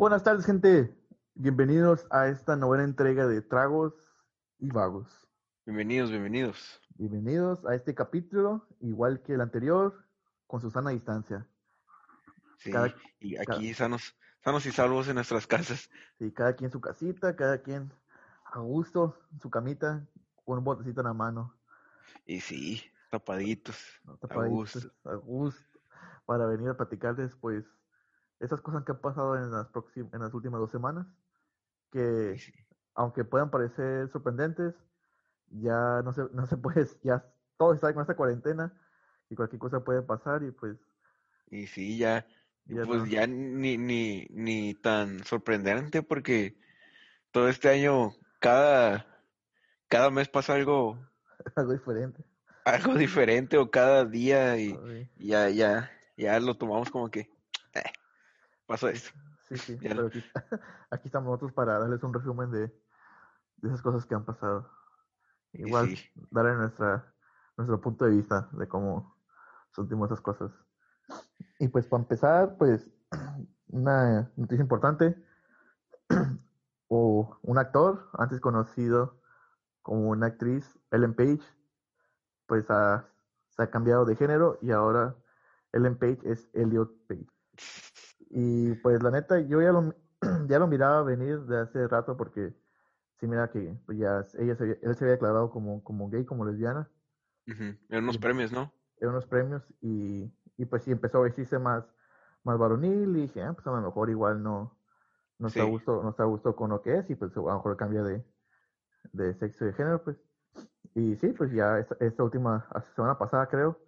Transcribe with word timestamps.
Buenas 0.00 0.22
tardes, 0.24 0.46
gente. 0.46 0.96
Bienvenidos 1.34 2.06
a 2.10 2.28
esta 2.28 2.56
novena 2.56 2.84
entrega 2.84 3.26
de 3.26 3.42
Tragos 3.42 3.92
y 4.58 4.70
Vagos. 4.70 5.28
Bienvenidos, 5.66 6.08
bienvenidos. 6.10 6.80
Bienvenidos 6.96 7.66
a 7.66 7.74
este 7.74 7.94
capítulo, 7.94 8.66
igual 8.80 9.20
que 9.20 9.34
el 9.34 9.42
anterior, 9.42 10.06
con 10.46 10.62
su 10.62 10.70
sana 10.70 10.88
distancia. 10.88 11.46
Sí, 12.56 12.70
Cada- 12.70 12.94
y 13.18 13.34
cada- 13.36 13.58
aquí 13.58 13.74
sanos, 13.74 14.16
sanos 14.42 14.64
y 14.64 14.72
salvos 14.72 15.06
en 15.08 15.16
nuestras 15.16 15.46
casas. 15.46 15.90
Sí, 16.18 16.32
cada 16.32 16.54
quien 16.56 16.70
su 16.70 16.80
casita, 16.80 17.36
cada 17.36 17.60
quien 17.60 17.92
a 18.46 18.58
gusto, 18.60 19.18
en 19.34 19.40
su 19.40 19.50
camita, 19.50 20.06
con 20.46 20.56
un 20.56 20.64
botecito 20.64 21.02
en 21.02 21.08
la 21.08 21.12
mano. 21.14 21.54
Y 22.24 22.40
sí, 22.40 22.82
tapaditos. 23.10 23.76
¿no? 24.04 24.14
A 24.14 24.16
Tapaditos, 24.16 24.74
gusto. 24.86 25.10
a 25.10 25.14
gusto, 25.16 25.78
para 26.24 26.46
venir 26.46 26.70
a 26.70 26.76
platicarles, 26.78 27.36
pues, 27.36 27.66
esas 28.40 28.60
cosas 28.62 28.84
que 28.84 28.92
han 28.92 29.00
pasado 29.00 29.36
en 29.36 29.50
las, 29.52 29.68
en 29.96 30.20
las 30.20 30.34
últimas 30.34 30.60
dos 30.60 30.70
semanas, 30.72 31.06
que 31.90 32.34
Y 32.34 32.38
sí. 32.38 32.52
aunque 32.94 33.24
puedan 33.24 33.50
parecer 33.50 34.08
sorprendentes, 34.10 34.74
ya 35.48 36.02
no 36.04 36.12
se, 36.12 36.24
no 36.32 36.46
se 36.46 36.56
puede, 36.58 36.86
ya 37.04 37.24
todo 37.58 37.74
está 37.74 37.92
con 37.94 38.02
esta 38.02 38.16
cuarentena 38.16 38.80
y 39.30 39.36
cualquier 39.36 39.60
cosa 39.60 39.84
puede 39.84 40.02
pasar 40.02 40.42
y 40.44 40.52
pues 40.52 40.78
Y 41.50 41.66
sí, 41.66 41.98
ya, 41.98 42.26
ya 42.66 42.86
pues 42.86 43.08
no. 43.08 43.10
ya 43.10 43.26
ni, 43.26 43.76
ni, 43.78 44.26
ni 44.30 44.74
tan 44.74 45.24
sorprendente 45.24 46.02
porque 46.02 46.56
todo 47.32 47.48
este 47.48 47.68
año, 47.70 48.12
cada, 48.40 49.06
cada 49.88 50.10
mes 50.10 50.28
pasa 50.30 50.54
algo, 50.54 50.98
algo 51.56 51.72
diferente. 51.72 52.24
algo 52.64 52.94
diferente 52.94 53.56
o 53.58 53.70
cada 53.70 54.04
día 54.04 54.56
y 54.58 54.82
Ay, 54.82 55.08
ya, 55.16 55.48
ya, 55.50 55.90
ya 56.16 56.40
lo 56.40 56.56
tomamos 56.56 56.90
como 56.90 57.10
que, 57.10 57.30
pasó 58.70 58.88
esto. 58.88 59.10
Sí, 59.48 59.56
sí, 59.58 59.76
pero 59.82 60.06
aquí, 60.06 60.22
aquí 60.90 61.08
estamos 61.08 61.26
nosotros 61.26 61.52
para 61.52 61.78
darles 61.78 62.02
un 62.04 62.14
resumen 62.14 62.50
de, 62.52 62.68
de 62.68 63.68
esas 63.68 63.82
cosas 63.82 64.06
que 64.06 64.14
han 64.14 64.24
pasado. 64.24 64.70
Igual, 65.54 65.88
sí, 65.88 65.98
darle 66.30 66.54
nuestra, 66.54 67.12
nuestro 67.56 67.80
punto 67.80 68.04
de 68.04 68.12
vista 68.12 68.48
de 68.52 68.68
cómo 68.68 69.16
sentimos 69.74 70.08
esas 70.08 70.20
cosas. 70.20 70.52
Y 71.58 71.66
pues 71.68 71.86
para 71.88 72.02
empezar, 72.02 72.56
pues 72.56 72.88
una 73.68 74.30
noticia 74.36 74.62
importante, 74.62 75.20
o 76.88 77.38
un 77.42 77.58
actor, 77.58 78.08
antes 78.14 78.40
conocido 78.40 79.20
como 79.82 80.10
una 80.10 80.26
actriz, 80.26 80.78
Ellen 80.92 81.14
Page, 81.14 81.40
pues 82.46 82.70
ha- 82.70 83.08
se 83.48 83.62
ha 83.64 83.70
cambiado 83.70 84.04
de 84.04 84.14
género 84.14 84.58
y 84.62 84.70
ahora 84.70 85.16
Ellen 85.72 85.98
Page 85.98 86.20
es 86.24 86.48
Elliot 86.52 86.90
Page. 87.08 87.26
Y 88.30 88.74
pues 88.76 89.02
la 89.02 89.10
neta, 89.12 89.40
yo 89.40 89.62
ya 89.62 89.72
lo, 89.72 89.94
ya 90.48 90.58
lo 90.60 90.68
miraba 90.68 91.02
venir 91.04 91.40
de 91.42 91.60
hace 91.60 91.88
rato 91.88 92.16
porque 92.16 92.54
sí 93.20 93.26
mira 93.28 93.50
que 93.50 93.76
pues 93.86 93.98
ya 93.98 94.22
ella 94.38 94.56
se 94.56 94.64
había- 94.64 94.78
él 94.82 94.96
se 94.96 95.04
había 95.04 95.14
declarado 95.14 95.50
como, 95.50 95.84
como 95.84 96.10
gay, 96.10 96.24
como 96.26 96.44
lesbiana 96.46 96.90
ujú, 97.46 97.76
En 97.90 98.02
unos 98.04 98.16
y- 98.16 98.18
premios, 98.18 98.52
¿no? 98.52 98.72
en 98.98 99.08
unos 99.10 99.26
premios 99.26 99.64
y, 99.82 100.32
y 100.58 100.66
pues 100.66 100.84
sí 100.84 100.92
empezó 100.92 101.18
a 101.18 101.22
vestirse 101.22 101.58
más, 101.58 101.84
más 102.44 102.58
varonil 102.58 103.16
y 103.16 103.22
dije, 103.22 103.42
ah, 103.42 103.52
pues 103.54 103.66
a 103.66 103.72
lo 103.72 103.82
mejor 103.82 104.10
igual 104.10 104.42
no, 104.42 104.78
no 105.38 105.48
está 105.48 105.64
a 105.64 105.66
Sí. 105.66 105.70
gusto, 105.72 106.02
no 106.02 106.10
está 106.10 106.24
a 106.24 106.26
gusto 106.26 106.56
con 106.56 106.70
lo 106.70 106.82
que 106.82 106.96
es 106.98 107.10
y 107.10 107.16
pues 107.16 107.36
a 107.36 107.40
lo 107.40 107.54
mejor 107.54 107.76
cambia 107.78 108.02
de, 108.04 108.24
de 109.12 109.34
sexo 109.34 109.64
y 109.64 109.68
de 109.68 109.74
género, 109.74 110.02
pues. 110.04 110.18
Y 110.94 111.16
sí, 111.16 111.28
pues 111.32 111.52
ya 111.52 111.78
esta, 111.78 111.96
esta 112.00 112.24
última, 112.24 112.68
semana 112.96 113.18
pasada 113.18 113.48
creo, 113.48 113.80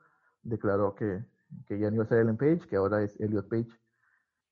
declaró 0.42 0.94
que, 0.94 1.24
que 1.66 1.78
ya 1.78 1.90
no 1.90 1.96
iba 1.96 2.04
a 2.04 2.08
ser 2.08 2.20
Ellen 2.20 2.36
Page, 2.38 2.68
que 2.68 2.76
ahora 2.76 3.02
es 3.02 3.18
Elliot 3.20 3.48
Page. 3.48 3.70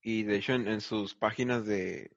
Y 0.03 0.23
de 0.25 0.37
hecho 0.37 0.53
en, 0.55 0.67
en 0.69 0.81
sus 0.81 1.15
páginas 1.15 1.65
de, 1.67 2.17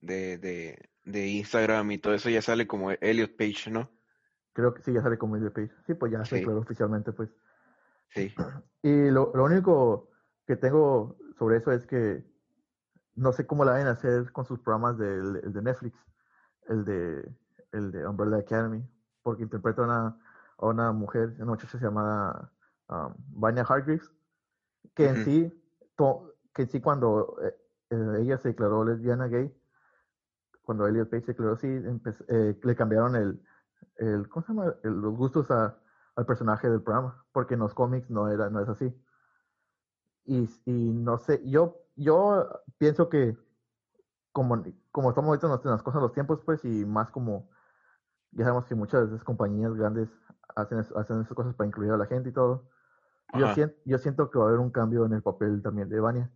de, 0.00 0.38
de, 0.38 0.90
de 1.04 1.26
Instagram 1.28 1.90
y 1.90 1.98
todo 1.98 2.14
eso 2.14 2.30
ya 2.30 2.42
sale 2.42 2.66
como 2.66 2.90
Elliot 2.90 3.36
Page, 3.36 3.70
¿no? 3.70 3.90
Creo 4.54 4.74
que 4.74 4.82
sí, 4.82 4.92
ya 4.92 5.02
sale 5.02 5.18
como 5.18 5.36
Elliot 5.36 5.54
Page. 5.54 5.70
Sí, 5.86 5.94
pues 5.94 6.12
ya 6.12 6.24
se 6.24 6.42
Sí. 6.42 6.44
oficialmente, 6.46 7.12
pues. 7.12 7.30
Sí. 8.14 8.34
Y 8.84 9.10
lo, 9.10 9.30
lo 9.32 9.44
único 9.44 10.10
que 10.44 10.56
tengo 10.56 11.16
sobre 11.38 11.58
eso 11.58 11.70
es 11.70 11.86
que 11.86 12.24
no 13.14 13.32
sé 13.32 13.46
cómo 13.46 13.64
la 13.64 13.72
van 13.72 13.86
a 13.86 13.92
hacer 13.92 14.32
con 14.32 14.44
sus 14.44 14.58
programas 14.58 14.98
del, 14.98 15.36
el 15.36 15.52
de 15.52 15.62
Netflix, 15.62 15.96
el 16.68 16.84
de, 16.84 17.32
el 17.72 17.92
de 17.92 18.06
Umbrella 18.06 18.38
Academy, 18.38 18.84
porque 19.22 19.44
interpreta 19.44 19.82
a 19.82 19.84
una, 19.84 20.20
a 20.58 20.66
una 20.66 20.92
mujer, 20.92 21.34
una 21.36 21.52
muchacha 21.52 21.78
llamada 21.78 22.52
um, 22.88 23.14
Vanya 23.28 23.62
Hargreaves, 23.62 24.10
que 24.94 25.06
en 25.06 25.24
sí, 25.24 25.64
to- 25.96 26.31
que 26.54 26.66
sí 26.66 26.80
cuando 26.80 27.36
eh, 27.42 27.54
eh, 27.90 28.16
ella 28.20 28.38
se 28.38 28.48
declaró 28.48 28.84
lesbiana 28.84 29.26
gay, 29.28 29.54
cuando 30.62 30.86
Elliot 30.86 31.10
Page 31.10 31.22
se 31.22 31.32
declaró 31.32 31.54
así, 31.54 31.66
empe- 31.66 32.24
eh, 32.28 32.58
le 32.62 32.76
cambiaron 32.76 33.16
el, 33.16 33.42
el, 33.96 34.28
¿cómo 34.28 34.44
se 34.46 34.52
llama? 34.52 34.74
El- 34.82 35.00
los 35.00 35.14
gustos 35.16 35.50
a, 35.50 35.78
al 36.16 36.26
personaje 36.26 36.68
del 36.68 36.82
programa, 36.82 37.24
porque 37.32 37.54
en 37.54 37.60
los 37.60 37.74
cómics 37.74 38.10
no 38.10 38.28
era, 38.28 38.50
no 38.50 38.60
es 38.60 38.68
así. 38.68 38.94
Y, 40.24 40.48
y 40.66 40.92
no 40.92 41.18
sé, 41.18 41.42
yo, 41.48 41.78
yo 41.96 42.48
pienso 42.78 43.08
que 43.08 43.36
como, 44.32 44.62
como 44.92 45.10
estamos 45.10 45.28
ahorita 45.30 45.46
en 45.48 45.52
las- 45.52 45.64
en 45.64 45.70
las 45.72 45.82
cosas, 45.82 46.02
los 46.02 46.12
tiempos, 46.12 46.40
pues, 46.44 46.64
y 46.64 46.84
más 46.86 47.10
como, 47.10 47.50
ya 48.32 48.44
sabemos 48.44 48.66
que 48.66 48.74
muchas 48.76 49.02
de 49.02 49.14
esas 49.16 49.24
compañías 49.24 49.74
grandes 49.74 50.10
hacen, 50.56 50.78
hacen 50.80 51.20
esas 51.22 51.34
cosas 51.34 51.54
para 51.54 51.68
incluir 51.68 51.92
a 51.92 51.96
la 51.98 52.06
gente 52.06 52.30
y 52.30 52.32
todo. 52.32 52.68
Yo, 53.32 53.48
siento, 53.48 53.76
yo 53.86 53.98
siento 53.98 54.30
que 54.30 54.38
va 54.38 54.46
a 54.46 54.48
haber 54.48 54.60
un 54.60 54.70
cambio 54.72 55.06
en 55.06 55.14
el 55.14 55.22
papel 55.22 55.62
también 55.62 55.88
de 55.88 56.00
Vania. 56.00 56.32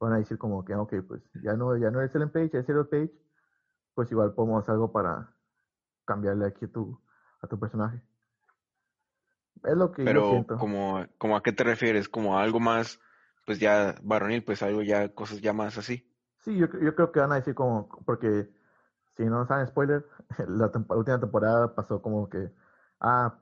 Van 0.00 0.12
a 0.12 0.18
decir 0.18 0.38
como 0.38 0.64
que, 0.64 0.74
ok, 0.74 0.94
pues 1.08 1.22
ya 1.42 1.54
no, 1.54 1.76
ya 1.76 1.90
no 1.90 2.02
es 2.02 2.14
Ellen 2.14 2.30
Page, 2.30 2.58
es 2.58 2.68
Elliot 2.68 2.90
Page, 2.90 3.12
pues 3.94 4.10
igual 4.12 4.34
podemos 4.34 4.68
algo 4.68 4.92
para 4.92 5.34
cambiarle 6.06 6.46
aquí 6.46 6.66
a 6.66 6.72
tu, 6.72 7.00
a 7.42 7.48
tu 7.48 7.58
personaje. 7.60 8.02
Es 9.64 9.76
lo 9.76 9.92
que 9.92 10.08
yo 10.08 10.12
Pero 10.12 10.22
siento. 10.22 10.56
como, 10.58 11.04
como 11.18 11.36
a 11.36 11.42
qué 11.42 11.52
te 11.52 11.64
refieres, 11.64 12.08
como 12.08 12.38
a 12.38 12.42
algo 12.42 12.60
más, 12.60 12.98
pues 13.44 13.58
ya 13.58 13.94
varonil, 14.02 14.42
pues 14.44 14.62
algo 14.62 14.82
ya, 14.82 15.12
cosas 15.14 15.40
ya 15.40 15.52
más 15.52 15.76
así. 15.78 16.10
Sí, 16.38 16.56
yo, 16.56 16.66
yo 16.80 16.94
creo 16.94 17.12
que 17.12 17.20
van 17.20 17.32
a 17.32 17.36
decir 17.36 17.54
como, 17.54 17.88
porque 18.04 18.48
si 19.16 19.24
no 19.24 19.46
saben 19.46 19.66
spoiler, 19.66 20.06
la, 20.48 20.70
la 20.88 20.96
última 20.96 21.20
temporada 21.20 21.74
pasó 21.74 22.02
como 22.02 22.28
que, 22.28 22.52
ah, 23.00 23.38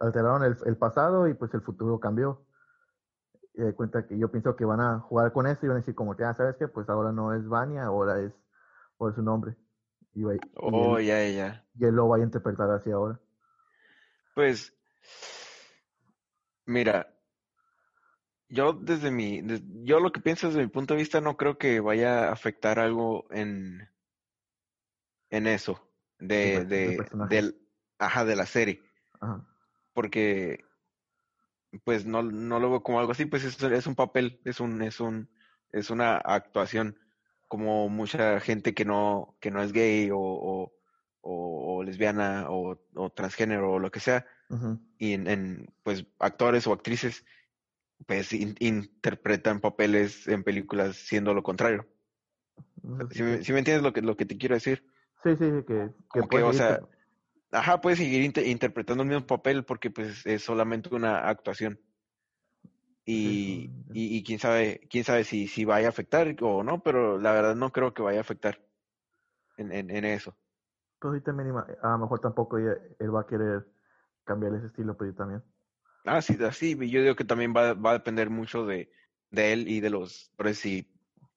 alteraron 0.00 0.44
el, 0.44 0.56
el 0.66 0.76
pasado 0.76 1.28
y 1.28 1.34
pues 1.34 1.54
el 1.54 1.62
futuro 1.62 2.00
cambió. 2.00 2.46
Y 3.54 3.62
de 3.62 3.72
cuenta 3.74 4.06
que 4.06 4.18
yo 4.18 4.30
pienso 4.30 4.56
que 4.56 4.64
van 4.64 4.80
a 4.80 4.98
jugar 5.00 5.32
con 5.32 5.46
eso 5.46 5.64
y 5.64 5.68
van 5.68 5.76
a 5.76 5.80
decir 5.80 5.94
como 5.94 6.16
que, 6.16 6.24
ah, 6.24 6.34
¿sabes 6.34 6.56
qué? 6.58 6.66
Pues 6.68 6.88
ahora 6.88 7.12
no 7.12 7.32
es 7.34 7.46
Vania, 7.48 7.84
ahora 7.84 8.20
es, 8.20 8.32
ahora 8.98 9.12
es 9.12 9.16
su 9.16 9.22
nombre. 9.22 9.56
Y, 10.14 10.22
va- 10.24 10.34
y 10.34 10.40
Oh, 10.56 10.98
él, 10.98 11.06
ya, 11.06 11.28
ya, 11.28 11.64
y 11.78 11.84
él 11.84 11.94
lo 11.94 12.08
va 12.08 12.16
a 12.16 12.20
interpretar 12.20 12.70
así 12.70 12.90
ahora. 12.90 13.18
Pues, 14.34 14.72
mira, 16.66 17.14
yo 18.48 18.72
desde 18.72 19.10
mi, 19.10 19.42
yo 19.84 20.00
lo 20.00 20.12
que 20.12 20.20
pienso 20.20 20.48
desde 20.48 20.62
mi 20.62 20.68
punto 20.68 20.94
de 20.94 20.98
vista 21.00 21.20
no 21.20 21.36
creo 21.36 21.58
que 21.58 21.80
vaya 21.80 22.28
a 22.28 22.32
afectar 22.32 22.78
algo 22.78 23.26
en, 23.30 23.88
en 25.30 25.46
eso, 25.46 25.80
de, 26.18 26.64
de, 26.64 27.06
del, 27.28 27.68
ajá, 27.98 28.24
de 28.24 28.36
la 28.36 28.46
serie, 28.46 28.82
Ajá. 29.20 29.44
porque 29.92 30.64
pues 31.84 32.06
no, 32.06 32.22
no 32.22 32.60
lo 32.60 32.70
veo 32.70 32.82
como 32.82 33.00
algo 33.00 33.12
así, 33.12 33.26
pues 33.26 33.44
es, 33.44 33.62
es 33.62 33.86
un 33.86 33.94
papel, 33.94 34.40
es 34.44 34.60
un, 34.60 34.82
es 34.82 35.00
un, 35.00 35.28
es 35.72 35.90
una 35.90 36.16
actuación, 36.16 36.98
como 37.48 37.88
mucha 37.88 38.40
gente 38.40 38.74
que 38.74 38.84
no, 38.84 39.36
que 39.40 39.50
no 39.50 39.62
es 39.62 39.72
gay 39.72 40.10
o, 40.10 40.18
o, 40.18 40.72
o- 41.22 41.76
o 41.78 41.82
lesbiana 41.84 42.46
o, 42.50 42.78
o 42.94 43.10
transgénero 43.10 43.72
o 43.74 43.78
lo 43.78 43.90
que 43.90 44.00
sea, 44.00 44.26
y 44.98 45.14
en, 45.14 45.26
en, 45.28 45.66
pues 45.82 46.06
actores 46.18 46.66
o 46.66 46.72
actrices 46.72 47.24
pues 48.06 48.32
in- 48.32 48.56
interpretan 48.60 49.60
papeles 49.60 50.26
en 50.28 50.44
películas 50.44 50.96
siendo 50.96 51.34
lo 51.34 51.42
contrario. 51.42 51.86
Sí 53.10 53.16
Si 53.16 53.22
me, 53.22 53.58
entiendes 53.58 53.82
lo 53.82 53.92
que, 53.92 54.02
lo 54.02 54.16
que 54.16 54.26
te 54.26 54.36
quiero 54.36 54.54
decir? 54.54 54.84
sí, 55.22 55.30
sí, 55.36 55.44
sí, 55.50 55.64
que, 55.66 55.90
que 56.12 56.20
Como 56.20 56.28
que, 56.28 56.42
o 56.42 56.52
sea, 56.52 56.80
ajá, 57.54 57.80
puedes 57.80 57.98
seguir 57.98 58.22
inter- 58.22 58.46
interpretando 58.46 59.02
el 59.02 59.08
mismo 59.08 59.26
papel 59.26 59.64
porque 59.64 59.90
pues 59.90 60.26
es 60.26 60.42
solamente 60.42 60.94
una 60.94 61.28
actuación. 61.28 61.80
Y, 63.06 63.70
y, 63.92 64.16
y 64.16 64.24
quién 64.24 64.38
sabe, 64.38 64.80
quién 64.90 65.04
sabe 65.04 65.24
si, 65.24 65.46
si 65.46 65.64
vaya 65.64 65.88
a 65.88 65.90
afectar 65.90 66.34
o 66.40 66.62
no, 66.62 66.82
pero 66.82 67.18
la 67.18 67.32
verdad 67.32 67.54
no 67.54 67.70
creo 67.70 67.92
que 67.92 68.02
vaya 68.02 68.18
a 68.18 68.22
afectar 68.22 68.60
en, 69.58 69.72
en, 69.72 69.90
en 69.90 70.04
eso. 70.04 70.36
Pues 71.00 71.18
sí, 71.18 71.24
también 71.24 71.50
a 71.50 71.88
lo 71.90 71.98
mejor 71.98 72.20
tampoco 72.20 72.58
ella- 72.58 72.78
él 72.98 73.14
va 73.14 73.20
a 73.22 73.26
querer 73.26 73.66
cambiar 74.24 74.54
ese 74.54 74.66
estilo, 74.68 74.96
pero 74.96 75.10
yo 75.10 75.16
también. 75.16 75.42
Ah, 76.06 76.22
sí, 76.22 76.36
así, 76.44 76.76
yo 76.90 77.02
digo 77.02 77.14
que 77.16 77.24
también 77.24 77.54
va, 77.54 77.74
va 77.74 77.90
a 77.90 77.94
depender 77.94 78.30
mucho 78.30 78.66
de, 78.66 78.90
de 79.30 79.52
él 79.52 79.68
y 79.68 79.80
de 79.80 79.90
los, 79.90 80.30
por 80.36 80.54
si, 80.54 80.90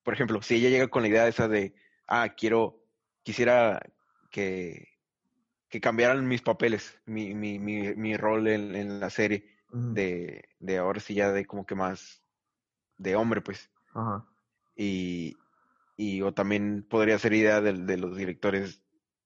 por 0.04 0.14
ejemplo, 0.14 0.42
si 0.42 0.56
ella 0.56 0.70
llega 0.70 0.88
con 0.88 1.02
la 1.02 1.10
idea 1.10 1.28
esa 1.28 1.48
de, 1.48 1.76
ah, 2.08 2.30
quiero, 2.36 2.82
quisiera 3.24 3.82
que, 4.30 4.97
que 5.70 5.82
cambiaran 5.82 6.28
mis 6.28 6.42
papeles, 6.42 7.00
mi, 7.06 7.34
mi, 7.34 7.60
mi, 7.60 7.94
mi 7.96 8.16
rol 8.18 8.48
en, 8.48 8.76
en 8.76 9.00
la 9.00 9.10
serie, 9.10 9.56
de, 9.72 10.48
de 10.60 10.78
ahora 10.78 11.00
sí 11.00 11.14
ya 11.14 11.32
de 11.32 11.46
como 11.46 11.66
que 11.66 11.76
más 11.76 12.24
de 12.98 13.16
hombre, 13.16 13.42
pues, 13.42 13.70
Ajá. 13.94 14.26
y, 14.76 15.38
y 15.98 16.22
o 16.22 16.34
también 16.34 16.86
podría 16.90 17.20
ser 17.20 17.34
idea 17.34 17.60
de, 17.62 17.74
de 17.74 17.98
los 17.98 18.16
directores 18.16 18.82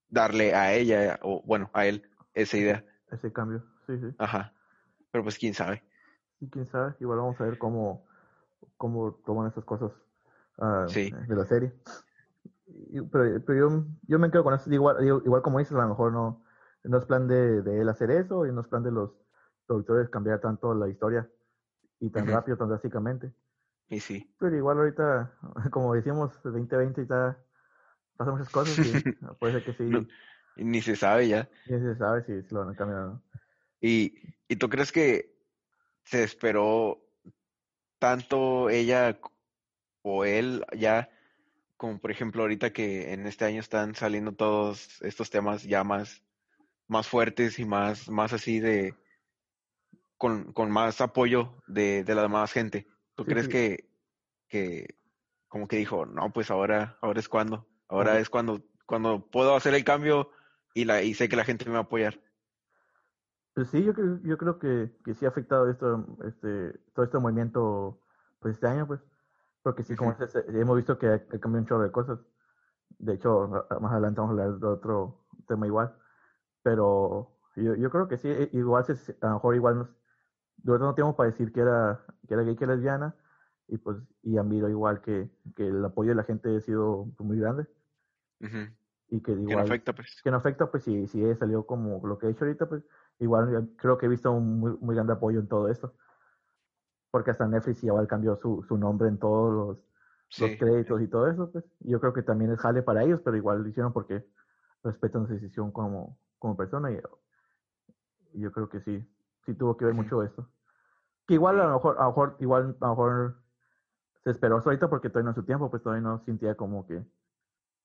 darle 0.10 0.56
a 0.56 0.74
ella, 0.74 1.20
o 1.22 1.42
bueno, 1.44 1.70
a 1.74 1.86
él, 1.86 2.10
esa 2.34 2.58
idea. 2.58 2.86
Ese 3.12 3.32
cambio, 3.32 3.64
sí, 3.86 3.98
sí. 4.00 4.08
Ajá. 4.18 4.54
Pero 5.12 5.24
pues 5.24 5.38
quién 5.38 5.54
sabe. 5.54 5.84
Y 6.40 6.50
quién 6.50 6.66
sabe, 6.66 6.96
igual 7.00 7.20
vamos 7.20 7.40
a 7.40 7.44
ver 7.44 7.58
cómo, 7.58 8.08
cómo 8.78 9.14
toman 9.26 9.52
esas 9.52 9.64
cosas 9.64 9.92
ah, 10.58 10.86
Sí. 10.90 11.12
de 11.12 11.36
la 11.36 11.46
serie. 11.46 11.72
Y- 12.92 13.02
pero 13.04 13.44
pero 13.46 13.60
yo, 13.70 13.86
yo 14.08 14.20
me 14.20 14.32
quedo 14.32 14.44
con 14.44 14.54
eso, 14.54 14.72
igual, 14.72 15.04
igual 15.06 15.42
como 15.42 15.60
dices, 15.60 15.74
a 15.76 15.82
lo 15.84 15.90
mejor 15.90 16.12
no, 16.14 16.44
no 16.84 16.98
es 16.98 17.06
plan 17.06 17.28
de, 17.28 17.62
de 17.62 17.82
él 17.82 17.90
hacer 17.90 18.12
eso 18.12 18.46
y 18.46 18.52
no 18.52 18.62
es 18.62 18.68
plan 18.68 18.84
de 18.84 18.92
los 18.92 19.12
productores 19.66 20.10
cambiar 20.10 20.40
tanto 20.42 20.74
la 20.74 20.90
historia 20.90 21.30
y 22.00 22.10
tan 22.10 22.28
rápido, 22.28 22.58
tan 22.58 22.70
drásticamente. 22.70 23.34
Y 23.90 24.00
sí. 24.00 24.28
Pero 24.40 24.56
igual 24.56 24.78
ahorita, 24.80 25.34
como 25.72 25.94
decíamos, 25.94 26.42
2020 26.44 27.02
está, 27.02 27.38
pasan 28.18 28.34
muchas 28.36 28.50
cosas 28.52 28.78
y 28.86 28.94
puede 29.40 29.54
ser 29.54 29.64
que 29.64 29.74
sí, 29.74 29.84
No. 29.92 30.06
Y 30.58 30.64
ni 30.66 30.82
se 30.82 30.96
sabe 30.96 31.28
ya. 31.28 31.50
ya 31.66 31.80
se 31.80 31.96
sabe 31.96 32.24
si, 32.26 32.42
si 32.44 32.54
lo 32.54 32.62
van 32.62 32.70
a 32.70 32.76
cambiar 32.76 33.00
o 33.02 33.08
no. 33.08 33.24
¿Y, 33.80 34.14
¿Y 34.48 34.56
tú 34.58 34.70
crees 34.70 34.92
que 34.92 35.34
se 36.06 36.24
esperó 36.24 37.02
tanto 38.00 38.70
ella 38.70 39.20
o 40.04 40.26
él 40.26 40.66
ya, 40.78 41.10
como 41.82 42.00
por 42.00 42.12
ejemplo 42.12 42.44
ahorita 42.44 42.72
que 42.72 43.12
en 43.12 43.26
este 43.26 43.44
año 43.44 43.60
están 43.60 43.96
saliendo 43.96 44.34
todos 44.34 45.02
estos 45.02 45.32
temas 45.32 45.64
ya 45.64 45.84
más, 45.84 46.24
más 46.88 47.08
fuertes 47.08 47.58
y 47.58 47.66
más, 47.66 48.08
más 48.08 48.34
así 48.34 48.60
de, 48.60 48.94
con, 50.16 50.54
con 50.54 50.70
más 50.70 51.02
apoyo 51.02 51.64
de, 51.66 52.04
de 52.04 52.14
la 52.14 52.22
demás 52.22 52.52
gente? 52.52 52.86
¿Tú 53.16 53.26
Sí, 53.26 53.32
crees 53.32 53.48
sí. 53.48 53.52
que, 53.54 53.90
que 54.48 55.00
como 55.48 55.68
que 55.68 55.78
dijo, 55.78 56.06
no, 56.06 56.32
pues 56.32 56.52
ahora, 56.52 57.00
ahora 57.02 57.20
es 57.20 57.28
cuando, 57.28 57.68
ahora 57.88 58.20
es 58.20 58.30
cuando, 58.30 58.62
cuando 58.86 59.26
puedo 59.32 59.56
hacer 59.56 59.74
el 59.74 59.84
cambio 59.84 60.30
y 60.76 60.86
la, 60.86 61.02
y 61.02 61.16
sé 61.16 61.30
que 61.30 61.36
la 61.36 61.46
gente 61.46 61.66
me 61.66 61.72
va 61.72 61.80
a 61.80 61.82
apoyar? 61.82 62.20
Pues 63.56 63.70
sí, 63.70 63.84
yo 63.84 63.96
creo, 63.96 64.20
yo 64.24 64.38
creo 64.38 64.60
que, 64.60 64.92
que 65.04 65.16
sí 65.16 65.26
ha 65.26 65.30
afectado 65.30 65.68
esto, 65.68 66.06
este, 66.28 66.78
todo 66.94 67.06
este 67.06 67.18
movimiento, 67.18 68.00
pues 68.40 68.54
este 68.54 68.68
año, 68.68 68.86
pues, 68.86 69.02
porque 69.64 69.84
sí, 69.84 69.96
como 69.96 70.12
dices, 70.12 70.36
eh, 70.36 70.46
hemos 70.48 70.76
visto 70.76 70.98
que 70.98 71.08
ha, 71.08 71.20
cambiado 71.28 71.60
un 71.60 71.66
chorro 71.66 71.84
de 71.84 71.92
cosas. 71.92 72.20
De 73.00 73.14
hecho, 73.14 73.68
más 73.80 73.92
adelante 73.92 74.20
vamos 74.22 74.38
a 74.38 74.44
hablar 74.44 74.60
de 74.60 74.68
otro 74.68 75.26
tema 75.48 75.68
igual, 75.68 75.96
pero 76.62 77.40
yo, 77.56 77.76
yo 77.76 77.90
creo 77.90 78.08
que 78.08 78.18
sí, 78.18 78.28
eh, 78.30 78.50
igual, 78.54 78.86
se, 78.86 79.18
a 79.22 79.28
lo 79.28 79.34
mejor 79.36 79.56
igual 79.56 79.78
nos, 79.78 79.90
nosotros 80.64 80.90
no 80.90 80.96
tenemos 80.96 81.16
para 81.16 81.30
decir 81.32 81.52
que 81.52 81.62
era, 81.62 82.06
que 82.28 82.34
era 82.34 82.44
gay, 82.44 82.56
que 82.56 82.64
era 82.64 82.76
lesbiana, 82.76 83.16
y 83.68 83.78
pues, 83.78 83.98
y 84.24 84.38
visto 84.38 84.70
igual 84.70 85.02
que, 85.02 85.32
que 85.56 85.68
el 85.68 85.84
apoyo 85.84 86.10
de 86.10 86.16
la 86.16 86.24
gente 86.24 86.56
ha 86.56 86.62
sido 86.62 87.08
pues, 87.18 87.28
muy 87.28 87.40
grande, 87.40 87.68
Ujú. 88.42 88.70
y 89.10 89.22
que 89.22 89.34
Que 89.34 89.36
no 89.36 89.50
igual 89.50 89.66
afecta, 89.66 89.94
pues. 89.94 90.22
que 90.24 90.32
no 90.32 90.38
afecta, 90.38 90.70
pues 90.70 90.84
si, 90.84 91.08
si 91.08 91.24
ella 91.24 91.36
salió 91.36 91.66
como 91.66 92.06
lo 92.06 92.18
que 92.18 92.28
he 92.28 92.32
hecho 92.32 92.46
ahorita, 92.46 92.68
pues 92.68 92.84
igual 93.20 93.70
creo 93.78 93.98
que 93.98 94.06
he 94.06 94.10
visto 94.10 94.32
un 94.32 94.60
muy, 94.60 94.78
muy 94.80 94.96
grande 94.96 95.14
apoyo 95.14 95.40
en 95.40 95.48
todo 95.48 95.70
esto. 95.70 95.96
Porque 97.12 97.32
hasta 97.32 97.48
Netflix 97.48 97.84
igual 97.84 98.08
cambió 98.08 98.36
su, 98.38 98.64
su 98.68 98.78
nombre 98.78 99.10
en 99.10 99.20
todos 99.20 99.54
los, 99.54 100.58
créditos 100.58 101.02
y 101.02 101.08
todo 101.08 101.28
eso, 101.30 101.52
pues 101.52 101.66
yo 101.82 102.00
creo 102.00 102.14
que 102.14 102.24
también 102.24 102.52
es 102.52 102.60
jale 102.60 102.82
para 102.82 103.04
ellos, 103.04 103.20
pero 103.24 103.36
igual 103.36 103.62
lo 103.62 103.68
hicieron 103.68 103.92
porque 103.92 104.26
respetan 104.82 105.28
su 105.28 105.34
decisión 105.34 105.72
como, 105.72 106.18
como 106.40 106.56
persona 106.56 106.90
y, 106.92 107.00
yo 108.34 108.52
creo 108.54 108.70
que 108.70 108.80
sí, 108.80 109.06
sí 109.46 109.54
tuvo 109.56 109.76
que 109.76 109.84
ver 109.84 109.94
mucho 109.94 110.24
esto. 110.24 110.50
Que 111.28 111.34
igual 111.34 111.60
a 111.60 111.66
lo 111.66 111.74
mejor, 111.74 111.98
a 112.00 112.04
lo 112.04 112.10
mejor, 112.10 112.38
igual 112.40 112.78
a 112.80 112.86
lo 112.86 112.90
mejor 112.92 113.42
se 114.24 114.32
esperó 114.32 114.58
hasta 114.58 114.70
ahorita 114.70 114.90
porque 114.90 115.10
todavía 115.10 115.26
no 115.26 115.32
es 115.32 115.36
su 115.36 115.44
tiempo, 115.44 115.70
pues 115.70 115.84
todavía 115.84 116.08
no 116.08 116.24
sentía 116.24 116.56
como 116.56 116.88
que, 116.88 117.04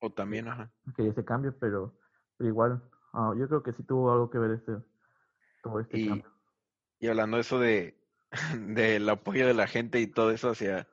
O 0.01 0.11
también, 0.13 0.47
ajá. 0.47 0.71
que 0.95 1.09
ese 1.09 1.25
cambio, 1.25 1.53
pero, 1.59 1.99
pero 2.37 2.49
igual, 2.49 2.83
ah, 3.13 3.35
yo 3.37 3.49
creo 3.49 3.63
que 3.65 3.73
sí 3.73 3.83
tuvo 3.83 4.13
algo 4.13 4.31
que 4.31 4.39
ver 4.39 4.53
este, 4.53 4.77
todo 5.63 5.81
este 5.81 5.99
Y, 5.99 6.09
cambio. 6.09 6.31
y 7.01 7.09
hablando 7.09 7.39
de 7.39 7.41
eso 7.41 7.59
de 7.59 7.99
del 8.59 9.09
apoyo 9.09 9.47
de 9.47 9.55
la 9.55 9.67
gente 9.67 10.01
y 10.01 10.07
todo 10.07 10.31
eso 10.31 10.51
hacia, 10.51 10.89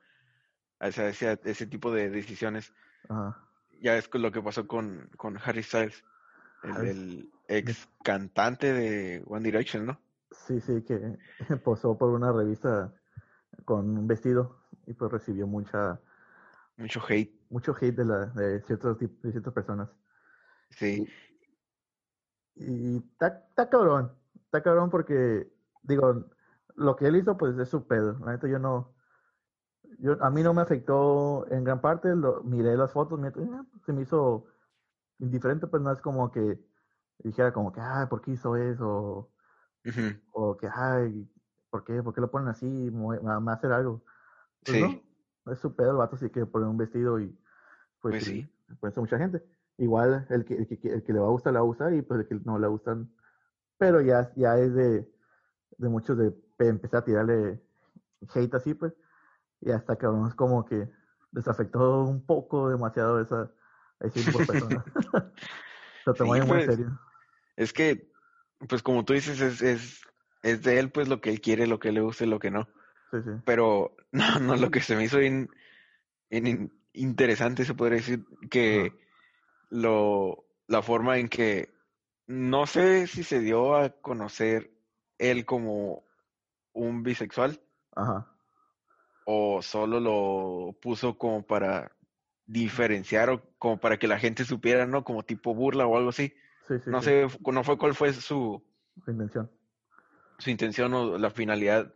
hacia 0.79 1.09
ese, 1.09 1.39
ese 1.43 1.67
tipo 1.67 1.91
de 1.91 2.09
decisiones, 2.09 2.73
Ajá. 3.09 3.47
ya 3.81 3.97
es 3.97 4.09
lo 4.13 4.31
que 4.31 4.41
pasó 4.41 4.67
con, 4.67 5.09
con 5.17 5.37
Harry 5.43 5.63
Styles, 5.63 6.03
el, 6.63 7.29
ex 7.47 7.89
cantante 8.03 8.71
de 8.71 9.23
One 9.27 9.43
Direction, 9.43 9.85
¿no? 9.85 9.99
Sí, 10.31 10.59
sí, 10.61 10.83
que 10.83 11.17
posó 11.63 11.97
por 11.97 12.09
una 12.09 12.31
revista 12.31 12.93
con 13.65 13.97
un 13.97 14.07
vestido 14.07 14.63
y 14.87 14.93
pues 14.93 15.11
recibió 15.11 15.47
mucha, 15.47 15.99
Mucho 16.77 17.01
hate, 17.07 17.31
mucho 17.49 17.75
hate 17.79 17.95
de, 17.95 18.05
la, 18.05 18.25
de, 18.27 18.61
ciertos, 18.61 18.97
de 18.99 19.31
ciertas 19.31 19.53
personas. 19.53 19.89
sí. 20.69 21.07
Y 22.55 22.97
está 22.97 23.67
cabrón, 23.67 24.11
está 24.45 24.61
cabrón 24.61 24.91
porque, 24.91 25.51
digo, 25.81 26.29
lo 26.75 26.95
que 26.95 27.07
él 27.07 27.15
hizo 27.17 27.37
pues 27.37 27.57
es 27.57 27.69
su 27.69 27.87
pedo. 27.87 28.19
La 28.25 28.33
neta 28.33 28.47
yo 28.47 28.59
no, 28.59 28.95
yo, 29.99 30.21
a 30.23 30.29
mí 30.29 30.43
no 30.43 30.53
me 30.53 30.61
afectó 30.61 31.47
en 31.51 31.63
gran 31.63 31.81
parte, 31.81 32.15
lo, 32.15 32.43
miré 32.43 32.75
las 32.77 32.91
fotos, 32.93 33.19
miré, 33.19 33.33
eh, 33.41 33.49
se 33.85 33.93
me 33.93 34.01
hizo 34.01 34.45
indiferente, 35.19 35.67
pues 35.67 35.81
no 35.83 35.91
es 35.91 36.01
como 36.01 36.31
que 36.31 36.59
dijera 37.19 37.53
como 37.53 37.71
que, 37.73 37.81
ay, 37.81 38.07
¿por 38.07 38.21
qué 38.21 38.31
hizo 38.33 38.55
eso? 38.57 39.31
Ujú, 39.85 40.19
O 40.31 40.57
que, 40.57 40.67
ay, 40.73 41.29
¿por 41.69 41.83
qué? 41.83 42.01
¿Por 42.03 42.13
qué 42.13 42.21
lo 42.21 42.31
ponen 42.31 42.49
así? 42.49 42.65
Me 42.65 43.19
va 43.19 43.51
a 43.51 43.55
hacer 43.55 43.71
algo. 43.71 44.03
Pues 44.65 44.77
Sí, 44.77 44.79
no, 44.79 45.05
es 45.47 45.59
su 45.59 45.75
pedo, 45.75 45.91
el 45.91 45.97
vato 45.97 46.17
sí 46.17 46.29
que 46.31 46.45
poner 46.45 46.67
un 46.69 46.77
vestido 46.77 47.19
y 47.19 47.37
pues, 48.01 48.15
Pues 48.15 48.23
sí, 48.25 48.25
sí. 48.25 48.49
pues 48.79 48.97
mucha 48.97 49.17
gente. 49.17 49.43
Igual 49.77 50.27
el 50.29 50.45
que, 50.45 50.55
el 50.55 50.67
que, 50.67 50.89
el 50.89 51.03
que 51.03 51.13
le 51.13 51.19
va 51.19 51.27
a 51.27 51.31
gustar, 51.31 51.53
le 51.53 51.59
va 51.59 51.63
a 51.65 51.67
gustar 51.67 51.93
y 51.93 52.01
pues 52.03 52.21
el 52.21 52.27
que 52.27 52.35
no 52.45 52.59
le 52.59 52.67
gustan. 52.67 53.13
Pero 53.77 54.01
ya, 54.01 54.33
ya 54.35 54.57
es 54.59 54.73
de, 54.75 55.11
de 55.77 55.89
muchos 55.89 56.17
de 56.17 56.33
pe- 56.57 56.67
empezar 56.67 57.01
a 57.01 57.05
tirarle 57.05 57.61
hate 58.33 58.53
así, 58.55 58.73
pues. 58.73 58.93
Y 59.61 59.71
hasta 59.71 59.95
que 59.97 60.07
es 60.27 60.35
como 60.35 60.65
que 60.65 60.89
les 61.31 61.47
afectó 61.47 62.03
un 62.03 62.25
poco 62.25 62.69
demasiado 62.69 63.21
esa, 63.21 63.51
ese 63.99 64.23
tipo 64.23 64.39
de 64.39 64.45
personas. 64.45 64.85
Lo 66.05 66.15
tomó 66.15 66.33
Sí, 66.33 66.41
muy 66.41 66.47
pues. 66.49 66.65
serio. 66.65 66.99
es 67.55 67.73
que, 67.73 68.11
pues 68.67 68.83
como 68.83 69.05
tú 69.05 69.13
dices, 69.13 69.39
es, 69.41 69.61
es, 69.61 70.01
es 70.43 70.63
de 70.63 70.79
él, 70.79 70.91
pues 70.91 71.07
lo 71.07 71.21
que 71.21 71.29
él 71.29 71.41
quiere, 71.41 71.67
lo 71.67 71.79
que 71.79 71.91
le 71.91 72.01
gusta 72.01 72.25
y 72.25 72.27
lo 72.27 72.39
que 72.39 72.51
no. 72.51 72.67
Sí, 73.11 73.17
sí. 73.23 73.31
Pero 73.45 73.95
no, 74.11 74.39
no, 74.39 74.55
lo 74.57 74.71
que 74.71 74.81
se 74.81 74.95
me 74.95 75.05
hizo 75.05 75.21
in- 75.21 75.49
interesante, 76.93 77.65
se 77.65 77.73
podría 77.73 77.97
decir, 77.97 78.25
que 78.49 78.93
lo, 79.69 80.45
la 80.67 80.81
forma 80.81 81.17
en 81.17 81.29
que 81.29 81.73
no 82.27 82.67
sé 82.67 83.07
si 83.07 83.23
se 83.23 83.39
dio 83.39 83.75
a 83.75 83.89
conocer 84.01 84.71
él 85.17 85.45
como 85.45 86.02
un 86.73 87.03
bisexual 87.03 87.59
Ajá. 87.95 88.27
o 89.25 89.61
solo 89.61 89.99
lo 89.99 90.73
puso 90.81 91.17
como 91.17 91.45
para 91.45 91.91
diferenciar 92.45 93.29
o 93.29 93.41
como 93.57 93.77
para 93.79 93.97
que 93.97 94.07
la 94.07 94.19
gente 94.19 94.43
supiera, 94.43 94.85
¿no? 94.85 95.03
Como 95.03 95.23
tipo 95.23 95.53
burla 95.55 95.87
o 95.87 95.97
algo 95.97 96.09
así. 96.09 96.33
Sí, 96.67 96.75
sí. 96.83 96.89
No 96.89 97.01
sí. 97.01 97.05
sé, 97.05 97.27
no 97.51 97.63
fue 97.63 97.77
cuál 97.77 97.95
fue 97.95 98.11
su, 98.13 98.63
Su 99.05 99.11
intención. 99.11 99.49
su 100.39 100.49
intención 100.49 100.93
o 100.93 101.17
la 101.17 101.29
finalidad 101.29 101.93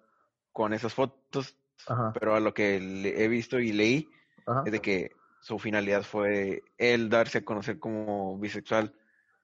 con 0.53 0.74
esas 0.74 0.93
fotos, 0.93 1.57
Ajá. 1.88 2.13
pero 2.13 2.36
a 2.36 2.39
lo 2.39 2.53
que 2.53 2.79
le- 2.79 3.24
he 3.24 3.27
visto 3.27 3.60
y 3.60 3.72
leí 3.74 4.10
Ajá. 4.46 4.63
es 4.65 4.72
de 4.72 4.81
que 4.81 5.12
su 5.39 5.60
finalidad 5.60 6.03
fue 6.03 6.63
él 6.77 7.10
darse 7.10 7.39
a 7.39 7.46
conocer 7.46 7.79
como 7.79 8.38
bisexual, 8.39 8.93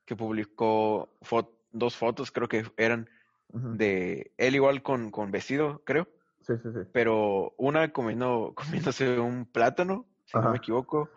que 0.05 0.15
publicó 0.15 1.17
fo- 1.21 1.49
dos 1.71 1.95
fotos, 1.95 2.31
creo 2.31 2.47
que 2.47 2.65
eran 2.77 3.09
De 3.53 4.33
él 4.37 4.55
igual 4.55 4.81
con, 4.81 5.11
con 5.11 5.29
vestido, 5.31 5.83
creo, 5.85 6.07
Sí, 6.41 6.53
sí, 6.61 6.69
sí. 6.73 6.79
pero 6.91 7.53
una 7.57 7.93
comiendo, 7.93 8.53
comiéndose 8.91 9.19
un 9.19 9.45
plátano, 9.45 10.05
si 10.25 10.37
no 10.37 10.49
me 10.49 10.57
equivoco, 10.57 11.09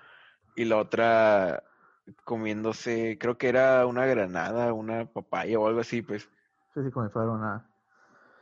y 0.55 0.67
la 0.67 0.77
otra 0.77 1.65
comiéndose, 2.25 3.17
creo 3.19 3.39
que 3.39 3.49
era 3.49 3.87
una 3.87 4.05
granada, 4.07 4.73
una 4.73 5.07
papaya 5.07 5.59
o 5.59 5.67
algo 5.67 5.81
así, 5.81 6.03
pues. 6.03 6.29
Sí, 6.75 6.81
sí, 6.85 6.91
como 6.91 7.07
si 7.07 7.13
fuera 7.13 7.31
una... 7.31 7.67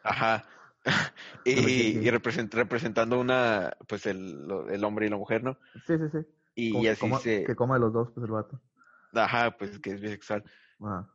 Ajá. 0.02 0.44
Y, 1.46 1.50
y 1.52 2.10
represent- 2.10 2.52
representando 2.52 3.18
una, 3.20 3.74
pues 3.88 4.04
el, 4.06 4.46
el 4.70 4.84
hombre 4.84 5.06
y 5.06 5.10
la 5.10 5.16
mujer, 5.16 5.42
¿no? 5.44 5.56
Sí, 5.86 5.96
sí, 5.96 6.04
sí. 6.12 6.18
Y, 6.56 6.72
Como 6.72 6.90
así 6.90 7.00
coma- 7.00 7.18
se, 7.20 7.44
Que 7.44 7.54
come 7.54 7.78
los 7.78 7.92
dos, 7.92 8.10
pues 8.12 8.24
el 8.26 8.32
vato. 8.32 8.60
ajá, 9.14 9.56
pues 9.56 9.78
que 9.78 9.92
es 9.92 10.00
bisexual. 10.00 10.44
Ajá. 10.80 11.08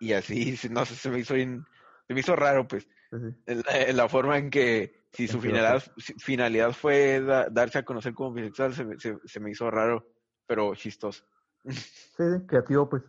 Y 0.00 0.12
así, 0.12 0.56
se- 0.56 0.68
no 0.70 0.84
sé, 0.86 0.94
se 0.94 1.10
me 1.10 1.18
hizo 1.18 1.34
bien- 1.34 1.66
se 2.08 2.14
me 2.14 2.20
hizo 2.20 2.34
raro, 2.34 2.66
pues, 2.66 2.88
en 3.12 3.62
la, 3.66 3.82
en 3.82 3.96
la 3.96 4.08
forma 4.08 4.38
en 4.38 4.50
que, 4.50 5.06
si 5.12 5.28
su 5.28 5.40
finalidad, 5.40 5.82
finalidad 6.18 6.72
fue 6.72 7.20
da- 7.20 7.48
darse 7.50 7.78
a 7.78 7.84
conocer 7.84 8.14
como 8.14 8.32
bisexual, 8.32 8.72
se, 8.74 8.84
me- 8.84 8.98
se, 8.98 9.18
se 9.24 9.40
me 9.40 9.50
hizo 9.50 9.70
raro, 9.70 10.06
pero 10.46 10.74
chistoso. 10.74 11.24
Sí, 11.68 12.24
creativo, 12.46 12.88
pues. 12.88 13.02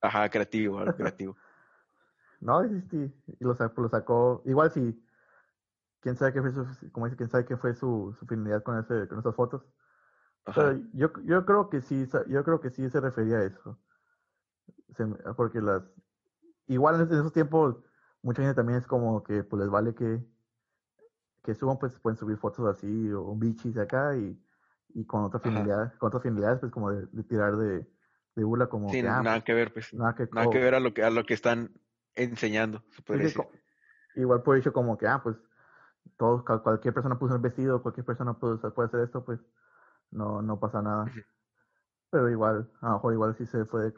Ajá, 0.00 0.28
creativo, 0.30 0.78
algo 0.78 0.96
creativo. 0.96 1.36
No, 2.40 2.62
sí, 2.62 2.82
sí, 2.90 3.14
y 3.40 3.44
lo 3.44 3.54
sacó, 3.54 3.82
lo 3.82 3.88
sacó. 3.88 4.42
Igual 4.44 4.70
si, 4.70 5.02
quién 6.00 6.14
sabe 6.14 6.34
qué 6.34 6.42
fue 6.42 6.52
su, 6.52 6.66
como 6.92 7.06
dice, 7.06 7.16
quién 7.16 7.30
sabe 7.30 7.46
qué 7.46 7.56
fue 7.56 7.74
su, 7.74 8.14
su 8.18 8.26
finalidad 8.26 8.62
con 8.62 8.78
ese, 8.78 9.08
con 9.08 9.18
esas 9.18 9.34
fotos. 9.34 9.62
yo, 10.92 11.10
yo 11.24 11.46
creo 11.46 11.70
que 11.70 11.80
sí, 11.80 12.06
yo 12.28 12.44
creo 12.44 12.60
que 12.60 12.68
sí 12.70 12.90
se 12.90 13.00
refería 13.00 13.38
a 13.38 13.44
eso. 13.44 13.78
porque 15.38 15.60
las 15.62 15.82
igual 16.66 17.00
en 17.00 17.08
esos 17.08 17.32
tiempos 17.32 17.76
mucha 18.24 18.42
gente 18.42 18.54
también 18.54 18.78
es 18.78 18.86
como 18.86 19.22
que 19.22 19.44
pues 19.44 19.60
les 19.60 19.70
vale 19.70 19.94
que 19.94 20.20
que 21.42 21.54
suban 21.54 21.78
pues 21.78 21.98
pueden 22.00 22.16
subir 22.16 22.36
fotos 22.38 22.66
así 22.66 23.12
o 23.12 23.34
bichis 23.36 23.74
de 23.74 23.82
acá 23.82 24.16
y, 24.16 24.36
y 24.94 25.04
con 25.04 25.24
otras 25.24 25.42
finalidades, 25.42 25.92
con 25.98 26.08
otras 26.08 26.22
finalidades 26.22 26.60
pues 26.60 26.72
como 26.72 26.90
de, 26.90 27.06
tirar 27.24 27.56
de, 27.56 27.86
de 28.34 28.44
burla 28.44 28.66
como 28.66 28.88
sí, 28.88 29.02
que, 29.02 29.08
ah, 29.08 29.22
nada 29.22 29.36
pues, 29.36 29.44
que 29.44 29.54
ver 29.54 29.72
pues 29.72 29.94
nada 29.94 30.14
que, 30.14 30.28
nada 30.32 30.50
que 30.50 30.58
ver 30.58 30.74
a 30.74 30.80
lo 30.80 30.94
que 30.94 31.04
a 31.04 31.10
lo 31.10 31.24
que 31.24 31.34
están 31.34 31.70
enseñando 32.14 32.82
igual 34.16 34.42
por 34.42 34.56
hecho 34.56 34.72
como 34.72 34.96
que 34.96 35.06
ah 35.06 35.22
pues 35.22 35.36
todos 36.16 36.42
cualquier 36.42 36.94
persona 36.94 37.18
puso 37.18 37.34
el 37.34 37.40
vestido 37.40 37.82
cualquier 37.82 38.06
persona 38.06 38.34
puede, 38.34 38.58
puede 38.70 38.88
hacer 38.88 39.00
esto 39.00 39.24
pues 39.24 39.40
no, 40.14 40.40
no 40.42 40.58
pasa 40.58 40.80
nada. 40.80 41.06
Pero 42.10 42.30
igual, 42.30 42.70
a 42.80 42.86
lo 42.86 42.92
mejor 42.94 43.12
igual 43.12 43.34
sí 43.34 43.46
se 43.46 43.64
fue, 43.64 43.92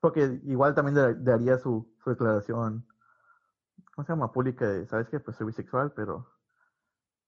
porque 0.00 0.40
igual 0.44 0.74
también 0.74 1.24
daría 1.24 1.58
su, 1.58 1.90
su 2.02 2.10
declaración, 2.10 2.86
¿cómo 3.94 4.04
se 4.04 4.12
llama? 4.12 4.32
Pública 4.32 4.66
de, 4.66 4.86
¿sabes 4.86 5.08
qué? 5.08 5.20
Pues 5.20 5.36
soy 5.36 5.46
bisexual, 5.46 5.92
pero 5.92 6.28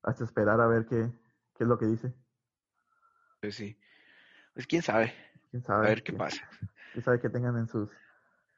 hasta 0.03 0.25
esperar 0.25 0.61
a 0.61 0.67
ver 0.67 0.87
qué, 0.87 1.11
qué 1.55 1.65
es 1.65 1.69
lo 1.69 1.79
que 1.79 1.87
dice. 1.87 2.15
Pues 3.41 3.55
sí. 3.55 3.79
Pues 4.55 4.67
quién 4.67 4.83
sabe. 4.83 5.13
¿Quién 5.51 5.63
sabe? 5.63 5.87
A 5.87 5.89
ver 5.91 6.03
qué 6.03 6.13
pasa. 6.13 6.49
Quién 6.93 7.05
sabe 7.05 7.21
que 7.21 7.29
tengan 7.29 7.57
en 7.57 7.69
sus, 7.69 7.91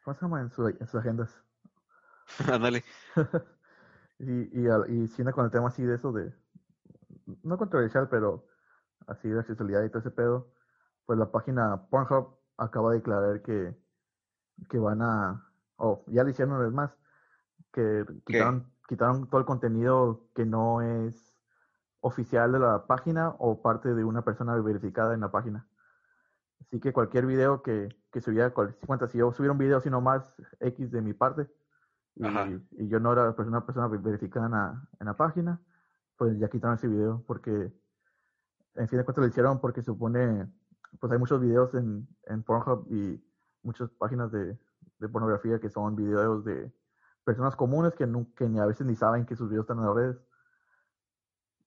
¿cómo 0.05 0.15
se 0.15 0.23
llama? 0.23 0.41
En, 0.41 0.51
su, 0.51 0.67
en 0.67 0.87
sus 0.87 1.01
agendas. 1.01 1.35
Ándale. 2.53 2.85
y, 4.19 4.33
y, 4.33 4.67
y, 4.89 5.05
y 5.05 5.25
con 5.33 5.45
el 5.45 5.51
tema 5.51 5.69
así 5.69 5.83
de 5.83 5.97
eso 5.97 6.13
de, 6.13 6.33
no 7.43 7.59
controversial, 7.59 8.09
pero 8.09 8.47
así 9.07 9.29
de 9.29 9.41
accesibilidad 9.41 9.85
y 9.85 9.89
todo 9.89 10.01
ese 10.01 10.11
pedo, 10.11 10.53
pues 11.07 11.19
la 11.19 11.31
página 11.31 11.89
Pornhub 11.89 12.39
acaba 12.57 12.91
de 12.91 12.99
declarar 12.99 13.43
que, 13.43 13.75
que 14.69 14.79
van 14.79 15.03
a, 15.03 15.51
o 15.77 16.05
ya 16.09 16.25
lo 16.25 16.31
hicieron 16.31 16.55
una 16.55 16.65
vez 16.65 16.73
más, 16.73 16.91
que 17.73 18.05
quitaron, 18.25 18.71
quitaron 18.89 19.29
todo 19.29 19.41
el 19.41 19.47
contenido 19.47 20.29
que 20.35 20.45
no 20.45 20.83
es 20.83 21.37
oficial 22.01 22.53
de 22.53 22.59
la 22.59 22.87
página 22.87 23.35
o 23.39 23.61
parte 23.61 23.95
de 23.95 24.05
una 24.05 24.23
persona 24.23 24.55
verificada 24.57 25.15
en 25.15 25.21
la 25.21 25.31
página. 25.31 25.69
Así 26.61 26.81
que 26.81 26.93
cualquier 26.93 27.27
video 27.27 27.63
que, 27.63 27.89
que 28.13 28.21
subiera, 28.21 28.51
cuenta, 28.51 29.09
si 29.09 29.19
yo 29.19 29.33
subiera 29.33 29.53
un 29.53 29.59
video 29.59 29.81
sino 29.81 30.01
más 30.01 30.35
X 30.61 30.91
de 30.91 31.03
mi 31.03 31.13
parte 31.13 31.49
y, 32.15 32.25
y 32.25 32.89
yo 32.89 33.01
no 33.01 33.13
era 33.13 33.35
una 33.37 33.65
persona 33.65 33.87
verificada 33.89 34.47
en 34.47 34.53
la, 34.53 34.89
en 35.01 35.07
la 35.07 35.17
página, 35.17 35.61
pues 36.17 36.39
ya 36.39 36.49
quitaron 36.49 36.77
ese 36.77 36.89
video 36.89 37.23
porque 37.27 37.73
en 38.75 38.89
fin 38.89 38.99
de 38.99 39.05
cuentas 39.05 39.23
lo 39.23 39.29
hicieron 39.29 39.61
porque 39.61 39.83
supone, 39.83 40.47
pues 41.01 41.13
hay 41.13 41.19
muchos 41.19 41.41
videos 41.41 41.75
en, 41.75 42.09
en 42.27 42.43
Pornhub 42.43 42.87
y 42.91 43.23
muchas 43.63 43.91
páginas 43.91 44.31
de, 44.33 44.59
de, 44.99 45.09
pornografía 45.09 45.59
que 45.59 45.69
son 45.69 45.97
videos 45.97 46.45
de 46.45 46.73
personas 47.29 47.57
comunes 47.57 47.93
que, 47.95 48.09
que 48.35 48.49
ni 48.49 48.59
a 48.59 48.65
veces 48.65 48.87
ni 48.87 48.97
saben 48.97 49.27
que 49.27 49.37
sus 49.37 49.51
videos 49.51 49.65
están 49.65 49.81
en 49.81 49.85
las 49.85 49.95
redes. 49.95 50.17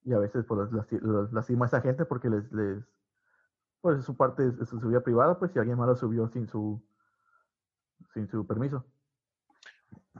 Y 0.04 0.12
a 0.12 0.18
veces 0.18 0.44
pues 0.44 0.68
los, 0.72 1.32
lastima 1.32 1.66
a 1.66 1.68
esa 1.68 1.80
gente 1.80 2.04
porque 2.04 2.28
les, 2.28 2.50
les 2.50 2.82
pues 3.80 4.04
su 4.04 4.16
parte 4.16 4.48
es, 4.48 4.68
su 4.68 4.80
vida 4.80 5.00
privada, 5.00 5.38
pues 5.38 5.52
si 5.52 5.60
alguien 5.60 5.78
más 5.78 5.86
lo 5.86 5.94
subió 5.94 6.26
sin 6.28 6.48
su 6.48 6.82
sin 8.12 8.28
su 8.28 8.44
permiso. 8.44 8.84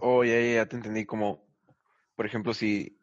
Oh, 0.01 0.23
ya, 0.23 0.67
te 0.67 0.77
entendí. 0.77 1.05
Como, 1.05 1.45
por 2.15 2.25
ejemplo, 2.25 2.55
si, 2.55 3.01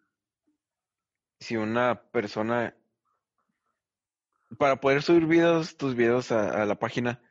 si 1.41 1.57
una 1.57 2.01
persona 2.11 2.73
para 4.57 4.77
poder 4.79 5.01
subir 5.01 5.25
videos, 5.25 5.75
tus 5.75 5.93
videos 5.93 6.31
a, 6.31 6.65
la 6.65 6.79
página, 6.79 7.21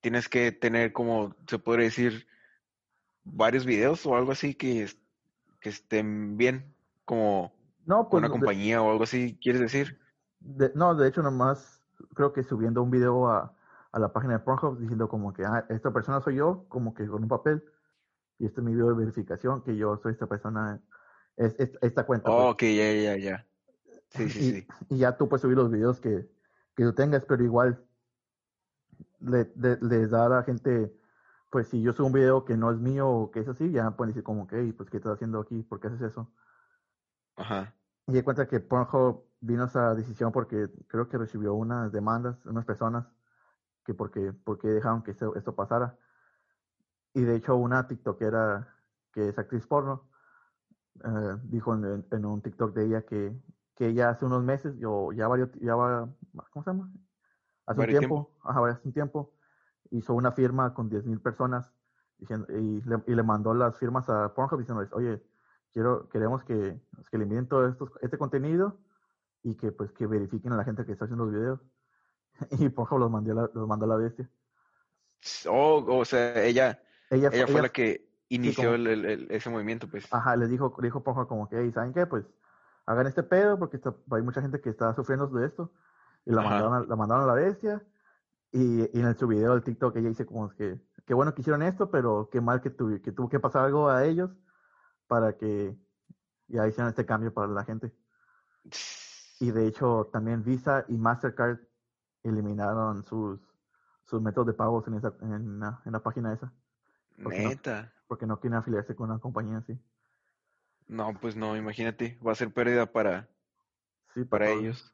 tienes 0.00 0.28
que 0.28 0.52
tener 0.52 0.92
como, 0.92 1.36
se 1.46 1.58
puede 1.58 1.84
decir, 1.84 2.26
varios 3.24 3.64
videos 3.64 4.04
o 4.06 4.16
algo 4.16 4.32
así 4.32 4.54
que, 4.54 4.88
que 5.60 5.68
estén 5.68 6.36
bien, 6.36 6.74
como 7.04 7.52
no, 7.86 8.08
pues, 8.08 8.20
una 8.20 8.30
compañía 8.30 8.82
o 8.82 8.90
algo 8.90 9.04
así, 9.04 9.38
¿quieres 9.40 9.60
decir? 9.60 9.98
no, 10.74 10.94
de 10.94 11.08
hecho, 11.08 11.22
nomás 11.22 11.82
creo 12.14 12.32
que 12.32 12.42
subiendo 12.42 12.82
un 12.82 12.90
video 12.90 13.28
a, 13.28 13.54
a 13.92 13.98
la 13.98 14.12
página 14.12 14.34
de 14.34 14.38
Pornhub 14.40 14.78
diciendo 14.78 15.08
como 15.08 15.32
que 15.32 15.44
ah, 15.44 15.66
esta 15.68 15.92
persona 15.92 16.20
soy 16.20 16.36
yo, 16.36 16.64
como 16.68 16.94
que 16.94 17.06
con 17.06 17.22
un 17.22 17.28
papel, 17.28 17.62
y 18.38 18.46
este 18.46 18.60
es 18.60 18.64
mi 18.64 18.72
video 18.72 18.88
de 18.88 18.94
verificación, 18.94 19.62
que 19.62 19.76
yo 19.76 19.98
soy 20.02 20.12
esta 20.12 20.26
persona, 20.26 20.80
es, 21.36 21.54
esta 21.58 22.06
cuenta. 22.06 22.30
Oh, 22.30 22.50
ok, 22.50 22.62
ya, 22.62 22.92
ya, 22.92 23.16
ya. 23.16 23.46
Sí, 24.08 24.28
sí, 24.28 24.52
sí. 24.52 24.66
Y 24.88 24.98
ya 24.98 25.16
tú 25.16 25.28
puedes 25.28 25.42
subir 25.42 25.56
los 25.56 25.70
videos 25.70 26.00
que, 26.00 26.28
que 26.74 26.84
tú 26.84 26.92
tengas, 26.94 27.24
pero 27.26 27.44
igual 27.44 27.84
le, 29.20 29.50
les 29.56 30.10
da 30.10 30.26
a 30.26 30.28
la 30.28 30.42
gente, 30.42 30.92
pues 31.50 31.68
si 31.68 31.82
yo 31.82 31.92
subo 31.92 32.06
un 32.06 32.12
video 32.12 32.44
que 32.44 32.56
no 32.56 32.70
es 32.70 32.78
mío 32.78 33.08
o 33.08 33.30
que 33.30 33.40
es 33.40 33.48
así, 33.48 33.70
ya 33.70 33.90
pueden 33.92 34.10
decir 34.10 34.22
como 34.22 34.46
que, 34.46 34.72
pues 34.76 34.88
¿qué 34.88 34.98
estás 34.98 35.14
haciendo 35.14 35.40
aquí? 35.40 35.62
¿Por 35.62 35.80
qué 35.80 35.88
haces 35.88 36.02
eso? 36.02 36.32
Ajá. 37.36 37.74
Y 38.06 38.12
de 38.12 38.24
cuenta 38.24 38.46
que 38.46 38.60
Pornhub 38.60 39.24
vino 39.40 39.64
a 39.64 39.66
esa 39.66 39.94
decisión 39.94 40.32
porque 40.32 40.68
creo 40.86 41.08
que 41.08 41.18
recibió 41.18 41.54
unas 41.54 41.90
demandas, 41.90 42.44
unas 42.46 42.64
personas, 42.64 43.06
que 43.84 43.94
porque, 43.94 44.32
porque 44.32 44.68
dejaron 44.68 45.02
que 45.02 45.10
esto, 45.10 45.34
esto 45.34 45.54
pasara. 45.54 45.98
Y 47.14 47.22
de 47.22 47.36
hecho 47.36 47.56
una 47.56 47.88
TikTokera 47.88 48.76
que 49.12 49.28
es 49.28 49.38
actriz 49.38 49.66
porno, 49.66 50.08
eh, 51.04 51.36
dijo 51.44 51.74
en, 51.74 52.06
en, 52.10 52.24
un 52.24 52.42
TikTok 52.42 52.74
de 52.74 52.84
ella 52.86 53.02
que, 53.02 53.36
que 53.74 53.92
ya 53.92 54.10
hace 54.10 54.24
unos 54.24 54.44
meses, 54.44 54.76
yo 54.78 55.10
ya 55.12 55.26
varios, 55.26 55.50
ya 55.60 55.74
va, 55.74 56.08
¿cómo 56.52 56.62
se 56.62 56.70
llama? 56.70 56.92
Hace 57.66 57.80
un 57.80 57.86
tiempo, 57.86 58.36
ajá, 58.44 58.68
hace 58.68 58.86
un 58.86 58.92
tiempo, 58.92 59.32
hizo 59.90 60.14
una 60.14 60.32
firma 60.32 60.74
con 60.74 60.90
10.000 60.90 61.20
personas 61.20 61.70
diciendo, 62.18 62.46
y, 62.50 62.82
le, 62.82 63.02
y 63.06 63.14
le 63.14 63.22
mandó 63.22 63.54
las 63.54 63.76
firmas 63.78 64.08
a 64.08 64.34
Pornhub 64.34 64.60
diciéndoles, 64.60 64.92
oye, 64.92 65.22
quiero, 65.72 66.08
queremos 66.08 66.44
que, 66.44 66.78
que 67.10 67.18
le 67.18 67.24
envíen 67.24 67.48
todo 67.48 67.68
esto, 67.68 67.90
este 68.02 68.18
contenido 68.18 68.78
y 69.42 69.54
que 69.54 69.72
pues 69.72 69.90
que 69.92 70.06
verifiquen 70.06 70.52
a 70.52 70.56
la 70.56 70.64
gente 70.64 70.84
que 70.84 70.92
está 70.92 71.06
haciendo 71.06 71.24
los 71.24 71.34
videos. 71.34 71.60
y 72.58 72.68
Pornhub 72.68 73.00
los 73.00 73.10
mandó, 73.10 73.34
la, 73.34 73.50
los 73.52 73.68
mandó 73.68 73.86
a 73.86 73.88
la 73.88 73.96
bestia. 73.96 74.28
Oh, 75.48 75.84
o 75.86 76.04
sea, 76.04 76.42
ella, 76.44 76.82
ella, 77.10 77.30
fue 77.46 77.60
la 77.60 77.68
que 77.68 78.08
inició 78.28 78.74
el, 78.74 79.26
ese 79.30 79.50
movimiento, 79.50 79.88
pues. 79.88 80.06
Ajá, 80.12 80.36
le 80.36 80.46
dijo, 80.46 80.74
dijo 80.80 81.02
Pornhub 81.02 81.26
como 81.26 81.48
que, 81.48 81.70
¿saben 81.72 81.92
qué? 81.92 82.06
Pues 82.06 82.24
hagan 82.86 83.06
este 83.06 83.22
pedo 83.22 83.58
porque 83.58 83.80
hay 84.10 84.22
mucha 84.22 84.42
gente 84.42 84.60
que 84.60 84.70
está 84.70 84.94
sufriendo 84.94 85.26
de 85.26 85.46
esto. 85.46 85.72
Y 86.26 86.32
la 86.32 86.42
mandaron, 86.42 86.74
a, 86.74 86.80
la 86.80 86.96
mandaron 86.96 87.24
a 87.24 87.26
la 87.26 87.34
bestia. 87.34 87.82
Y, 88.52 88.98
en 88.98 89.16
su 89.16 89.28
video 89.28 89.52
del 89.52 89.62
TikTok 89.62 89.96
ella 89.96 90.08
dice 90.08 90.26
como 90.26 90.50
que, 90.50 90.80
qué 91.06 91.14
bueno 91.14 91.34
que 91.34 91.42
hicieron 91.42 91.62
esto, 91.62 91.90
pero 91.90 92.28
qué 92.30 92.40
mal 92.40 92.60
que, 92.60 92.70
que 93.00 93.12
tuvo 93.12 93.28
que 93.28 93.38
pasar 93.38 93.64
algo 93.64 93.88
a 93.88 94.04
ellos 94.04 94.30
para 95.06 95.36
que 95.36 95.76
ya 96.48 96.66
hicieran 96.66 96.90
este 96.90 97.06
cambio 97.06 97.32
para 97.32 97.48
la 97.48 97.64
gente. 97.64 97.92
Y 99.38 99.50
de 99.52 99.66
hecho 99.66 100.10
también 100.12 100.42
Visa 100.42 100.84
y 100.88 100.96
Mastercard 100.98 101.58
eliminaron 102.22 103.04
sus, 103.04 103.40
sus 104.04 104.20
métodos 104.20 104.48
de 104.48 104.54
pagos 104.54 104.86
en, 104.88 104.94
esa, 104.94 105.14
en, 105.22 105.60
la, 105.60 105.80
en 105.84 105.92
la 105.92 106.00
página 106.00 106.32
esa. 106.32 106.52
Neta. 107.16 107.92
porque 108.06 108.26
no 108.26 108.40
quieren 108.40 108.58
afiliarse 108.58 108.94
con 108.94 109.10
una 109.10 109.18
compañía 109.18 109.58
así. 109.58 109.78
No, 110.88 111.12
pues 111.20 111.36
no, 111.36 111.56
imagínate, 111.56 112.18
va 112.26 112.32
a 112.32 112.34
ser 112.34 112.52
pérdida 112.52 112.90
para, 112.90 113.28
sí, 114.14 114.24
para, 114.24 114.50
ellos. 114.50 114.92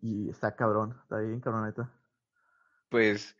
Y 0.00 0.30
está 0.30 0.56
cabrón, 0.56 0.98
está 1.02 1.18
bien 1.18 1.40
cabroneta. 1.40 1.92
Pues 2.92 3.38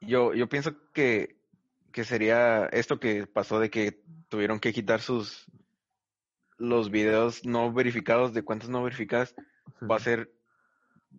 yo, 0.00 0.32
yo 0.32 0.48
pienso 0.48 0.74
que, 0.94 1.36
que 1.92 2.04
sería 2.04 2.64
esto 2.72 2.98
que 2.98 3.26
pasó 3.26 3.60
de 3.60 3.68
que 3.68 4.02
tuvieron 4.30 4.60
que 4.60 4.72
quitar 4.72 5.02
sus 5.02 5.44
los 6.56 6.90
videos 6.90 7.44
no 7.44 7.70
verificados 7.70 8.32
de 8.32 8.42
cuentas 8.42 8.70
no 8.70 8.82
verificadas, 8.82 9.34
va 9.82 9.96
a 9.96 10.00
ser 10.00 10.32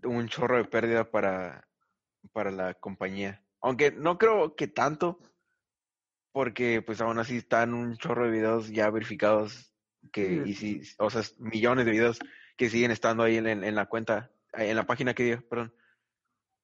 un 0.03 0.27
chorro 0.27 0.57
de 0.57 0.65
pérdida 0.65 1.11
para, 1.11 1.67
para 2.33 2.49
la 2.49 2.73
compañía. 2.73 3.43
Aunque 3.61 3.91
no 3.91 4.17
creo 4.17 4.55
que 4.55 4.67
tanto, 4.67 5.19
porque 6.31 6.81
pues 6.81 7.01
aún 7.01 7.19
así 7.19 7.37
están 7.37 7.75
un 7.75 7.97
chorro 7.97 8.25
de 8.25 8.31
videos 8.31 8.69
ya 8.69 8.89
verificados 8.89 9.75
que 10.11 10.41
y 10.43 10.55
si, 10.55 10.81
o 10.97 11.11
sea, 11.11 11.21
millones 11.37 11.85
de 11.85 11.91
videos 11.91 12.17
que 12.55 12.71
siguen 12.71 12.89
estando 12.89 13.21
ahí 13.21 13.37
en, 13.37 13.45
en 13.45 13.75
la 13.75 13.85
cuenta, 13.85 14.31
en 14.53 14.75
la 14.75 14.87
página 14.87 15.13
que 15.13 15.23
dio, 15.23 15.47
perdón. 15.47 15.71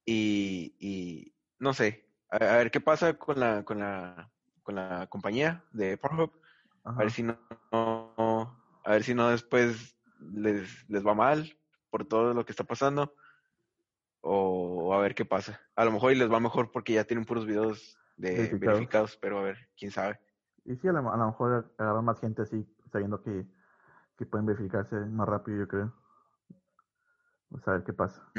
Y, 0.05 0.75
y 0.79 1.33
no 1.59 1.73
sé, 1.73 2.05
a, 2.29 2.57
ver 2.57 2.71
qué 2.71 2.81
pasa 2.81 3.13
con 3.13 3.39
la, 3.39 3.63
con 3.63 3.79
la, 3.79 4.29
con 4.63 4.75
la 4.75 5.07
compañía 5.07 5.63
de 5.71 5.97
Pornhub. 5.97 6.31
A 6.83 6.93
ver 6.93 7.11
si 7.11 7.23
no, 7.23 7.37
a 7.71 8.91
ver 8.91 9.03
si 9.03 9.13
no 9.13 9.29
después 9.29 9.95
les, 10.19 10.89
les 10.89 11.05
va 11.05 11.13
mal 11.13 11.57
por 11.89 12.05
todo 12.05 12.33
lo 12.33 12.45
que 12.45 12.51
está 12.51 12.63
pasando. 12.63 13.15
O 14.21 14.93
a 14.93 14.99
ver 14.99 15.15
qué 15.15 15.25
pasa. 15.25 15.61
A 15.75 15.85
lo 15.85 15.91
mejor 15.91 16.11
y 16.11 16.15
les 16.15 16.31
va 16.31 16.39
mejor 16.39 16.71
porque 16.71 16.93
ya 16.93 17.03
tienen 17.03 17.25
puros 17.25 17.45
videos 17.45 17.97
de 18.17 18.57
verificados, 18.57 19.17
pero 19.17 19.39
a 19.39 19.43
ver, 19.43 19.69
quién 19.77 19.91
sabe. 19.91 20.19
Y 20.65 20.75
sí, 20.77 20.87
a 20.87 20.93
lo, 20.93 21.03
mejor 21.03 21.73
agarrar 21.77 22.03
más 22.03 22.19
gente 22.19 22.41
así, 22.41 22.65
sabiendo 22.91 23.21
que, 23.21 23.45
que, 24.17 24.25
pueden 24.25 24.45
verificarse 24.45 24.95
más 24.95 25.27
rápido, 25.27 25.59
yo 25.59 25.67
creo. 25.67 25.93
Vamos 27.49 27.67
a 27.67 27.71
ver 27.71 27.83
qué 27.83 27.93
pasa. 27.93 28.31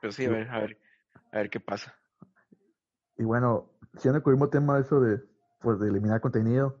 Pero 0.00 0.12
sí, 0.12 0.26
a 0.26 0.30
ver, 0.30 0.48
a 0.50 0.60
ver, 0.60 0.78
a 1.32 1.36
ver 1.38 1.50
qué 1.50 1.60
pasa. 1.60 1.94
Y 3.16 3.24
bueno, 3.24 3.70
siendo 3.96 4.18
el 4.18 4.32
mismo 4.32 4.48
tema 4.48 4.78
eso 4.78 5.00
de, 5.00 5.20
pues, 5.60 5.78
de 5.80 5.88
eliminar 5.88 6.20
contenido, 6.20 6.80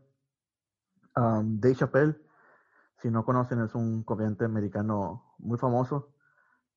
um, 1.16 1.58
Dave 1.60 1.74
Chappelle, 1.74 2.16
si 2.98 3.10
no 3.10 3.24
conocen, 3.24 3.60
es 3.60 3.74
un 3.74 4.02
comediante 4.04 4.44
americano 4.44 5.34
muy 5.38 5.58
famoso. 5.58 6.14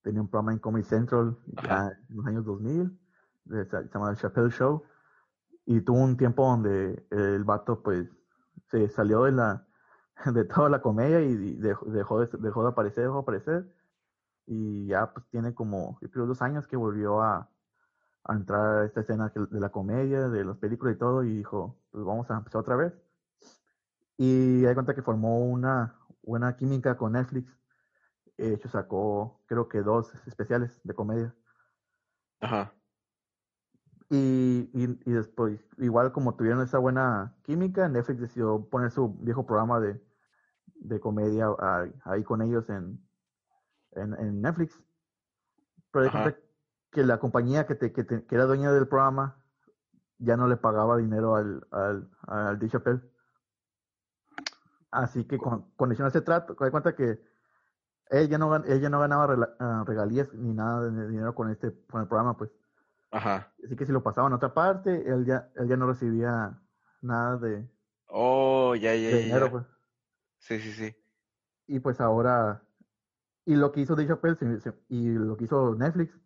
Tenía 0.01 0.21
un 0.21 0.29
programa 0.29 0.53
en 0.53 0.59
Comedy 0.59 0.83
Central 0.83 1.37
ya 1.63 1.91
en 2.09 2.15
los 2.15 2.25
años 2.25 2.45
2000, 2.45 2.99
se 3.47 3.89
llama 3.93 4.13
The 4.13 4.21
Chappelle 4.21 4.49
Show. 4.49 4.83
Y 5.65 5.81
tuvo 5.81 5.99
un 5.99 6.17
tiempo 6.17 6.43
donde 6.45 7.05
el 7.11 7.43
vato, 7.43 7.81
pues, 7.83 8.09
se 8.67 8.89
salió 8.89 9.23
de 9.23 9.31
la 9.31 9.67
de 10.33 10.45
toda 10.45 10.69
la 10.69 10.81
comedia 10.81 11.21
y 11.21 11.55
dejó, 11.55 11.85
dejó, 11.87 12.19
de, 12.19 12.29
dejó 12.39 12.63
de 12.63 12.69
aparecer, 12.69 13.03
dejó 13.03 13.15
de 13.15 13.21
aparecer. 13.21 13.75
Y 14.53 14.87
ya, 14.87 15.13
pues, 15.13 15.25
tiene 15.29 15.53
como, 15.53 15.97
yo 16.01 16.11
creo, 16.11 16.25
dos 16.25 16.41
años 16.41 16.67
que 16.67 16.75
volvió 16.75 17.21
a, 17.21 17.49
a 18.25 18.33
entrar 18.33 18.79
a 18.79 18.85
esta 18.85 18.99
escena 18.99 19.31
de 19.33 19.59
la 19.61 19.69
comedia, 19.69 20.27
de 20.27 20.43
las 20.43 20.57
películas 20.57 20.95
y 20.95 20.99
todo, 20.99 21.23
y 21.23 21.37
dijo, 21.37 21.79
pues 21.89 22.03
vamos 22.03 22.29
a 22.29 22.35
empezar 22.35 22.59
otra 22.59 22.75
vez. 22.75 22.93
Y 24.17 24.65
hay 24.65 24.73
cuenta 24.73 24.93
que 24.93 25.03
formó 25.03 25.39
una 25.39 25.95
buena 26.21 26.57
química 26.57 26.97
con 26.97 27.13
Netflix. 27.13 27.57
De 28.37 28.55
hecho, 28.55 28.67
sacó, 28.67 29.41
creo 29.45 29.69
que 29.69 29.83
dos 29.83 30.13
especiales 30.27 30.81
de 30.83 30.95
comedia. 30.95 31.33
Ajá. 32.41 32.73
Y, 34.09 34.69
y, 34.73 34.99
y, 35.05 35.13
después, 35.13 35.61
igual 35.77 36.11
como 36.11 36.35
tuvieron 36.35 36.61
esa 36.61 36.77
buena 36.77 37.37
química, 37.43 37.87
Netflix 37.87 38.19
decidió 38.19 38.67
poner 38.69 38.91
su 38.91 39.13
viejo 39.13 39.45
programa 39.45 39.79
de, 39.79 40.03
de 40.75 40.99
comedia 40.99 41.47
ahí 42.03 42.25
con 42.25 42.41
ellos 42.41 42.69
en, 42.69 42.99
en, 43.93 44.13
en 44.13 44.41
Netflix. 44.41 44.81
Pero 45.91 46.09
hay 46.13 46.35
que 46.91 47.03
la 47.03 47.19
compañía 47.19 47.65
que, 47.65 47.75
te, 47.75 47.91
que, 47.91 48.03
te, 48.03 48.25
que, 48.25 48.35
era 48.35 48.45
dueña 48.45 48.71
del 48.71 48.87
programa 48.87 49.37
ya 50.17 50.37
no 50.37 50.47
le 50.47 50.57
pagaba 50.57 50.97
dinero 50.97 51.35
al, 51.35 51.65
al, 51.71 52.09
al 52.27 52.59
D. 52.59 52.69
Chappelle. 52.69 53.01
Así 54.91 55.25
que 55.25 55.37
con, 55.37 55.71
con 55.75 55.91
ese 55.91 56.21
trato, 56.21 56.53
te 56.53 56.69
cuenta 56.69 56.95
que 56.95 57.19
él 58.09 58.27
ya 58.27 58.37
no, 58.37 58.53
él 58.55 58.81
ya 58.81 58.89
no 58.89 58.99
ganaba 58.99 59.55
ah, 59.59 59.83
regalías 59.87 60.33
ni 60.33 60.53
nada 60.53 60.89
de 60.89 61.07
dinero 61.07 61.33
con 61.33 61.49
este 61.49 61.73
con 61.89 62.01
el 62.01 62.07
programa, 62.07 62.37
pues. 62.37 62.51
Ajá. 63.09 63.53
Así 63.63 63.75
que 63.75 63.85
si 63.85 63.91
lo 63.91 64.03
pasaban 64.03 64.33
a 64.33 64.35
otra 64.35 64.53
parte, 64.53 65.09
él 65.09 65.25
ya, 65.25 65.49
él 65.55 65.67
ya 65.67 65.77
no 65.77 65.87
recibía 65.87 66.59
nada 67.01 67.37
de, 67.37 67.67
oh, 68.07 68.75
ya, 68.75 68.93
ya, 68.95 69.09
de 69.09 69.23
dinero, 69.23 69.45
ya. 69.45 69.51
pues. 69.51 69.65
Sí, 70.39 70.59
sí, 70.59 70.73
sí. 70.73 70.95
Y 71.67 71.79
pues 71.79 72.01
ahora, 72.01 72.61
y 73.45 73.55
lo 73.55 73.71
que 73.71 73.81
hizo 73.81 73.95
Dave 73.95 74.07
Chappelle 74.07 74.37
y 74.89 75.09
lo 75.09 75.35
que 75.37 75.45
hizo 75.45 75.75
Netflix, 75.75 76.17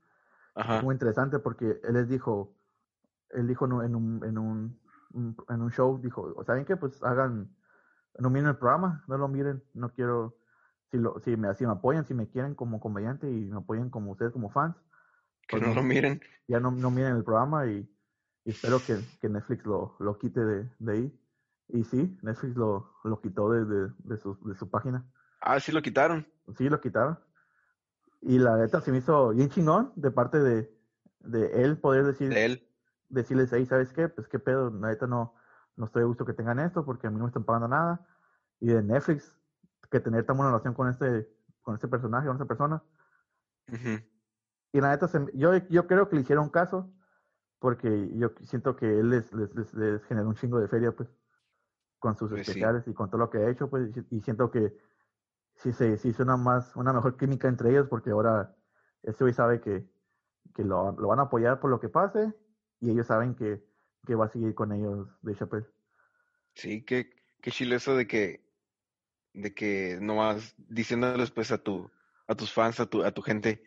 Ajá. 0.55 0.77
es 0.77 0.83
muy 0.83 0.93
interesante 0.93 1.39
porque 1.39 1.79
él 1.83 1.93
les 1.93 2.07
dijo, 2.07 2.55
él 3.31 3.47
dijo 3.47 3.65
en 3.65 3.95
un, 3.95 4.23
en 4.23 4.37
un, 4.37 4.79
en 5.13 5.61
un 5.61 5.71
show, 5.71 5.99
dijo, 6.01 6.43
¿saben 6.45 6.65
qué? 6.65 6.75
Pues 6.75 7.01
hagan, 7.03 7.49
no 8.19 8.29
miren 8.29 8.49
el 8.49 8.57
programa, 8.57 9.03
no 9.07 9.17
lo 9.17 9.27
miren, 9.27 9.63
no 9.73 9.89
quiero, 9.89 10.37
si, 10.91 10.97
lo, 10.97 11.19
si, 11.19 11.35
me, 11.37 11.53
si 11.55 11.65
me 11.65 11.73
apoyan, 11.73 12.05
si 12.05 12.13
me 12.13 12.27
quieren 12.27 12.55
como 12.55 12.79
comediante 12.79 13.29
y 13.29 13.45
me 13.45 13.57
apoyan 13.57 13.89
como 13.89 14.11
ustedes 14.11 14.33
como 14.33 14.49
fans. 14.49 14.75
Que 15.47 15.59
no, 15.59 15.67
no, 15.67 15.75
lo 15.75 15.83
miren. 15.83 16.21
Ya 16.47 16.59
no, 16.59 16.71
no 16.71 16.91
miren 16.91 17.15
el 17.15 17.23
programa 17.23 17.67
y, 17.67 17.89
y 18.43 18.49
espero 18.49 18.79
que, 18.85 18.99
que, 19.21 19.29
Netflix 19.29 19.65
lo, 19.65 19.95
lo 19.99 20.17
quite 20.17 20.43
de, 20.43 20.69
de, 20.79 20.91
ahí. 20.91 21.19
Y 21.69 21.83
sí, 21.83 22.17
Netflix 22.21 22.55
lo, 22.55 22.93
lo 23.03 23.21
quitó 23.21 23.51
de, 23.51 23.65
de, 23.65 23.91
de, 23.99 24.17
su, 24.17 24.37
de 24.47 24.55
su 24.55 24.69
página. 24.69 25.05
Ah, 25.41 25.59
sí 25.59 25.71
lo 25.71 25.81
quitaron. 25.81 26.27
Sí, 26.57 26.69
lo 26.69 26.79
quitaron. 26.81 27.19
Y 28.21 28.39
la 28.39 28.57
neta 28.57 28.81
se 28.81 28.91
me 28.91 28.99
hizo 28.99 29.29
bien 29.29 29.49
chingón 29.49 29.93
de 29.95 30.11
parte 30.11 30.39
de, 30.39 30.71
de 31.19 31.63
él 31.63 31.77
poder 31.79 32.05
decir, 32.05 32.29
de 32.29 32.45
él. 32.45 32.67
decirles 33.09 33.53
ahí, 33.53 33.65
¿sabes 33.65 33.93
qué? 33.93 34.09
Pues 34.09 34.27
qué 34.27 34.39
pedo, 34.39 34.69
la 34.71 34.89
neta 34.89 35.07
no, 35.07 35.35
no 35.75 35.85
estoy 35.85 36.01
de 36.01 36.07
gusto 36.07 36.25
que 36.25 36.33
tengan 36.33 36.59
esto 36.59 36.85
porque 36.85 37.07
a 37.07 37.11
mí 37.11 37.17
no 37.17 37.23
me 37.25 37.29
están 37.29 37.45
pagando 37.45 37.67
nada. 37.67 38.07
Y 38.59 38.67
de 38.67 38.81
Netflix, 38.83 39.37
que 39.91 39.99
tener 39.99 40.25
tan 40.25 40.37
buena 40.37 40.51
relación 40.51 40.73
con 40.73 40.89
este, 40.89 41.29
con 41.61 41.75
este 41.75 41.87
personaje, 41.87 42.27
con 42.27 42.35
esta 42.37 42.45
persona. 42.47 42.83
Uh 43.69 43.75
-huh. 43.75 44.05
Y 44.73 44.81
la 44.81 44.89
neta, 44.91 45.07
se, 45.07 45.19
yo, 45.33 45.55
yo 45.69 45.87
creo 45.87 46.09
que 46.09 46.15
le 46.15 46.21
hicieron 46.23 46.49
caso 46.49 46.93
porque 47.59 48.09
yo 48.17 48.31
siento 48.43 48.75
que 48.75 48.99
él 48.99 49.09
les, 49.09 49.33
les, 49.33 49.55
les, 49.55 49.73
les 49.73 50.03
generó 50.05 50.27
un 50.29 50.35
chingo 50.35 50.59
de 50.59 50.67
feria, 50.67 50.91
pues, 50.95 51.09
con 51.99 52.15
sus 52.17 52.31
Pues 52.31 52.47
sí. 52.49 52.51
especiales 52.51 52.87
y 52.87 52.93
con 52.93 53.09
todo 53.09 53.19
lo 53.19 53.29
que 53.29 53.39
ha 53.39 53.49
hecho, 53.49 53.69
pues, 53.69 53.91
y 54.11 54.21
siento 54.21 54.51
que 54.51 54.77
sí 55.55 55.71
se 55.73 55.97
sí 55.97 56.09
hizo 56.09 56.23
una 56.23 56.37
más, 56.37 56.75
una 56.75 56.93
mejor 56.93 57.17
química 57.17 57.47
entre 57.47 57.69
ellos 57.71 57.87
porque 57.89 58.11
ahora 58.11 58.55
este 59.03 59.23
güey 59.23 59.33
sabe 59.33 59.61
que, 59.61 59.85
que 60.53 60.63
lo, 60.63 60.91
lo, 60.93 61.07
van 61.07 61.19
a 61.19 61.23
apoyar 61.23 61.59
por 61.59 61.69
lo 61.69 61.79
que 61.79 61.89
pase 61.89 62.33
y 62.79 62.91
ellos 62.91 63.07
saben 63.07 63.35
que, 63.35 63.63
que 64.05 64.15
va 64.15 64.25
a 64.25 64.29
seguir 64.29 64.53
con 64.53 64.71
ellos 64.71 65.07
de 65.21 65.35
Chappelle. 65.35 65.67
Sí, 66.53 66.83
qué, 66.83 67.09
qué 67.41 67.51
chile 67.51 67.75
eso 67.75 67.95
de 67.95 68.07
que, 68.07 68.45
de 69.33 69.53
que 69.53 69.97
nomás 70.01 70.55
diciéndoles 70.57 71.31
pues 71.31 71.51
a 71.51 71.57
tu, 71.57 71.89
a 72.27 72.35
tus 72.35 72.51
fans, 72.51 72.79
a 72.79 72.85
tu, 72.85 73.03
a 73.03 73.11
tu 73.11 73.21
gente, 73.21 73.63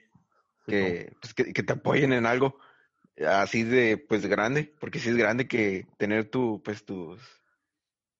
Sí, 0.66 1.06
pues, 1.20 1.34
que, 1.34 1.52
que 1.52 1.62
te 1.62 1.72
apoyen 1.72 2.12
en 2.12 2.26
algo 2.26 2.58
así 3.26 3.62
de 3.62 3.96
pues 3.96 4.26
grande, 4.26 4.74
porque 4.78 4.98
sí 4.98 5.08
es 5.08 5.16
grande 5.16 5.48
que 5.48 5.86
tener 5.96 6.30
tu, 6.30 6.62
pues 6.62 6.84
tus, 6.84 7.20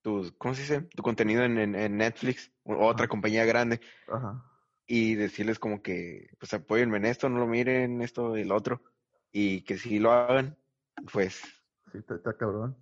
tus, 0.08 0.32
¿cómo 0.32 0.54
se 0.54 0.62
dice? 0.62 0.80
Tu 0.82 1.02
contenido 1.02 1.44
en, 1.44 1.58
en, 1.58 1.74
en 1.74 1.96
Netflix 1.98 2.50
o 2.64 2.86
otra 2.86 3.06
Ajá. 3.06 3.08
compañía 3.08 3.44
grande 3.44 3.80
Ajá. 4.08 4.42
y 4.86 5.14
decirles 5.16 5.58
como 5.58 5.82
que 5.82 6.30
pues 6.38 6.54
apóyenme 6.54 6.96
en 6.96 7.04
esto, 7.04 7.28
no 7.28 7.38
lo 7.38 7.46
miren, 7.46 8.00
esto 8.00 8.36
y 8.36 8.44
lo 8.44 8.56
otro, 8.56 8.82
y 9.32 9.62
que 9.64 9.76
si 9.78 9.98
lo 9.98 10.12
hagan, 10.12 10.56
pues 11.12 11.42
Sí, 11.92 11.98
está, 11.98 12.14
está 12.16 12.36
cabrón. 12.36 12.76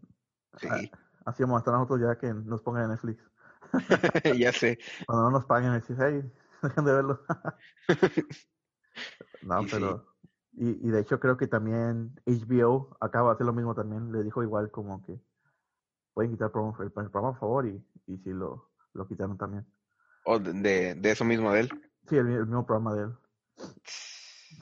sí, 0.59 0.69
Ah, 0.71 0.99
Así 1.25 1.43
vamos 1.43 1.57
a 1.57 1.59
estar 1.61 1.75
nosotros 1.75 2.01
ya 2.01 2.19
que 2.19 2.33
nos 2.33 2.63
pongan 2.63 2.85
en 2.85 2.91
Netflix. 2.91 3.25
ya 4.39 4.53
sé. 4.53 4.79
Cuando 5.07 5.25
no 5.25 5.31
nos 5.33 5.45
paguen, 5.47 5.73
decís, 5.73 5.97
hey, 5.99 6.23
dejen 6.63 6.85
de 6.85 6.93
verlo. 6.93 7.21
no, 9.43 9.61
Y 9.63 9.69
sí. 9.69 9.73
pero. 9.73 10.07
Y, 10.59 10.89
y 10.89 10.91
de 10.91 11.01
hecho, 11.01 11.21
creo 11.21 11.37
que 11.37 11.49
también 11.49 12.19
HBO 12.27 12.97
acaba 13.01 13.31
de 13.31 13.35
hacer 13.35 13.47
lo 13.47 13.53
mismo 13.53 13.75
también. 13.75 14.13
Le 14.13 14.23
dijo 14.23 14.43
igual, 14.43 14.71
como 14.71 15.03
que 15.05 15.21
pueden 16.17 16.33
quitar 16.33 16.49
el 16.49 16.53
programa, 17.13 17.33
por 17.33 17.39
favor, 17.41 17.67
y, 17.69 17.87
y 18.07 18.17
sí 18.19 18.31
lo, 18.31 18.71
lo 18.95 19.07
quitaron 19.07 19.37
también. 19.37 19.67
O 20.25 20.39
de, 20.39 20.95
de, 20.95 21.11
eso 21.11 21.25
mismo 21.25 21.53
de 21.53 21.61
él. 21.61 21.71
Sí, 22.09 22.17
el, 22.17 22.27
el 22.29 22.47
mismo 22.47 22.65
programa 22.65 22.95
de 22.95 23.03
él. 23.05 23.15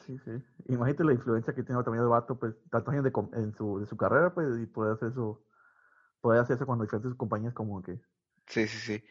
Sí, 0.07 0.19
sí. 0.25 0.31
Imagínate 0.67 1.05
la 1.05 1.13
influencia 1.13 1.55
que 1.55 1.63
tiene 1.63 1.83
también 1.85 2.03
el 2.03 2.09
vato, 2.11 2.37
pues, 2.39 2.55
tantos 2.71 2.93
años 2.93 3.05
de, 3.05 3.13
en 3.35 3.55
su, 3.55 3.79
de 3.79 3.87
su 3.87 3.97
carrera, 3.97 4.35
pues, 4.35 4.49
y 4.61 4.67
poder 4.67 4.95
hacer 4.95 5.11
eso, 5.13 5.45
poder 6.21 6.41
hacer 6.41 6.57
eso 6.57 6.67
cuando 6.67 6.85
diferentes 6.85 7.15
compañías 7.17 7.55
como 7.55 7.83
que, 7.83 8.01
Sí, 8.47 8.67
sí, 8.69 8.79
sí. 8.79 9.05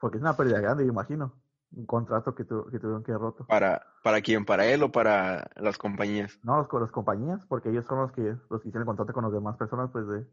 porque 0.00 0.18
es 0.18 0.22
una 0.22 0.36
pérdida 0.36 0.60
grande, 0.60 0.84
yo 0.84 0.90
imagino, 0.92 1.32
un 1.72 1.86
contrato 1.86 2.34
que, 2.34 2.44
tu- 2.44 2.66
que 2.70 2.78
tuvieron 2.78 3.02
que 3.02 3.12
roto. 3.16 3.46
¿Para, 3.46 3.82
¿Para 4.02 4.20
quién? 4.20 4.44
¿Para 4.44 4.66
él 4.66 4.82
o 4.82 4.92
para 4.92 5.50
las 5.56 5.78
compañías? 5.78 6.38
No, 6.42 6.56
los, 6.58 6.68
con 6.68 6.82
las 6.82 6.92
compañías, 6.92 7.44
porque 7.46 7.70
ellos 7.70 7.86
son 7.86 7.98
los 8.00 8.12
que, 8.12 8.22
los 8.22 8.62
que 8.62 8.68
hicieron 8.68 8.82
el 8.82 8.86
contrato 8.86 9.12
con 9.12 9.24
las 9.24 9.32
demás 9.32 9.56
personas, 9.56 9.90
pues, 9.90 10.06
de, 10.06 10.26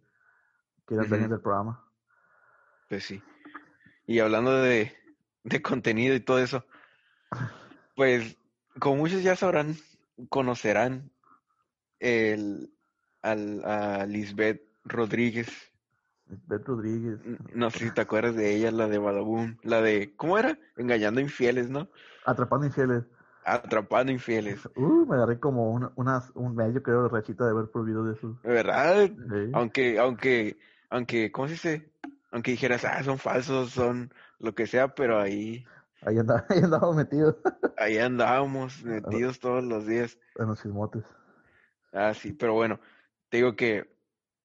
que 0.87 0.95
eran 0.95 1.09
dueños 1.09 1.29
del 1.29 1.41
programa. 1.41 1.83
Pues 2.89 3.05
sí. 3.05 3.21
Y 4.05 4.19
hablando 4.19 4.55
de, 4.61 4.93
de 5.43 5.61
contenido 5.61 6.15
y 6.15 6.19
todo 6.19 6.39
eso, 6.39 6.65
pues 7.95 8.37
como 8.79 8.97
muchos 8.97 9.23
ya 9.23 9.35
sabrán, 9.35 9.75
conocerán 10.29 11.11
el, 11.99 12.73
al, 13.21 13.63
a 13.63 14.05
Lisbeth 14.05 14.61
Rodríguez. 14.83 15.49
Beth 16.25 16.65
Rodríguez. 16.65 17.19
No 17.53 17.69
sé 17.69 17.79
si 17.79 17.91
te 17.91 18.01
acuerdas 18.01 18.35
de 18.35 18.55
ella, 18.55 18.71
la 18.71 18.87
de 18.87 18.97
Badaboom, 18.97 19.57
la 19.63 19.81
de, 19.81 20.15
¿cómo 20.15 20.37
era? 20.37 20.57
Engañando 20.77 21.21
infieles, 21.21 21.69
¿no? 21.69 21.89
Atrapando 22.25 22.65
infieles. 22.65 23.03
Atrapando 23.45 24.11
infieles. 24.11 24.65
Uh, 24.75 25.05
me 25.05 25.15
agarré 25.15 25.39
como 25.39 25.71
una, 25.71 25.91
unas, 25.95 26.31
un 26.35 26.55
medio, 26.55 26.81
creo, 26.81 27.03
de 27.03 27.09
rachita 27.09 27.45
de 27.45 27.53
por 27.65 27.85
video 27.85 28.03
de 28.05 28.13
eso. 28.13 28.37
¿De 28.43 28.53
verdad? 28.53 29.07
Sí. 29.07 29.51
Aunque, 29.53 29.99
aunque, 29.99 30.57
aunque, 30.89 31.31
¿cómo 31.31 31.47
se 31.47 31.53
dice? 31.53 31.89
Aunque 32.31 32.51
dijeras, 32.51 32.85
ah, 32.85 33.03
son 33.03 33.17
falsos, 33.19 33.71
son 33.71 34.11
lo 34.39 34.55
que 34.55 34.65
sea, 34.67 34.95
pero 34.95 35.19
ahí, 35.19 35.65
Ahí 36.05 36.17
andaba, 36.17 36.45
ahí 36.49 36.59
andaba 36.61 36.93
metido 36.93 37.37
ahí 37.77 37.97
andábamos 37.97 38.83
metidos 38.83 39.39
todos 39.39 39.63
los 39.63 39.85
días. 39.85 40.17
en 40.37 40.47
los 40.47 40.61
chismotes. 40.61 41.03
Ah, 41.91 42.13
sí, 42.13 42.33
pero 42.33 42.53
bueno, 42.53 42.79
te 43.29 43.37
digo 43.37 43.55
que 43.55 43.95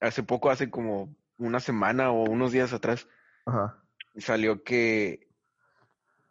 hace 0.01 0.23
poco, 0.23 0.51
hace 0.51 0.71
como 0.71 1.15
una 1.39 1.61
semana 1.61 2.11
o 2.11 2.25
unos 2.25 2.53
días 2.53 2.73
atrás, 2.73 3.09
Ajá. 3.47 3.83
salió 4.17 4.63
que, 4.65 5.29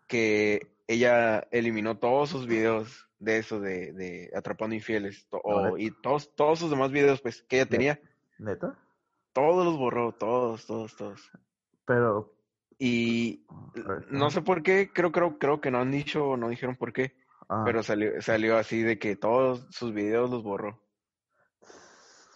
que 0.08 0.77
ella 0.88 1.40
eliminó 1.52 1.98
todos 1.98 2.30
sus 2.30 2.48
videos 2.48 3.10
de 3.20 3.38
eso, 3.38 3.60
de, 3.60 3.94
de 3.94 4.32
Atrapando 4.36 4.76
Infieles, 4.76 5.28
to- 5.30 5.42
y 5.78 5.92
todos, 6.02 6.34
todos 6.36 6.60
sus 6.60 6.70
demás 6.70 6.92
videos, 6.92 7.22
pues, 7.22 7.42
que 7.44 7.58
ella 7.58 7.66
tenía, 7.70 8.00
¿Neta? 8.40 8.78
todos 9.34 9.66
los 9.66 9.78
borró, 9.78 10.14
todos, 10.14 10.66
todos, 10.66 10.96
todos. 10.96 11.32
Pero, 11.86 12.34
Y 12.80 13.44
ver, 13.74 14.12
no 14.12 14.30
sé 14.30 14.42
por 14.42 14.62
qué, 14.62 14.92
creo, 14.94 15.12
creo, 15.12 15.38
creo 15.40 15.62
que 15.62 15.72
no 15.72 15.80
han 15.80 15.92
dicho, 15.92 16.38
no 16.38 16.50
dijeron 16.50 16.76
por 16.76 16.94
qué, 16.94 17.16
Ah, 17.50 17.64
pero 17.66 17.82
salió, 17.82 18.22
salió 18.22 18.58
así 18.58 18.82
de 18.82 19.00
que 19.00 19.16
todos 19.16 19.68
sus 19.72 19.94
videos 19.94 20.30
los 20.30 20.44
borró. 20.44 20.80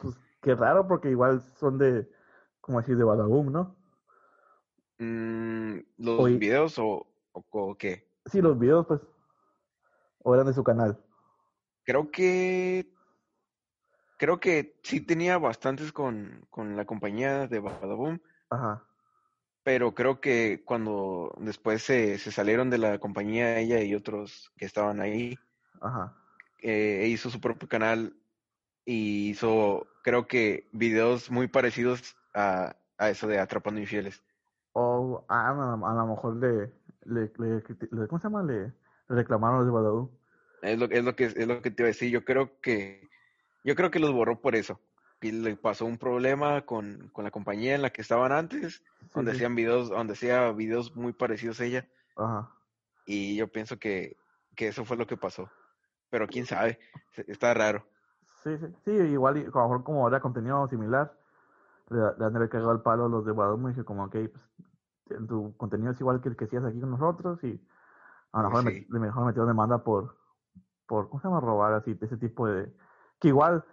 pues, 0.01 0.15
qué 0.41 0.55
raro, 0.55 0.87
porque 0.87 1.09
igual 1.09 1.41
son 1.41 1.77
de, 1.77 2.09
como 2.59 2.79
así, 2.79 2.93
de 2.93 3.03
Badaboom, 3.03 3.51
¿no? 3.51 3.75
Mm, 4.99 5.79
¿Los 5.97 6.37
videos 6.39 6.77
o, 6.79 7.07
o, 7.31 7.45
o 7.51 7.75
qué? 7.77 8.10
Sí, 8.25 8.41
los 8.41 8.57
videos, 8.57 8.85
pues. 8.87 9.01
O 10.23 10.33
eran 10.33 10.47
de 10.47 10.53
su 10.53 10.63
canal. 10.63 10.97
Creo 11.83 12.11
que 12.11 12.87
creo 14.21 14.39
que 14.39 14.79
sí 14.83 15.01
tenía 15.01 15.39
bastantes 15.39 15.91
con, 15.91 16.45
con 16.51 16.77
la 16.77 16.85
compañía 16.85 17.47
de 17.47 17.59
Badaboom, 17.59 18.19
Ajá. 18.51 18.83
pero 19.63 19.95
creo 19.95 20.21
que 20.21 20.61
cuando 20.63 21.33
después 21.39 21.81
se, 21.81 22.19
se 22.19 22.31
salieron 22.31 22.69
de 22.69 22.77
la 22.77 22.99
compañía 22.99 23.57
ella 23.57 23.81
y 23.81 23.95
otros 23.95 24.51
que 24.57 24.65
estaban 24.65 25.01
ahí, 25.01 25.39
Ajá. 25.81 26.15
eh, 26.61 27.07
hizo 27.07 27.31
su 27.31 27.41
propio 27.41 27.67
canal 27.67 28.15
y 28.85 29.31
hizo, 29.31 29.87
creo 30.03 30.27
que, 30.27 30.69
videos 30.71 31.31
muy 31.31 31.47
parecidos 31.47 32.15
a, 32.35 32.75
a 32.99 33.09
eso 33.09 33.25
de 33.25 33.39
Atrapando 33.39 33.81
Infieles. 33.81 34.23
O 34.73 35.25
ah, 35.29 35.47
a, 35.47 35.73
a 35.73 35.93
lo 35.95 36.05
mejor 36.05 36.35
le, 36.35 36.71
le, 37.05 37.31
le, 37.37 37.63
le- 37.91 38.07
¿cómo 38.07 38.19
se 38.19 38.23
llama? 38.27 38.43
Le, 38.43 38.73
reclamaron 39.07 39.59
los 39.59 39.65
de 39.67 39.71
Badaboom. 39.71 40.09
Es 40.61 40.79
lo, 40.79 40.85
es 40.85 41.03
lo 41.03 41.15
que 41.15 41.25
es 41.25 41.47
lo 41.47 41.61
que 41.61 41.71
te 41.71 41.83
iba 41.83 41.87
a 41.87 41.93
decir. 41.93 42.11
Yo 42.11 42.23
creo 42.23 42.59
que 42.61 43.09
yo 43.63 43.75
creo 43.75 43.91
que 43.91 43.99
los 43.99 44.11
borró 44.13 44.41
por 44.41 44.55
eso. 44.55 44.79
Y 45.21 45.31
le 45.31 45.55
pasó 45.55 45.85
un 45.85 45.97
problema 45.97 46.65
con, 46.65 47.09
con 47.13 47.23
la 47.23 47.31
compañía 47.31 47.75
en 47.75 47.83
la 47.83 47.91
que 47.91 48.01
estaban 48.01 48.31
antes, 48.31 48.83
Sí, 49.01 49.07
donde 49.13 49.31
sí. 49.31 49.37
hacían 49.37 49.55
videos, 49.55 49.89
donde 49.89 50.13
hacía 50.13 50.51
videos 50.51 50.95
muy 50.95 51.13
parecidos 51.13 51.59
a 51.61 51.65
ella. 51.65 51.87
Ajá. 52.15 52.49
Y 53.05 53.35
yo 53.35 53.47
pienso 53.51 53.77
que, 53.77 54.17
que 54.55 54.67
eso 54.69 54.83
fue 54.83 54.97
lo 54.97 55.05
que 55.05 55.17
pasó. 55.17 55.49
Pero 56.09 56.27
quién 56.27 56.45
sabe, 56.45 56.79
está 57.27 57.53
raro. 57.53 57.85
Sí, 58.43 58.57
sí, 58.57 58.65
sí, 58.85 58.91
igual, 58.91 59.37
a 59.37 59.39
lo 59.41 59.45
mejor 59.69 59.83
como 59.83 60.07
era 60.07 60.19
contenido 60.19 60.67
similar, 60.67 61.13
le, 61.89 61.97
le 62.17 62.25
han 62.25 62.33
de 62.33 62.37
haber 62.37 62.49
cagado 62.49 62.71
el 62.71 62.81
palo 62.81 63.05
a 63.05 63.09
los 63.09 63.25
de 63.25 63.31
Badaboom 63.31 63.65
y 63.67 63.69
dije 63.69 63.83
como, 63.83 64.05
ok, 64.05 64.11
pues, 64.11 64.43
tu 65.27 65.55
contenido 65.57 65.91
es 65.91 65.99
igual 66.01 66.21
que 66.21 66.29
el 66.29 66.35
que 66.37 66.45
hacías 66.45 66.63
aquí 66.65 66.79
con 66.79 66.91
nosotros 66.91 67.43
y 67.43 67.65
a 68.31 68.41
lo 68.43 68.49
Pues 68.49 68.49
mejor 68.49 68.63
sí. 68.63 68.85
me, 68.89 68.99
mejor 68.99 69.25
metieron 69.25 69.47
demanda 69.49 69.83
por, 69.83 70.17
por, 70.87 71.09
¿cómo 71.09 71.21
se 71.21 71.27
llama? 71.27 71.41
Robar 71.41 71.73
así, 71.73 71.97
ese 72.01 72.17
tipo 72.17 72.47
de, 72.47 72.73
que 73.19 73.29
igual 73.29 73.65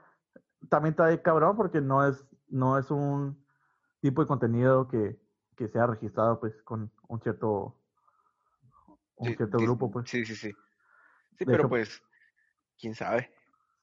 también 0.71 0.93
está 0.93 1.07
de 1.07 1.23
cabrón 1.23 1.57
porque 1.57 1.81
no 1.81 2.07
es, 2.07 2.27
no 2.49 2.79
es 2.79 2.91
un 2.91 3.45
tipo 4.01 4.23
de 4.23 4.29
contenido 4.29 4.89
que, 4.89 5.21
que 5.57 5.69
sea 5.69 5.87
registrado 5.87 6.41
pues 6.41 6.63
con 6.63 6.93
un 7.09 7.21
cierto, 7.21 7.75
un 9.17 9.27
Sí, 9.29 9.37
cierto 9.37 9.59
sí, 9.59 9.65
grupo 9.65 9.91
pues. 9.91 10.09
Sí, 10.11 10.25
sí, 10.25 10.37
sí. 10.37 10.53
Sí, 11.39 11.45
De 11.45 11.45
pero 11.45 11.59
hecho- 11.59 11.69
pues, 11.69 12.03
quién 12.79 12.95
sabe. 12.95 13.33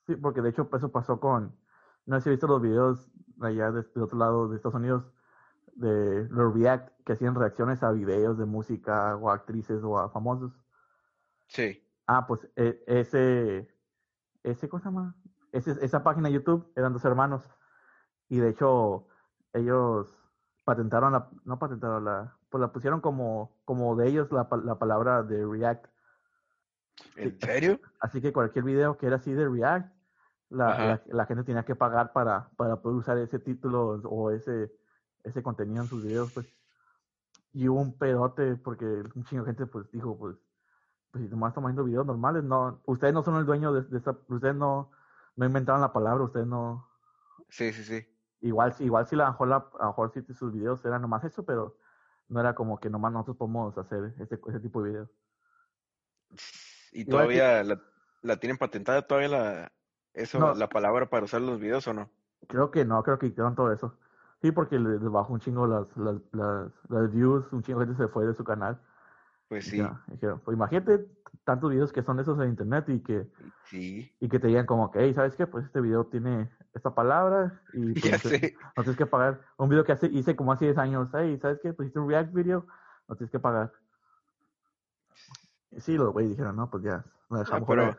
Sí, 0.08 0.16
porque 0.16 0.42
de 0.42 0.50
hecho 0.50 0.70
eso 0.74 0.92
pasó 0.92 1.20
con, 1.20 1.58
no 2.06 2.16
sé 2.18 2.24
si 2.24 2.30
has 2.30 2.34
visto 2.36 2.48
los 2.48 2.62
videos 2.62 3.12
allá 3.42 3.72
de, 3.72 3.82
de 3.84 4.02
otro 4.02 4.18
lado 4.18 4.48
de 4.48 4.56
Estados 4.58 4.76
Unidos, 4.76 5.06
de 5.76 6.28
los 6.30 6.54
React, 6.54 7.02
que 7.06 7.14
hacían 7.14 7.36
reacciones 7.36 7.84
a 7.84 7.92
videos 7.92 8.38
de 8.38 8.46
música 8.46 9.16
o 9.18 9.30
a 9.30 9.36
actrices 9.36 9.84
o 9.84 10.00
a 10.00 10.10
famosos. 10.10 10.52
Sí. 11.48 11.82
Ah, 12.08 12.26
pues 12.26 12.50
e- 12.56 12.84
ese, 12.88 13.68
ese, 14.44 14.70
¿cómo 14.70 14.82
se 14.82 14.86
llama? 14.90 15.16
Ese, 15.52 15.72
esa 15.86 16.04
página 16.04 16.30
de 16.30 16.36
YouTube 16.36 16.72
eran 16.76 16.94
dos 16.94 17.06
hermanos. 17.06 17.50
Y 18.30 18.40
de 18.40 18.50
hecho, 18.50 19.08
ellos 19.54 20.18
patentaron 20.64 21.14
la, 21.14 21.30
no 21.44 21.60
patentaron 21.60 22.06
la, 22.06 22.38
pues 22.50 22.62
la 22.62 22.72
pusieron 22.72 23.02
como, 23.02 23.62
como 23.66 23.96
de 23.96 24.08
ellos 24.08 24.32
la, 24.32 24.48
la 24.64 24.80
palabra 24.80 25.24
de 25.24 25.46
React. 25.46 25.88
¿En 27.18 27.40
serio? 27.40 27.80
Así 28.00 28.22
que 28.22 28.34
cualquier 28.34 28.64
video 28.64 28.98
que 28.98 29.08
era 29.08 29.18
así 29.18 29.34
de 29.34 29.48
React, 29.48 29.94
la, 30.50 30.86
la, 30.86 31.04
la 31.08 31.26
gente 31.26 31.44
tenía 31.44 31.66
que 31.66 31.76
pagar 31.76 32.14
para, 32.14 32.50
para 32.56 32.82
poder 32.82 32.98
usar 32.98 33.18
ese 33.18 33.40
título 33.40 34.02
o 34.04 34.32
ese, 34.32 34.72
ese 35.26 35.44
contenido 35.44 35.82
en 35.84 35.90
sus 35.90 36.04
videos, 36.04 36.32
pues. 36.32 36.48
Y 37.54 37.68
hubo 37.68 37.82
un 37.82 37.98
pedote 37.98 38.56
porque 38.56 38.86
un 38.86 39.24
chingo 39.26 39.44
de 39.44 39.52
gente 39.54 39.66
pues 39.66 39.90
dijo, 39.92 40.18
pues, 40.18 40.36
pues 41.12 41.24
si 41.24 41.30
nomás 41.30 41.50
estamos 41.52 41.70
haciendo 41.70 41.86
videos 41.86 42.06
normales, 42.06 42.44
no, 42.44 42.82
ustedes 42.86 43.14
no 43.14 43.24
son 43.24 43.36
el 43.38 43.46
dueño 43.46 43.72
de, 43.74 43.84
de 43.84 43.98
esa, 43.98 44.18
ustedes 44.28 44.56
no, 44.56 44.92
no 45.36 45.46
inventaron 45.46 45.82
la 45.82 45.94
palabra, 45.94 46.24
ustedes 46.26 46.48
no, 46.48 46.88
Sí, 47.50 47.72
sí, 47.72 47.84
sí. 47.84 48.06
igual, 48.42 48.74
si- 48.74 48.84
igual 48.86 49.06
si 49.08 49.16
la, 49.16 49.28
mejor 49.32 49.48
la, 49.48 49.56
a 49.58 49.84
lo 49.84 49.88
mejor 49.88 50.12
si 50.12 50.34
sus 50.34 50.52
videos 50.54 50.84
eran 50.84 51.02
nomás 51.02 51.24
eso, 51.24 51.46
pero 51.46 51.78
no 52.28 52.40
era 52.40 52.54
como 52.56 52.80
que 52.80 52.90
nomás 52.90 53.14
nosotros 53.14 53.38
podemos 53.38 53.78
hacer 53.78 54.14
ese, 54.20 54.40
ese 54.48 54.60
tipo 54.60 54.84
de 54.84 54.90
videos. 54.90 55.10
¿Y 56.92 57.06
que- 57.06 57.12
todavía 57.12 57.64
la, 57.64 57.82
la 58.22 58.38
tienen 58.38 58.58
patentada 58.58 59.02
todavía 59.08 59.30
la, 59.30 59.72
eso, 60.14 60.40
No. 60.40 60.54
la 60.56 60.68
palabra 60.68 61.10
para 61.10 61.26
usar 61.26 61.42
los 61.42 61.60
videos 61.60 61.88
o 61.88 61.94
no? 61.94 62.10
Creo 62.48 62.72
que 62.72 62.84
no, 62.86 63.02
creo 63.04 63.18
que 63.18 63.30
quitaron 63.30 63.56
todo 63.56 63.72
eso. 63.72 63.98
Sí, 64.46 64.52
porque 64.52 64.78
le- 64.78 65.00
les 65.00 65.10
bajó 65.10 65.34
un 65.34 65.40
chingo 65.40 65.66
las, 65.66 65.88
las, 65.98 66.18
las, 66.32 66.72
las 66.88 67.12
views, 67.12 67.52
un 67.52 67.64
chingo 67.64 67.80
de 67.80 67.88
gente 67.88 68.04
se 68.04 68.08
fue 68.10 68.28
de 68.28 68.36
su 68.36 68.44
canal. 68.44 68.80
Pues 69.48 69.66
sí, 69.66 69.78
ya, 69.78 70.04
dijeron, 70.06 70.40
pues 70.46 70.56
imagínate 70.56 71.08
tantos 71.44 71.72
videos 71.72 71.92
que 71.92 72.04
son 72.04 72.20
esos 72.20 72.40
en 72.40 72.50
internet 72.50 72.88
y 72.90 73.00
que, 73.02 73.28
sí. 73.64 74.12
y 74.20 74.30
que 74.30 74.40
te 74.40 74.46
digan 74.46 74.68
como 74.68 74.92
que, 74.92 75.00
hey, 75.00 75.16
¿sabes 75.16 75.36
qué? 75.36 75.48
Pues 75.48 75.66
este 75.66 75.82
video 75.82 76.06
tiene 76.06 76.52
esta 76.76 76.94
palabra 76.94 77.60
y 77.74 77.94
pues, 78.00 78.04
Ya 78.04 78.12
no, 78.12 78.20
te- 78.20 78.30
sé. 78.40 78.56
no 78.78 78.84
tienes 78.84 78.98
que 78.98 79.06
pagar. 79.08 79.42
Un 79.58 79.68
video 79.70 79.84
que 79.84 79.94
hace, 79.94 80.06
hice 80.08 80.36
como 80.36 80.52
hace 80.52 80.66
10 80.66 80.78
años, 80.78 81.10
hey, 81.16 81.40
¿sabes 81.42 81.60
qué? 81.64 81.74
Pues 81.74 81.88
hiciste 81.88 82.00
un 82.00 82.08
React 82.10 82.32
video, 82.32 82.68
no 83.08 83.16
tienes 83.16 83.32
que 83.32 83.40
pagar. 83.40 83.72
Y 85.72 85.80
sí, 85.82 85.98
los 85.98 86.14
güeyes 86.14 86.34
dijeron, 86.34 86.56
no, 86.56 86.70
pues 86.70 86.84
ya, 86.84 87.04
Ah, 87.32 87.40
dejamos 87.40 87.68
pero, 87.68 87.84
fuera. 87.94 87.98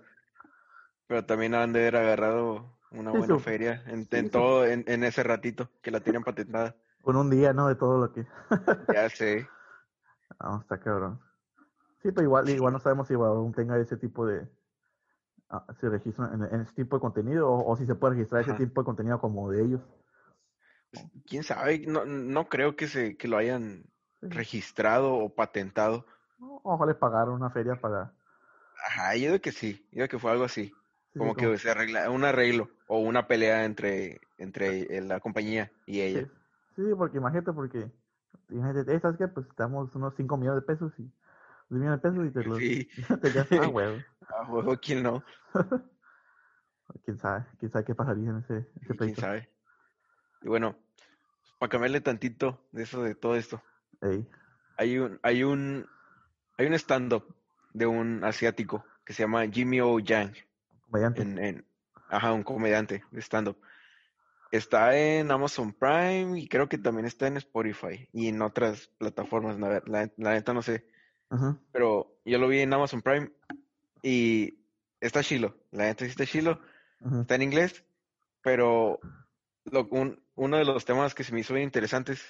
pero 1.09 1.26
también 1.26 1.54
han 1.56 1.72
de 1.72 1.80
haber 1.80 1.96
agarrado 1.96 2.75
una 2.90 3.11
buena 3.11 3.38
feria 3.38 3.83
en, 3.87 4.07
en 4.11 4.31
todo, 4.31 4.66
en, 4.66 4.85
en 4.87 5.05
ese 5.05 5.22
ratito 5.22 5.70
que 5.83 5.90
la 5.90 6.01
tienen 6.01 6.22
patentada. 6.22 6.75
Con 7.03 7.16
un 7.16 7.31
día, 7.31 7.53
¿no? 7.53 7.68
De 7.68 7.75
todo 7.77 7.99
lo 7.99 8.12
que... 8.12 8.27
Ya 8.92 9.09
sé. 9.09 9.49
Ah, 10.38 10.59
está 10.61 10.79
cabrón. 10.79 11.20
Sí, 12.03 12.12
pero 12.12 12.22
igual, 12.22 12.49
igual 12.49 12.72
no 12.72 12.79
sabemos 12.79 13.09
si 13.09 13.14
aún 13.14 13.53
tenga 13.53 13.79
ese 13.79 13.96
tipo 13.96 14.27
de. 14.27 14.46
ah, 15.51 15.64
se 15.81 15.88
registra 15.88 16.31
en, 16.33 16.42
en 16.44 16.61
ese 16.61 16.75
tipo 16.75 16.96
de 16.96 17.01
contenido 17.01 17.49
o, 17.49 17.72
o 17.72 17.77
si 17.77 17.87
se 17.87 17.94
puede 17.94 18.14
registrar 18.14 18.42
ese 18.42 18.55
tipo 18.55 18.81
de 18.81 18.85
contenido 18.85 19.20
como 19.20 19.51
de 19.51 19.64
ellos. 19.64 19.81
¿Quién 21.27 21.42
sabe? 21.42 21.81
No, 21.87 22.05
no 22.05 22.49
creo 22.49 22.77
que 22.77 22.87
se 22.87 23.16
que 23.16 23.29
lo 23.29 23.37
hayan 23.37 23.85
Sí. 24.20 24.29
registrado 24.29 25.14
o 25.14 25.35
patentado. 25.35 26.07
Ojalá 26.62 26.99
pagaron 26.99 27.35
una 27.35 27.51
feria 27.51 27.79
para. 27.81 28.12
Ajá, 28.87 29.14
yo 29.14 29.27
digo 29.31 29.40
que 29.40 29.53
sí, 29.53 29.87
yo 29.90 30.03
digo 30.03 30.09
que 30.09 30.18
fue 30.18 30.31
algo 30.31 30.44
así. 30.44 30.72
Sí, 31.16 31.18
como 31.18 31.35
que 31.35 31.57
se 31.57 31.70
arregla, 31.70 32.11
un 32.11 32.24
arreglo 32.24 32.68
o 32.87 32.98
una 32.98 33.26
pelea 33.26 33.64
entre, 33.64 34.20
entre 34.37 35.00
la 35.00 35.18
compañía 35.20 35.72
y 35.87 36.02
ella. 36.02 36.29
Sí, 36.74 36.83
sí, 36.85 36.94
porque 36.96 37.16
imagínate, 37.16 37.52
porque. 37.52 37.90
Imagínate, 38.50 39.00
¿sabes 39.00 39.16
qué? 39.16 39.29
Pues 39.29 39.48
te 39.48 39.62
damos 39.62 39.94
unos 39.94 40.14
5 40.14 40.37
millones 40.37 40.62
de 40.62 40.66
pesos 40.66 40.92
y. 40.98 41.02
10 41.68 41.81
millones 41.81 42.02
de 42.02 42.11
pesos 42.11 42.26
y 42.26 42.31
te 42.31 42.44
los. 42.44 42.59
Sí, 42.59 42.88
te 43.22 43.33
quedas, 43.33 43.48
ah, 43.62 43.68
huevo. 43.68 43.98
a 44.29 44.50
huevo, 44.50 44.76
¿quién 44.81 45.02
no? 45.02 45.24
Quién 47.05 47.18
sabe, 47.18 47.44
quién 47.59 47.72
sabe 47.72 47.85
qué 47.85 47.94
pasaría 47.96 48.31
en 48.31 48.38
ese, 48.38 48.68
ese 48.81 48.96
¿Quién 48.96 49.16
sabe? 49.16 49.50
Y 50.42 50.48
bueno, 50.48 50.76
para 51.59 51.68
cambiarle 51.68 52.00
tantito 52.00 52.64
de 52.70 52.85
eso, 52.85 53.02
de 53.02 53.16
todo 53.16 53.35
esto, 53.35 53.61
Ey, 54.00 54.24
hay 54.76 54.98
un, 54.98 55.18
hay 55.24 55.42
un, 55.42 55.85
hay 56.57 56.66
un 56.66 56.74
stand-up 56.74 57.35
de 57.72 57.87
un 57.87 58.22
asiático 58.22 58.85
que 59.05 59.12
se 59.12 59.24
llama 59.24 59.46
Jimmy 59.48 59.81
O 59.81 59.98
Yang, 59.98 60.37
comediante. 60.90 61.22
en, 61.22 61.38
en, 61.38 61.64
ajá, 62.09 62.33
un 62.33 62.42
comediante 62.42 63.05
de 63.11 63.20
stand-up. 63.20 63.59
Está 64.53 64.96
en 64.96 65.31
Amazon 65.31 65.72
Prime 65.72 66.38
y 66.38 66.49
creo 66.49 66.68
que 66.68 66.79
también 66.79 67.05
está 67.07 67.27
en 67.27 67.37
Spotify 67.37 68.09
y 68.12 68.29
en 68.29 68.40
otras 68.42 68.88
plataformas, 68.99 69.59
la, 69.59 69.83
la, 69.87 70.11
la 70.16 70.33
neta 70.35 70.55
no 70.55 70.62
sé. 70.62 70.87
Pero 71.72 72.16
yo 72.25 72.38
lo 72.38 72.49
vi 72.49 72.61
en 72.61 72.72
Amazon 72.72 73.03
Prime 73.03 73.31
y 74.03 74.59
está 75.01 75.22
chilo, 75.22 75.57
la 75.72 75.85
neta 75.85 76.05
sí 76.05 76.11
está 76.12 76.25
chilo, 76.27 76.61
está 77.20 77.35
en 77.35 77.42
inglés, 77.42 77.85
pero 78.42 79.01
lo, 79.64 79.87
un- 79.90 80.22
uno 80.37 80.57
de 80.59 80.64
los 80.64 80.85
temas 80.85 81.14
que 81.14 81.25
se 81.25 81.33
me 81.33 81.40
hizo 81.40 81.53
bien 81.55 81.64
interesantes, 81.64 82.25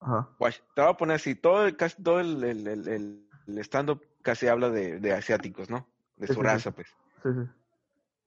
Ajá. 0.00 0.28
te 0.74 0.80
voy 0.80 0.90
a 0.90 0.96
poner 0.96 1.16
así, 1.16 1.34
todo 1.34 1.66
el, 1.66 1.76
casi 1.76 2.02
todo 2.02 2.20
el, 2.20 2.42
el, 2.44 2.66
el, 2.68 2.88
el- 2.88 3.58
stand-up 3.64 4.02
casi 4.22 4.46
habla 4.46 4.70
de, 4.70 5.00
de 5.00 5.12
asiáticos, 5.12 5.70
¿no? 5.70 5.88
De 6.16 6.26
su 6.28 6.34
sí, 6.34 6.38
sí. 6.40 6.44
raza, 6.44 6.70
pues. 6.72 6.88
Sí, 7.26 7.32
sí. 7.34 7.50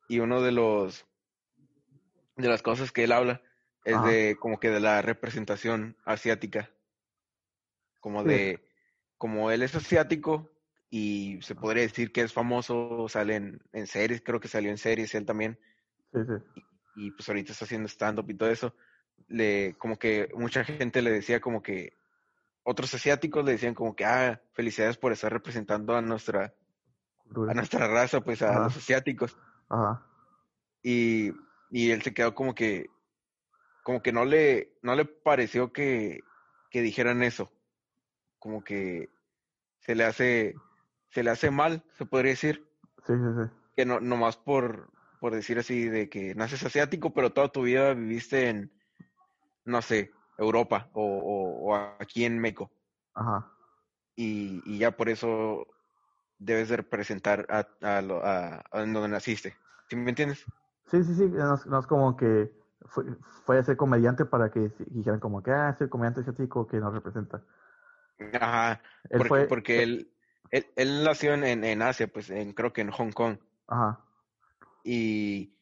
Y 0.09 0.19
uno 0.19 0.41
de 0.41 0.51
los, 0.51 1.05
de 2.35 2.49
las 2.49 2.61
cosas 2.61 2.91
que 2.91 3.05
él 3.05 3.13
habla 3.13 3.41
es 3.85 3.95
Ajá. 3.95 4.09
de, 4.09 4.35
como 4.39 4.59
que 4.59 4.69
de 4.69 4.81
la 4.81 5.01
representación 5.01 5.95
asiática, 6.03 6.69
como 8.01 8.23
Sí. 8.23 8.29
de, 8.29 8.59
como 9.17 9.51
él 9.51 9.61
es 9.61 9.75
asiático 9.75 10.49
y 10.89 11.39
se 11.41 11.55
podría 11.55 11.83
decir 11.83 12.11
que 12.11 12.21
es 12.21 12.33
famoso, 12.33 13.07
sale 13.07 13.35
en, 13.35 13.61
en 13.71 13.87
series, 13.87 14.21
creo 14.21 14.39
que 14.39 14.47
salió 14.47 14.69
en 14.69 14.77
series 14.77 15.15
él 15.15 15.25
también, 15.25 15.59
Sí, 16.11 16.19
sí. 16.25 16.61
y 16.95 17.11
pues 17.11 17.29
ahorita 17.29 17.53
está 17.53 17.65
haciendo 17.65 17.87
stand-up 17.87 18.29
y 18.29 18.33
todo 18.33 18.49
eso, 18.49 18.75
le, 19.27 19.75
como 19.77 19.97
que 19.97 20.29
mucha 20.35 20.63
gente 20.65 21.01
le 21.01 21.11
decía 21.11 21.39
como 21.39 21.61
que, 21.61 21.93
otros 22.63 22.93
asiáticos 22.93 23.45
le 23.45 23.53
decían 23.53 23.73
como 23.73 23.95
que, 23.95 24.05
ah, 24.05 24.41
felicidades 24.53 24.97
por 24.97 25.11
estar 25.11 25.31
representando 25.31 25.95
a 25.95 26.01
nuestra 26.01 26.53
a 27.49 27.53
nuestra 27.53 27.87
raza, 27.87 28.21
pues 28.21 28.41
a 28.41 28.49
Ajá. 28.51 28.59
los 28.65 28.77
asiáticos. 28.77 29.37
Ajá. 29.69 30.05
Y, 30.81 31.31
y 31.69 31.91
él 31.91 32.01
se 32.01 32.13
quedó 32.13 32.33
como 32.35 32.55
que, 32.55 32.89
como 33.83 34.01
que 34.01 34.11
no 34.11 34.25
le, 34.25 34.77
no 34.81 34.95
le 34.95 35.05
pareció 35.05 35.71
que, 35.73 36.21
que 36.69 36.81
dijeran 36.81 37.23
eso. 37.23 37.51
Como 38.39 38.63
que 38.63 39.09
se 39.79 39.95
le 39.95 40.05
hace, 40.05 40.55
se 41.09 41.23
le 41.23 41.29
hace 41.31 41.51
mal, 41.51 41.83
se 41.97 42.05
podría 42.05 42.31
decir, 42.31 42.65
Sí, 43.05 43.13
sí, 43.13 43.43
sí. 43.43 43.51
que 43.75 43.85
no, 43.85 43.99
nomás 43.99 44.37
por, 44.37 44.91
por 45.19 45.33
decir 45.33 45.57
así 45.59 45.85
de 45.89 46.09
que 46.09 46.35
naces 46.35 46.63
asiático, 46.63 47.13
pero 47.13 47.31
toda 47.33 47.51
tu 47.51 47.63
vida 47.63 47.93
viviste 47.93 48.49
en, 48.49 48.71
no 49.65 49.81
sé, 49.81 50.11
Europa 50.37 50.89
o, 50.93 51.03
o, 51.03 51.71
o 51.71 51.75
aquí 51.99 52.25
en 52.25 52.39
México. 52.39 52.71
Ajá. 53.13 53.51
Y, 54.15 54.61
y 54.65 54.77
ya 54.79 54.91
por 54.91 55.09
eso 55.09 55.65
debes 56.39 56.69
de 56.69 56.77
representar 56.77 57.45
a, 57.49 57.67
a, 57.97 58.01
lo- 58.01 58.25
a, 58.25 58.63
a 58.71 58.79
donde 58.79 59.07
naciste. 59.07 59.55
¿Sí 59.89 59.95
me 59.95 60.09
entiendes? 60.09 60.45
Sí, 60.87 61.03
sí, 61.03 61.13
sí. 61.13 61.27
No, 61.27 61.55
es- 61.55 61.65
no 61.67 61.79
es 61.79 61.85
como 61.87 62.17
que 62.17 62.51
fue, 62.85 63.05
fue 63.45 63.59
a 63.59 63.63
ser 63.63 63.77
comediante 63.77 64.25
para 64.25 64.49
que 64.49 64.71
dijeran 64.87 65.19
como 65.19 65.43
que, 65.43 65.51
ah, 65.51 65.69
es 65.69 65.81
el 65.81 65.89
comediante 65.89 66.21
asiático 66.21 66.65
que 66.67 66.77
nos 66.77 66.93
representa. 66.93 67.43
Ajá, 68.33 68.81
Él 69.09 69.17
porque, 69.17 69.27
fue, 69.27 69.47
porque 69.47 69.83
él, 69.83 70.11
él, 70.51 70.65
él 70.75 71.03
nació 71.03 71.33
en, 71.33 71.63
en, 71.63 71.81
Asia, 71.81 72.07
pues 72.07 72.29
en, 72.29 72.53
creo 72.53 72.73
que 72.73 72.81
en 72.81 72.91
Hong 72.91 73.11
Kong. 73.11 73.37
Ajá. 73.67 73.99
Y, 74.83 75.53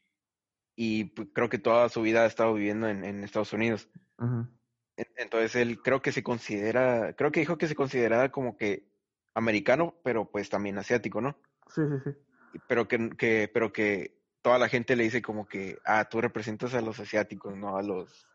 y 0.75 1.05
pues, 1.05 1.29
creo 1.33 1.49
que 1.49 1.59
toda 1.59 1.89
su 1.89 2.01
vida 2.01 2.21
ha 2.23 2.25
estado 2.27 2.53
viviendo 2.53 2.87
en, 2.87 3.03
en 3.03 3.23
Estados 3.23 3.53
Unidos. 3.53 3.89
En- 4.19 5.07
Entonces 5.17 5.55
él 5.55 5.81
creo 5.81 6.01
que 6.01 6.11
se 6.11 6.23
considera, 6.23 7.13
creo 7.15 7.31
que 7.31 7.41
dijo 7.41 7.57
que 7.57 7.67
se 7.67 7.75
consideraba 7.75 8.29
como 8.29 8.57
que 8.57 8.86
americano, 9.37 9.93
pero 10.03 10.25
pues 10.25 10.49
también 10.49 10.77
asiático, 10.77 11.21
¿no? 11.21 11.35
Sí, 11.67 11.81
sí, 11.87 11.99
sí. 12.03 12.11
Pero 12.67 12.87
que, 12.87 13.09
que, 13.11 13.49
pero 13.53 13.71
que 13.71 14.19
toda 14.41 14.57
la 14.57 14.67
gente 14.67 14.95
le 14.95 15.03
dice 15.03 15.21
como 15.21 15.47
que, 15.47 15.79
ah, 15.85 16.05
tú 16.09 16.21
representas 16.21 16.73
a 16.73 16.81
los 16.81 16.99
asiáticos, 16.99 17.55
no 17.55 17.77
a 17.77 17.83
los, 17.83 18.25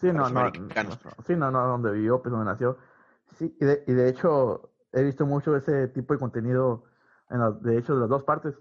Sí, 0.00 0.08
a 0.08 0.12
no, 0.12 0.20
los 0.20 0.32
no, 0.32 0.40
americanos. 0.40 0.98
no, 1.04 1.16
sí, 1.26 1.36
no, 1.36 1.50
no, 1.50 1.66
donde 1.66 1.92
vivió, 1.92 2.22
pues 2.22 2.30
donde 2.32 2.46
nació. 2.46 2.78
Sí, 3.38 3.54
y 3.60 3.64
de, 3.64 3.84
y 3.86 3.92
de 3.92 4.08
hecho 4.08 4.72
he 4.92 5.02
visto 5.02 5.26
mucho 5.26 5.54
ese 5.56 5.88
tipo 5.88 6.14
de 6.14 6.20
contenido, 6.20 6.84
en 7.28 7.40
las- 7.40 7.62
de 7.62 7.78
hecho, 7.78 7.94
de 7.94 8.00
las 8.00 8.08
dos 8.08 8.24
partes, 8.24 8.54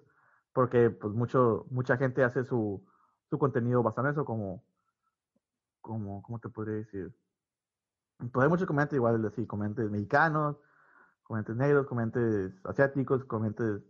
porque 0.54 0.89
pues 0.89 1.13
mucho, 1.13 1.65
mucha 1.71 1.97
gente 1.97 2.23
hace 2.23 2.43
su, 2.43 2.86
su 3.30 3.39
contenido 3.39 3.82
basado 3.82 4.08
en 4.08 4.13
eso, 4.13 4.25
como, 4.25 4.63
como, 5.82 6.21
¿cómo 6.21 6.39
te 6.39 6.49
podría 6.49 6.75
decir? 6.75 7.13
Pues 8.17 8.43
hay 8.43 8.49
muchos 8.49 8.67
comediantes 8.67 8.97
igual, 8.97 9.25
así, 9.25 9.45
comediantes 9.47 9.89
mexicanos, 9.89 10.58
comediantes 11.30 11.56
negros, 11.58 11.88
comediantes 11.88 12.65
asiáticos, 12.65 13.24
comediantes 13.26 13.84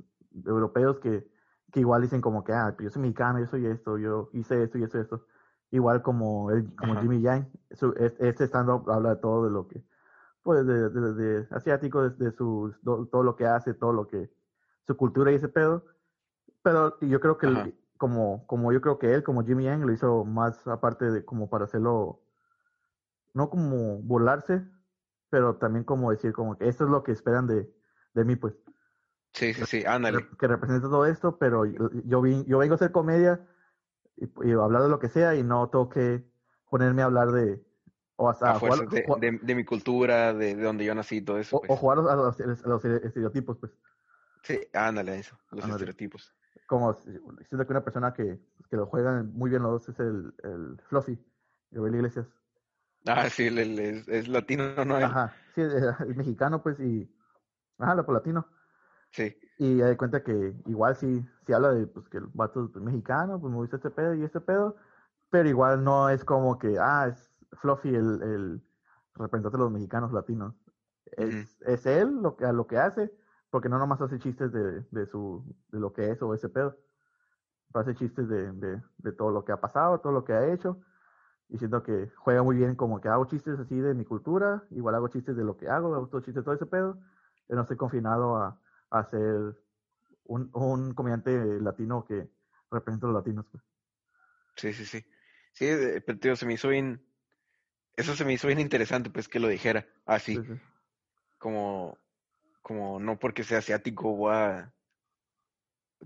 europeos 0.46 1.00
que, 1.00 1.32
que 1.72 1.80
igual 1.80 2.02
dicen 2.02 2.20
como 2.22 2.44
que, 2.44 2.54
ah, 2.54 2.76
yo 2.80 2.90
soy 2.90 3.02
mexicano, 3.04 3.40
yo 3.40 3.48
soy 3.48 3.66
esto, 3.66 3.98
yo 3.98 4.30
hice 4.34 4.62
esto 4.64 4.78
y 4.78 4.84
esto 4.84 4.98
y 5.00 5.02
esto. 5.02 5.26
Igual 5.72 6.02
como, 6.04 6.52
el, 6.52 6.76
como 6.76 6.96
Ajá. 6.96 7.02
Jimmy 7.02 7.22
Yang, 7.22 7.50
su, 7.72 7.94
es- 7.94 8.20
este 8.20 8.44
stand-up 8.46 8.92
habla 8.92 9.12
de 9.16 9.22
todo 9.22 9.46
de 9.46 9.52
lo 9.52 9.68
que, 9.70 9.86
pues, 10.44 10.66
de, 10.68 10.90
de, 10.90 11.14
de 11.16 11.48
asiático, 11.52 12.04
de, 12.10 12.12
de 12.12 12.32
do- 12.38 13.08
todo 13.08 13.24
lo 13.24 13.36
que 13.38 13.48
hace, 13.48 13.74
todo 13.74 13.94
lo 13.94 14.08
que, 14.08 14.32
su 14.88 14.98
cultura 14.98 15.32
y 15.32 15.36
ese 15.36 15.50
pedo. 15.50 15.86
Pero 16.64 17.00
yo 17.02 17.20
creo 17.22 17.38
que, 17.38 17.48
el- 17.48 17.76
como, 17.98 18.46
como 18.48 18.74
yo 18.74 18.82
creo 18.82 19.00
que 19.00 19.14
él, 19.16 19.24
como 19.24 19.44
Jimmy 19.46 19.66
Yang, 19.66 19.86
lo 19.88 19.94
hizo 19.94 20.26
más 20.26 20.68
aparte 20.68 21.12
de 21.12 21.26
como 21.26 21.50
para 21.50 21.66
hacerlo, 21.66 22.22
no 23.34 23.50
como 23.50 23.98
burlarse, 24.02 24.66
pero 25.30 25.56
también 25.58 25.84
como 25.84 26.12
decir 26.12 26.34
como 26.34 26.58
que 26.58 26.68
esto 26.68 26.86
es 26.86 26.90
lo 26.90 27.04
que 27.04 27.12
esperan 27.12 27.48
de, 27.48 27.70
de 28.14 28.26
mí, 28.26 28.36
pues 28.36 28.56
Sí, 29.34 29.54
sí, 29.54 29.66
sí, 29.66 29.84
ándale. 29.86 30.28
que 30.40 30.48
representa 30.48 30.90
todo 30.90 31.06
esto, 31.06 31.38
pero 31.38 31.66
yo, 31.66 31.90
yo, 32.06 32.22
vi- 32.22 32.46
yo 32.46 32.58
vengo 32.58 32.74
a 32.74 32.76
hacer 32.76 32.92
comedia 32.92 33.48
y, 34.18 34.26
y 34.48 34.52
hablar 34.54 34.84
de 34.84 34.90
lo 34.90 35.00
que 35.00 35.08
sea 35.10 35.36
y 35.36 35.44
no 35.44 35.70
tengo 35.70 35.88
que 35.90 36.24
ponerme 36.70 37.02
a 37.04 37.06
hablar 37.06 37.32
de 37.32 37.64
o 38.18 38.30
hasta 38.30 38.52
A 38.52 38.60
jugar, 38.60 38.90
de, 38.90 39.06
ju- 39.06 39.20
de, 39.20 39.40
de 39.42 39.56
mi 39.56 39.64
cultura, 39.64 40.34
de, 40.34 40.56
de 40.56 40.64
donde 40.64 40.84
yo 40.84 40.94
nací 40.96 41.18
y 41.18 41.22
todo 41.22 41.38
eso, 41.38 41.56
o, 41.56 41.60
o 41.60 41.68
pues. 41.68 41.80
jugar 41.80 42.00
a 42.00 42.16
los, 42.16 42.40
a 42.40 42.68
los 42.68 42.86
estereotipos, 42.86 43.58
pues 43.58 43.72
Sí, 44.44 44.60
ándale 44.74 45.12
a 45.12 45.16
eso, 45.16 45.38
los 45.52 45.64
Ándale. 45.64 45.74
estereotipos. 45.84 46.34
como 46.68 46.94
si- 46.94 47.12
siento 47.48 47.66
que 47.66 47.72
una 47.74 47.84
persona 47.84 48.14
que, 48.14 48.40
que 48.70 48.76
lo 48.78 48.88
juegan 48.88 49.32
muy 49.34 49.50
bien 49.50 49.64
los 49.64 49.72
dos 49.72 49.90
es 49.90 50.00
el, 50.00 50.34
el 50.44 50.82
Fluffy, 50.88 51.18
Gabriel 51.72 51.96
Iglesias. 51.98 52.28
Ah, 53.06 53.30
sí, 53.30 53.48
él 53.48 53.80
es, 53.80 54.08
es 54.08 54.28
latino, 54.28 54.86
¿no? 54.86 54.96
Ajá, 54.96 55.34
sí, 55.56 55.62
es, 55.62 55.74
es 55.74 56.16
mexicano, 56.16 56.62
pues, 56.62 56.80
y 56.80 57.10
ajá, 57.78 57.96
lo 57.96 58.04
latino. 58.14 58.46
Sí, 59.12 59.36
Y 59.58 59.78
ya 59.78 59.88
de 59.88 59.98
cuenta 59.98 60.24
que 60.24 60.54
igual 60.68 60.96
sí, 60.96 61.26
sí 61.46 61.54
habla 61.54 61.74
de 61.74 61.88
pues, 61.88 62.08
que 62.10 62.18
el 62.18 62.28
vato 62.28 62.66
es 62.66 62.82
mexicano, 62.82 63.40
pues 63.40 63.52
me 63.52 63.58
gusta 63.58 63.78
este 63.78 63.90
pedo 63.90 64.14
y 64.14 64.24
este 64.24 64.40
pedo, 64.40 64.76
pero 65.30 65.50
igual 65.50 65.84
no 65.84 66.10
es 66.10 66.24
como 66.24 66.60
que, 66.60 66.78
ah, 66.80 67.08
es 67.10 67.32
Fluffy 67.54 67.90
el, 67.90 68.22
el 68.22 68.62
representante 69.16 69.58
de 69.58 69.64
los 69.64 69.72
mexicanos 69.72 70.12
latinos. 70.14 70.54
Es, 71.18 71.60
es 71.64 71.86
él 71.88 72.22
lo 72.22 72.36
que, 72.36 72.46
a 72.46 72.54
lo 72.54 72.68
que 72.68 72.78
hace, 72.78 73.12
porque 73.50 73.70
no 73.70 73.80
nomás 73.80 74.00
hace 74.02 74.20
chistes 74.20 74.52
de, 74.52 74.82
de, 74.92 75.06
su, 75.08 75.44
de 75.70 75.80
lo 75.80 75.92
que 75.92 76.12
es 76.12 76.22
o 76.22 76.34
ese 76.34 76.50
pedo. 76.50 76.78
Hace 77.74 77.96
chistes 77.96 78.28
de, 78.30 78.52
de, 78.52 78.82
de 78.98 79.12
todo 79.12 79.32
lo 79.32 79.44
que 79.44 79.52
ha 79.52 79.60
pasado, 79.60 80.00
todo 80.00 80.14
lo 80.14 80.24
que 80.24 80.34
ha 80.34 80.54
hecho. 80.54 80.82
Y 81.50 81.58
siento 81.58 81.82
que 81.84 82.10
juega 82.18 82.44
muy 82.44 82.56
bien 82.58 82.76
como 82.76 83.02
que 83.02 83.08
hago 83.10 83.26
chistes 83.26 83.60
así 83.60 83.76
de 83.76 83.94
mi 83.94 84.06
cultura, 84.06 84.64
igual 84.72 84.96
hago 84.96 85.08
chistes 85.08 85.36
de 85.36 85.44
lo 85.44 85.58
que 85.58 85.68
hago, 85.68 85.96
hago 85.96 86.08
todo 86.08 86.22
chistes 86.22 86.36
de 86.36 86.44
todo 86.44 86.54
ese 86.56 86.66
pedo. 86.68 87.00
Yo 87.48 87.56
no 87.56 87.64
estoy 87.64 87.78
confinado 87.78 88.38
a, 88.38 88.62
a 88.92 89.04
ser 89.06 89.56
un, 90.26 90.50
un 90.54 90.94
comediante 90.94 91.60
latino 91.60 92.06
que 92.06 92.30
representa 92.72 93.08
a 93.08 93.12
los 93.12 93.20
latinos. 93.20 93.46
pues. 93.52 93.64
sí, 94.56 94.74
sí, 94.74 94.86
sí. 94.86 95.06
Sí, 95.54 95.66
pero 96.06 96.20
tío, 96.20 96.36
se 96.36 96.46
me 96.46 96.54
hizo 96.54 96.70
bien, 96.70 97.02
eso 97.96 98.16
se 98.16 98.26
me 98.26 98.34
hizo 98.34 98.48
bien 98.48 98.60
interesante, 98.60 99.10
pues, 99.10 99.28
que 99.28 99.40
lo 99.40 99.48
dijera 99.48 99.88
así, 100.06 100.36
Sí, 100.38 100.44
sí. 100.46 100.62
como, 101.38 101.98
como 102.62 103.00
no 103.00 103.20
porque 103.20 103.44
sea 103.44 103.60
asiático 103.60 104.16
voy 104.16 104.34
a, 104.36 104.74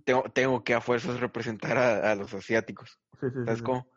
tengo, 0.05 0.23
tengo 0.31 0.63
que 0.63 0.73
a 0.73 0.81
fuerzas 0.81 1.19
representar 1.19 1.77
a, 1.77 2.11
a 2.11 2.15
los 2.15 2.33
asiáticos, 2.33 2.99
Sí, 3.19 3.27
¿sabes 3.45 3.61
cómo? 3.61 3.92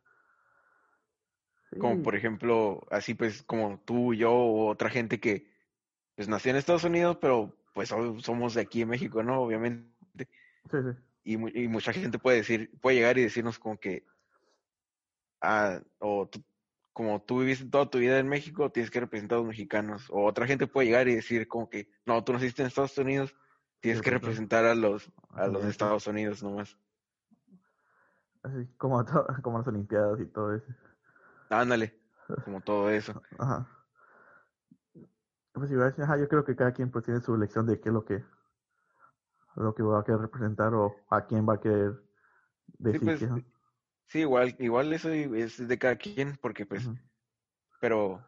Como 1.79 1.97
Sí, 1.97 2.03
por 2.03 2.15
ejemplo, 2.17 2.87
así 2.91 3.15
pues, 3.15 3.43
como 3.43 3.81
tú, 3.85 4.15
yo 4.15 4.33
o 4.33 4.69
otra 4.71 4.89
gente 4.91 5.21
que, 5.21 5.51
pues, 6.15 6.29
nació 6.29 6.51
en 6.51 6.57
Estados 6.57 6.85
Unidos, 6.85 7.19
pero 7.21 7.57
pues 7.75 7.89
so- 7.91 8.19
somos 8.21 8.55
de 8.55 8.63
aquí 8.63 8.83
en 8.83 8.89
México, 8.89 9.23
¿no? 9.23 9.41
Obviamente. 9.43 9.95
sí, 10.71 10.79
sí. 10.83 10.99
y, 11.25 11.37
mu- 11.37 11.49
y 11.49 11.69
mucha 11.69 11.93
gente 11.93 12.19
puede 12.19 12.39
decir, 12.39 12.71
puede 12.81 12.97
llegar 12.97 13.19
y 13.19 13.23
decirnos 13.23 13.59
como 13.59 13.79
que, 13.79 14.05
ah, 15.41 15.81
o 15.99 16.29
tú- 16.29 16.43
como 16.93 17.21
tú 17.21 17.41
viviste 17.41 17.67
toda 17.67 17.91
tu 17.91 17.99
vida 17.99 18.19
en 18.19 18.29
México, 18.29 18.71
tienes 18.73 18.91
que 18.91 19.01
representar 19.01 19.37
a 19.37 19.41
los 19.41 19.49
mexicanos. 19.49 20.09
O 20.11 20.25
otra 20.25 20.47
gente 20.47 20.67
puede 20.67 20.87
llegar 20.87 21.09
y 21.09 21.15
decir 21.17 21.47
como 21.49 21.69
que, 21.69 21.91
no, 22.07 22.25
tú 22.25 22.33
naciste 22.33 22.63
en 22.63 22.69
Estados 22.69 22.97
Unidos, 22.97 23.35
tienes 23.81 24.01
que 24.01 24.11
Representa- 24.11 24.21
representar 24.59 24.65
a 24.65 24.75
los, 24.75 25.13
a 25.31 25.47
los 25.49 25.65
Estados 25.65 26.07
Unidos 26.07 26.43
nomás. 26.43 26.79
Así 28.43 28.67
como, 28.79 29.05
como 29.43 29.59
las 29.59 29.67
Olimpiadas 29.69 30.21
y 30.21 30.27
todo 30.27 30.55
eso. 30.55 30.67
Ándale, 31.51 32.01
como 32.45 32.61
todo 32.61 32.91
eso. 32.91 33.23
Ajá. 33.39 33.67
Pues 35.53 35.71
igual, 35.73 35.93
ajá, 35.99 36.17
yo 36.19 36.29
creo 36.29 36.45
que 36.45 36.55
cada 36.55 36.73
quien 36.73 36.91
pues 36.93 37.05
tiene 37.05 37.21
su 37.21 37.35
elección 37.35 37.67
de 37.67 37.81
qué 37.81 37.89
es 37.89 37.93
lo 37.93 38.05
que 38.05 38.23
lo 39.57 39.75
que 39.75 39.83
va 39.83 40.01
a 40.01 40.05
querer 40.05 40.21
representar 40.21 40.73
o 40.75 40.95
a 41.11 41.27
quién 41.27 41.49
va 41.49 41.55
a 41.55 41.61
querer 41.61 42.01
Sí, 42.91 42.99
decir 42.99 43.05
pues, 43.05 43.21
que, 43.21 43.27
¿no? 43.27 43.45
sí, 44.07 44.21
igual, 44.21 44.57
igual 44.59 44.93
eso 44.93 45.11
es 45.11 45.67
de 45.67 45.79
cada 45.79 45.97
quien, 45.97 46.37
porque 46.41 46.67
pues, 46.67 46.89
pero 47.81 48.25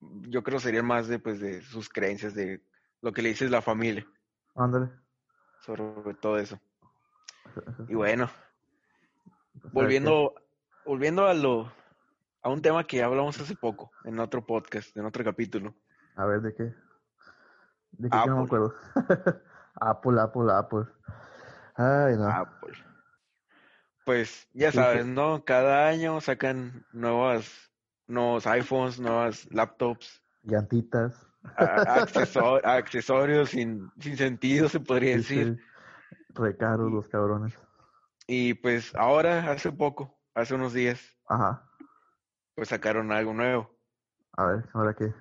yo 0.00 0.42
creo 0.42 0.60
sería 0.60 0.82
más 0.82 1.08
de, 1.08 1.18
pues, 1.18 1.40
de 1.40 1.62
sus 1.62 1.88
creencias, 1.88 2.34
de 2.34 2.62
lo 3.02 3.12
que 3.12 3.22
le 3.22 3.30
dices 3.30 3.50
la 3.50 3.62
familia, 3.62 4.06
Ándale. 4.56 4.90
sobre 5.58 6.14
todo 6.14 6.38
eso. 6.38 6.60
Y 7.88 7.94
sí. 7.94 7.94
bueno, 7.94 8.30
Pues, 9.62 9.72
volviendo, 9.72 10.34
volviendo 10.84 11.26
a 11.26 11.34
lo, 11.34 11.72
a 12.44 12.50
un 12.50 12.60
tema 12.60 12.84
que 12.84 13.02
hablamos 13.02 13.40
hace 13.40 13.56
poco, 13.56 13.90
en 14.04 14.20
otro 14.20 14.44
podcast, 14.44 14.94
en 14.96 15.06
otro 15.06 15.24
capítulo. 15.24 15.74
A 16.14 16.26
ver, 16.26 16.42
¿de 16.42 16.54
qué? 16.54 16.74
¿De 17.92 18.10
qué, 18.10 18.16
no 18.26 18.36
me 18.40 18.44
acuerdo? 18.44 18.74
Apple, 19.80 20.20
Apple, 20.20 20.52
Apple. 20.52 20.84
Ay, 21.74 22.16
no. 22.16 22.28
Apple. 22.28 22.74
Pues 24.04 24.46
ya 24.52 24.70
sabes. 24.70 25.06
¿no? 25.06 25.44
Cada 25.44 25.88
año 25.88 26.20
sacan 26.20 26.84
nuevas, 26.92 27.72
nuevos 28.06 28.46
iPhones, 28.46 29.00
nuevas 29.00 29.50
laptops, 29.50 30.22
Llantitas. 30.42 31.26
accesorios 31.56 33.50
sin, 33.50 33.90
sin 33.98 34.16
sentido, 34.18 34.68
se 34.68 34.80
podría 34.80 35.12
Sí, 35.12 35.36
decir. 35.36 35.56
sí. 35.56 35.62
Re 36.34 36.56
caros 36.58 36.92
los 36.92 37.08
cabrones. 37.08 37.58
Y 38.26 38.52
pues 38.54 38.94
ahora, 38.94 39.50
hace 39.50 39.72
poco, 39.72 40.18
hace 40.34 40.54
unos 40.54 40.74
días, 40.74 41.00
Ajá. 41.26 41.63
Pues 42.54 42.68
sacaron 42.68 43.12
algo 43.12 43.32
nuevo. 43.32 43.70
A 44.36 44.46
ver, 44.46 44.68
ahora 44.72 44.94
qué. 44.94 45.12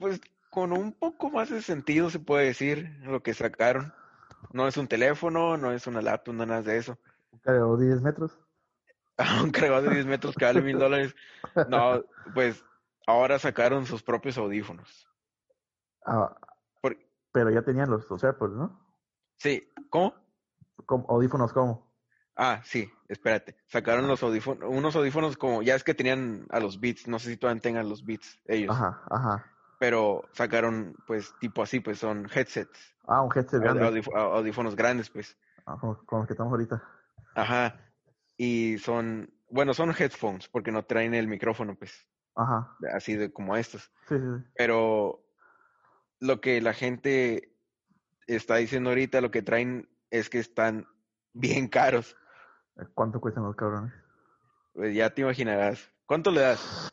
Pues 0.00 0.20
con 0.50 0.72
un 0.72 0.92
poco 0.92 1.30
más 1.30 1.50
de 1.50 1.62
sentido, 1.62 2.10
se 2.10 2.18
puede 2.18 2.46
decir, 2.46 2.98
lo 3.02 3.22
que 3.22 3.34
sacaron. 3.34 3.92
No 4.52 4.68
es 4.68 4.76
un 4.76 4.88
teléfono, 4.88 5.56
no 5.56 5.72
es 5.72 5.86
una 5.86 6.02
laptop, 6.02 6.34
no 6.34 6.46
nada 6.46 6.62
de 6.62 6.76
eso. 6.76 6.98
Un 7.30 7.38
cargador 7.38 7.78
de 7.78 7.86
10 7.86 8.02
metros. 8.02 8.38
un 9.44 9.50
cargador 9.50 9.88
de 9.90 9.94
10 9.96 10.06
metros 10.06 10.34
que 10.34 10.44
vale 10.44 10.60
mil 10.62 10.78
dólares. 10.78 11.14
No, 11.68 12.04
pues 12.34 12.64
ahora 13.06 13.38
sacaron 13.38 13.86
sus 13.86 14.02
propios 14.02 14.36
audífonos. 14.38 15.08
Ah, 16.04 16.36
Por- 16.80 16.98
pero 17.32 17.50
ya 17.50 17.62
tenían 17.62 17.90
los, 17.90 18.08
los 18.10 18.22
AirPods, 18.22 18.54
¿no? 18.54 18.80
Sí, 19.38 19.68
¿cómo? 19.88 20.14
¿Cómo- 20.86 21.06
¿Audífonos 21.08 21.52
cómo? 21.52 21.91
Ah, 22.36 22.60
sí, 22.64 22.90
espérate. 23.08 23.56
Sacaron 23.66 24.06
los 24.08 24.22
audífonos, 24.22 24.68
unos 24.70 24.96
audífonos 24.96 25.36
como, 25.36 25.62
ya 25.62 25.74
es 25.74 25.84
que 25.84 25.94
tenían 25.94 26.46
a 26.50 26.60
los 26.60 26.80
Beats, 26.80 27.06
no 27.06 27.18
sé 27.18 27.30
si 27.30 27.36
todavía 27.36 27.60
tengan 27.60 27.88
los 27.88 28.04
Beats 28.04 28.40
ellos, 28.46 28.74
Ajá, 28.74 29.02
ajá. 29.10 29.46
pero 29.78 30.28
sacaron 30.32 30.96
pues 31.06 31.34
tipo 31.38 31.62
así, 31.62 31.80
pues 31.80 31.98
son 31.98 32.28
headsets, 32.34 32.94
Ah, 33.06 33.20
un 33.22 33.30
headset 33.34 33.60
grande. 33.60 33.82
audíf- 33.84 34.14
audífonos 34.16 34.74
grandes, 34.76 35.10
pues. 35.10 35.36
Ah, 35.66 35.76
como 35.78 35.98
los 36.20 36.26
que 36.26 36.32
estamos 36.32 36.52
ahorita. 36.52 36.82
Ajá. 37.34 37.78
Y 38.36 38.78
son, 38.78 39.30
bueno, 39.50 39.74
son 39.74 39.90
headphones 39.90 40.48
porque 40.48 40.72
no 40.72 40.84
traen 40.84 41.14
el 41.14 41.28
micrófono, 41.28 41.74
pues, 41.76 42.06
Ajá. 42.34 42.76
así 42.94 43.14
de 43.14 43.30
como 43.32 43.56
estos. 43.56 43.92
Sí, 44.08 44.16
sí, 44.16 44.20
sí. 44.38 44.44
Pero 44.56 45.22
lo 46.18 46.40
que 46.40 46.60
la 46.62 46.72
gente 46.72 47.54
está 48.26 48.56
diciendo 48.56 48.90
ahorita, 48.90 49.20
lo 49.20 49.30
que 49.30 49.42
traen 49.42 49.88
es 50.10 50.30
que 50.30 50.38
están 50.38 50.86
bien 51.34 51.68
caros. 51.68 52.16
¿Cuánto 52.94 53.20
cuestan 53.20 53.44
los 53.44 53.54
cabrones? 53.56 53.92
Pues 54.74 54.94
ya 54.94 55.10
te 55.10 55.22
imaginarás. 55.22 55.90
¿Cuánto 56.06 56.30
le 56.30 56.40
das? 56.40 56.92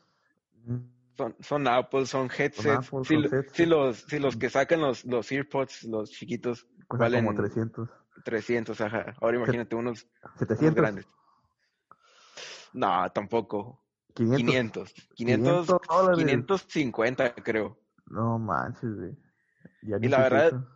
Mm, 0.64 0.76
Son, 1.16 1.36
son 1.40 1.68
Apple, 1.68 2.06
son 2.06 2.26
headsets. 2.30 2.66
Apple, 2.88 3.04
si, 3.04 3.14
son 3.14 3.24
headsets. 3.24 3.52
si 3.52 3.66
los, 3.66 3.96
si 3.98 4.18
los 4.18 4.36
que 4.36 4.48
sacan 4.50 4.80
los, 4.80 5.04
los 5.04 5.30
earpods, 5.32 5.84
los 5.84 6.10
chiquitos, 6.10 6.66
Cuestan 6.88 7.12
Valen- 7.12 7.26
como 7.26 7.36
300. 7.40 7.88
300, 8.24 8.80
ajá. 8.80 9.14
Ahora 9.20 9.36
imagínate 9.38 9.74
unos, 9.76 10.06
unos 10.24 10.38
700. 10.38 10.74
grandes. 10.74 11.08
No, 12.72 13.10
tampoco. 13.12 13.82
500. 14.14 14.38
500. 14.38 14.94
500, 15.14 15.66
500 15.66 15.66
dólares. 15.88 16.18
550, 16.26 17.34
creo. 17.36 17.78
No 18.06 18.38
manches, 18.38 18.94
güey. 18.96 19.16
Ya 19.82 19.96
Y 20.00 20.08
la 20.08 20.18
verdad- 20.20 20.46
eso. 20.48 20.68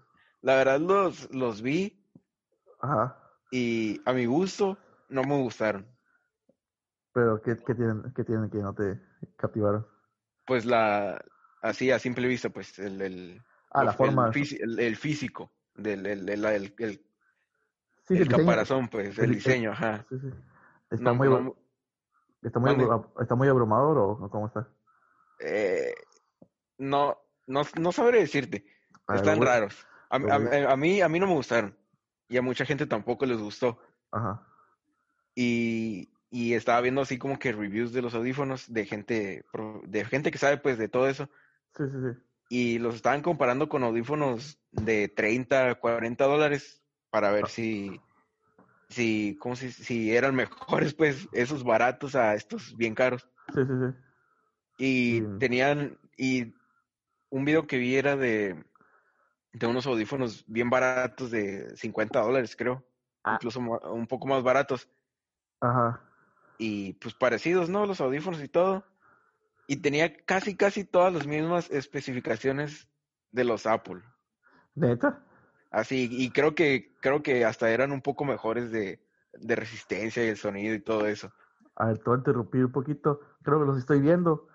La 0.43 0.55
verdad 0.57 0.79
los, 0.81 1.33
los 1.35 1.63
vi 1.63 2.05
Ajá. 2.81 3.19
y 3.51 4.01
a 4.05 4.13
mi 4.13 4.27
gusto 4.27 4.77
no 5.15 5.23
me 5.23 5.37
gustaron. 5.37 5.87
Pero, 7.13 7.41
¿qué, 7.41 7.57
qué 7.65 7.75
tienen, 7.75 8.13
¿qué 8.15 8.25
tienen 8.25 8.51
que 8.51 8.59
no 8.59 8.75
te 8.75 9.01
captivaron? 9.37 9.87
Pues 10.45 10.65
la, 10.67 11.25
así 11.63 11.91
a 11.93 11.99
simple 12.01 12.27
vista, 12.27 12.51
pues 12.51 12.79
el, 12.81 13.01
el, 13.01 13.43
Ah, 13.71 13.85
la 13.85 13.93
forma. 13.93 14.27
el, 14.27 14.33
fisi- 14.33 14.59
el- 14.61 14.79
el 14.81 14.97
físico 14.97 15.53
del 15.75 16.05
el, 16.07 16.29
el, 16.29 16.45
el- 16.45 16.75
el- 16.79 17.07
Sí, 18.07 18.15
el 18.19 18.29
caparazón, 18.29 18.89
pues, 18.89 19.17
el- 19.19 19.31
diseño, 19.35 19.71
ajá. 19.73 20.05
Sí, 20.11 20.19
sí. 20.19 20.29
¿Está, 20.91 21.05
No, 21.05 21.15
muy, 21.15 21.29
no, 21.29 21.57
está, 22.43 22.59
muy, 22.59 22.71
mande. 22.71 22.85
abru- 22.85 23.23
¿Está 23.23 23.35
muy 23.35 23.49
abrumador 23.49 23.99
o 23.99 24.29
cómo 24.29 24.49
está? 24.49 24.69
eh, 25.39 25.95
no, 26.79 27.17
no, 27.47 27.63
no 27.81 27.93
sabré 27.93 28.19
decirte. 28.21 28.67
A 29.07 29.13
ver, 29.13 29.21
Están 29.23 29.41
raros. 29.43 29.87
A, 30.11 30.17
a- 30.17 30.73
a 30.73 30.77
mí, 30.77 31.01
a 31.01 31.09
mí 31.09 31.19
no 31.21 31.27
me 31.27 31.35
gustaron. 31.35 31.77
Y 32.29 32.37
a 32.37 32.43
mucha 32.43 32.65
gente 32.67 32.87
tampoco 32.87 33.25
les 33.27 33.39
gustó. 33.39 33.79
Ajá. 34.11 34.47
Y, 35.35 36.09
y 36.31 36.55
estaba 36.55 36.81
viendo 36.81 37.01
así 37.01 37.19
como 37.19 37.39
que 37.39 37.53
reviews 37.53 37.93
de 37.93 38.03
los 38.03 38.15
audífonos 38.15 38.73
de 38.73 38.87
gente, 38.87 39.45
de 39.85 40.05
gente 40.05 40.31
que 40.31 40.39
sabe 40.39 40.59
pues 40.59 40.79
de 40.79 40.89
todo 40.89 41.09
eso. 41.09 41.29
Sí, 41.77 41.85
sí, 41.87 41.97
sí. 42.03 42.21
Y 42.49 42.79
los 42.79 42.95
estaban 42.95 43.23
comparando 43.23 43.69
con 43.69 43.83
audífonos 43.83 44.59
de 44.71 45.09
30, 45.09 45.75
40 45.77 46.25
dólares 46.25 46.83
para 47.11 47.31
ver 47.31 47.45
Ah. 47.47 47.49
si, 47.49 48.01
si, 48.89 49.37
¿cómo 49.41 49.57
si, 49.57 49.73
si 49.73 50.15
eran 50.15 50.35
mejores 50.35 50.95
pues 50.95 51.29
esos 51.33 51.65
baratos 51.65 52.15
a 52.15 52.35
estos 52.35 52.77
bien 52.77 52.95
caros. 52.95 53.29
Sí, 53.55 53.61
sí, 53.65 53.73
sí. 53.81 53.97
Y 54.79 55.21
Sí. 55.21 55.27
tenían, 55.39 55.99
y 56.17 56.55
un 57.31 57.45
video 57.45 57.67
que 57.67 57.79
vi 57.79 57.97
era 57.97 58.17
de, 58.17 58.63
de 59.53 59.67
unos 59.67 59.87
audífonos 59.87 60.45
bien 60.47 60.71
baratos 60.71 61.31
de 61.31 61.77
50 61.77 62.21
dólares, 62.21 62.55
creo. 62.57 62.85
Ah. 63.25 63.35
Incluso 63.35 63.61
un 63.61 64.07
poco 64.07 64.27
más 64.27 64.43
baratos. 64.43 64.89
Ajá. 65.65 66.01
Y 66.59 66.93
pues 66.95 67.15
parecidos, 67.15 67.71
¿no? 67.71 67.87
Los 67.87 68.01
audífonos 68.01 68.43
y 68.43 68.49
todo. 68.49 68.85
Y 69.67 69.77
tenía 69.77 70.15
casi, 70.25 70.57
casi 70.57 70.85
todas 70.85 71.13
las 71.13 71.27
mismas 71.27 71.71
especificaciones 71.71 72.87
de 73.33 73.45
los 73.45 73.67
Apple. 73.67 74.03
¿Neta? 74.75 75.23
Así, 75.71 76.09
y 76.11 76.31
creo 76.31 76.55
que, 76.55 76.93
creo 77.01 77.23
que 77.23 77.45
hasta 77.45 77.71
eran 77.71 77.93
un 77.93 78.03
poco 78.03 78.25
mejores 78.25 78.71
de, 78.71 79.01
de 79.33 79.57
resistencia 79.57 80.25
y 80.25 80.29
el 80.29 80.37
sonido 80.37 80.75
y 80.75 80.81
todo 80.81 81.07
eso. 81.07 81.33
A 81.77 81.87
ver, 81.87 81.99
te 81.99 82.05
voy 82.05 82.17
a 82.17 82.19
interrumpir 82.19 82.65
un 82.67 82.73
poquito. 82.73 83.21
Creo 83.43 83.61
que 83.61 83.67
los 83.67 83.79
estoy 83.79 84.01
viendo. 84.01 84.49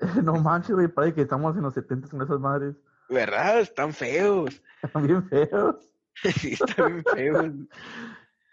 No 0.24 0.34
manches, 0.34 0.74
güey, 0.74 0.88
parece 0.88 1.14
que 1.14 1.22
estamos 1.22 1.54
en 1.56 1.62
los 1.62 1.74
70 1.74 2.08
con 2.08 2.22
esas 2.22 2.40
madres. 2.40 2.74
¿Verdad? 3.10 3.60
Están 3.60 3.92
feos. 3.92 4.62
Están 4.82 5.06
bien 5.06 5.28
feos. 5.28 5.76
Sí, 6.22 6.52
están 6.52 6.92
bien 6.92 7.04
feos. 7.14 7.52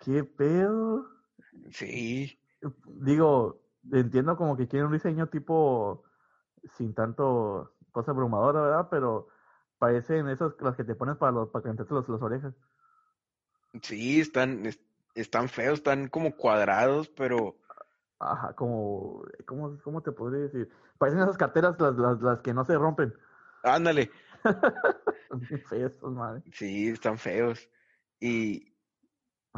¿Qué 0.02 0.24
pedo? 0.24 1.17
Sí. 1.72 2.40
Digo, 2.86 3.62
entiendo 3.92 4.36
como 4.38 4.58
que 4.58 4.68
quieren 4.68 4.88
un 4.88 4.94
diseño 4.94 5.28
tipo 5.30 6.04
sin 6.78 6.94
tanto 6.94 7.76
cosa 7.92 8.12
abrumadora, 8.12 8.62
¿verdad? 8.62 8.88
Pero 8.92 9.30
parecen 9.80 10.28
esas 10.30 10.54
las 10.62 10.76
que 10.76 10.84
te 10.84 10.96
pones 10.96 11.18
para 11.18 11.32
los 11.34 11.50
para 11.50 11.64
calentarte 11.64 11.94
los, 11.94 12.10
las 12.10 12.22
orejas. 12.22 12.56
Sí, 13.82 14.20
están, 14.20 14.66
es- 14.66 14.82
están 15.16 15.50
feos, 15.50 15.80
están 15.80 16.08
como 16.10 16.36
cuadrados, 16.36 17.10
pero 17.10 17.58
Ajá, 18.20 18.56
como 18.56 19.24
¿cómo, 19.46 19.78
cómo 19.84 20.02
te 20.02 20.12
podría 20.12 20.42
decir? 20.44 20.70
Parecen 20.98 21.22
esas 21.22 21.38
carteras 21.38 21.80
las, 21.80 21.96
las, 21.98 22.20
las 22.22 22.42
que 22.42 22.54
no 22.54 22.66
se 22.66 22.76
rompen. 22.78 23.14
ándale. 23.64 24.12
Esas 25.72 26.02
madres. 26.04 26.44
Sí, 26.52 26.88
están 26.90 27.18
feos. 27.18 27.70
Y, 28.20 28.77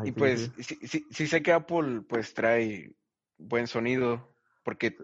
Y 0.05 0.11
pues 0.11 0.51
sí. 0.57 0.77
sí, 0.87 1.05
sí, 1.11 1.27
sé 1.27 1.41
que 1.41 1.51
Apple 1.51 2.01
pues 2.07 2.33
trae 2.33 2.95
buen 3.37 3.67
sonido 3.67 4.33
porque 4.63 4.97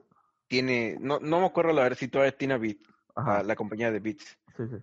tiene, 0.48 0.98
no, 1.00 1.20
no 1.20 1.40
me 1.40 1.46
acuerdo 1.46 1.74
la 1.74 1.84
verdad 1.84 1.98
si 1.98 2.08
todavía 2.08 2.38
tiene 2.38 2.54
a 2.54 2.58
Beat, 2.58 2.78
a 3.18 3.22
Ajá, 3.22 3.44
la 3.44 3.56
compañía 3.56 3.92
de 3.92 4.00
Beats, 4.00 4.38
sí, 4.58 4.64
sí. 4.70 4.78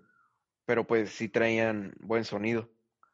pero 0.66 0.86
pues 0.86 1.10
sí 1.10 1.28
traían 1.28 1.94
buen 2.00 2.24
sonido, 2.24 2.68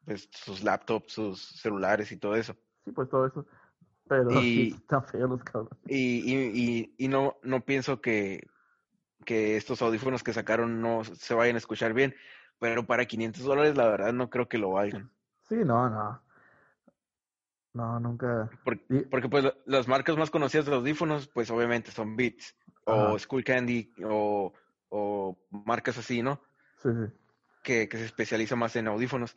pues 0.05 0.29
sus 0.31 0.63
laptops, 0.63 1.13
sus 1.13 1.41
celulares 1.41 2.11
y 2.11 2.17
todo 2.17 2.35
eso. 2.35 2.55
Sí, 2.85 2.91
pues 2.91 3.09
todo 3.09 3.27
eso. 3.27 3.45
Pero 4.07 4.29
Y- 4.43 4.71
sí, 4.71 4.75
están 4.75 5.03
feos 5.05 5.29
los 5.29 5.43
cabrones. 5.43 5.77
Y, 5.87 6.33
y, 6.33 6.51
y, 6.53 6.95
y 6.97 7.07
no, 7.07 7.37
no 7.43 7.63
pienso 7.65 8.01
que, 8.01 8.47
que 9.25 9.57
estos 9.57 9.81
audífonos 9.81 10.23
que 10.23 10.33
sacaron 10.33 10.81
no 10.81 11.03
se 11.03 11.33
vayan 11.33 11.55
a 11.55 11.59
escuchar 11.59 11.93
bien, 11.93 12.15
pero 12.59 12.85
para 12.85 13.05
500 13.05 13.43
dólares 13.43 13.75
la 13.75 13.87
verdad 13.87 14.13
no 14.13 14.29
creo 14.29 14.47
que 14.49 14.57
lo 14.57 14.71
valgan. 14.71 15.11
Sí, 15.47 15.55
no, 15.55 15.89
no. 15.89 16.21
No, 17.73 17.99
nunca. 17.99 18.49
Por- 18.63 18.79
Y- 18.89 19.01
porque 19.09 19.29
pues 19.29 19.43
la- 19.43 19.53
las 19.65 19.87
marcas 19.87 20.17
más 20.17 20.31
conocidas 20.31 20.65
de 20.65 20.73
audífonos 20.75 21.27
pues 21.27 21.49
obviamente 21.51 21.91
son 21.91 22.15
Beats 22.15 22.55
o. 22.85 23.17
School 23.19 23.43
Candy 23.43 23.93
o, 24.03 24.51
o 24.89 25.37
marcas 25.51 25.97
así, 25.97 26.21
¿no? 26.23 26.41
Sí, 26.81 26.89
sí. 26.89 27.13
Que, 27.63 27.87
que 27.89 27.97
se 27.97 28.05
especializan 28.05 28.57
más 28.59 28.75
en 28.75 28.87
audífonos. 28.87 29.31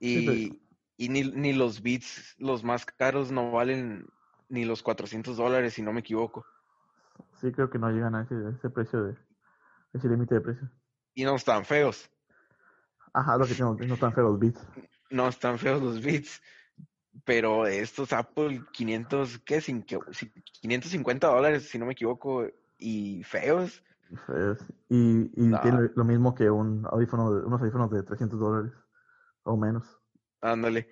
Sí, 0.00 0.22
pues. 0.24 0.36
Y, 0.38 0.62
y 0.96 1.08
ni, 1.08 1.22
ni 1.24 1.52
los 1.52 1.82
Beats, 1.82 2.36
los 2.38 2.62
más 2.62 2.84
caros, 2.86 3.32
no 3.32 3.50
valen 3.50 4.06
ni 4.48 4.64
los 4.64 4.82
400 4.82 5.36
dólares, 5.36 5.74
si 5.74 5.82
no 5.82 5.92
me 5.92 6.00
equivoco. 6.00 6.46
Sí, 7.40 7.50
creo 7.50 7.68
que 7.70 7.78
no 7.78 7.90
llegan 7.90 8.14
a 8.14 8.22
ese, 8.22 8.34
ese 8.56 8.70
precio 8.70 9.02
de. 9.02 9.16
ese 9.92 10.08
límite 10.08 10.36
de 10.36 10.40
precio. 10.40 10.70
Y 11.14 11.24
no 11.24 11.34
están 11.34 11.64
feos. 11.64 12.08
Ajá, 13.12 13.36
lo 13.36 13.46
que 13.46 13.54
tengo, 13.54 13.74
no 13.74 13.94
están 13.94 14.12
feos 14.12 14.30
los 14.30 14.38
beats. 14.38 14.60
No 15.10 15.28
están 15.28 15.58
feos 15.58 15.82
los 15.82 16.02
Beats. 16.02 16.42
Pero 17.24 17.66
estos 17.66 18.12
Apple 18.12 18.62
500, 18.72 19.38
¿qué? 19.38 19.60
Sin, 19.60 19.82
que- 19.82 19.98
si- 20.12 20.30
550 20.60 21.28
dólares, 21.28 21.68
si 21.68 21.78
no 21.78 21.86
me 21.86 21.92
equivoco, 21.92 22.46
y 22.78 23.22
feos. 23.24 23.82
Feos. 24.26 24.58
Y, 24.88 25.30
y 25.40 25.46
No. 25.48 25.60
tiene 25.60 25.90
lo 25.94 26.04
mismo 26.04 26.34
que 26.34 26.50
un 26.50 26.86
audífono 26.90 27.32
de, 27.34 27.46
unos 27.46 27.60
audífonos 27.60 27.90
de 27.90 28.02
300 28.02 28.38
dólares 28.38 28.72
o 29.44 29.56
menos. 29.56 30.00
Ándale. 30.40 30.88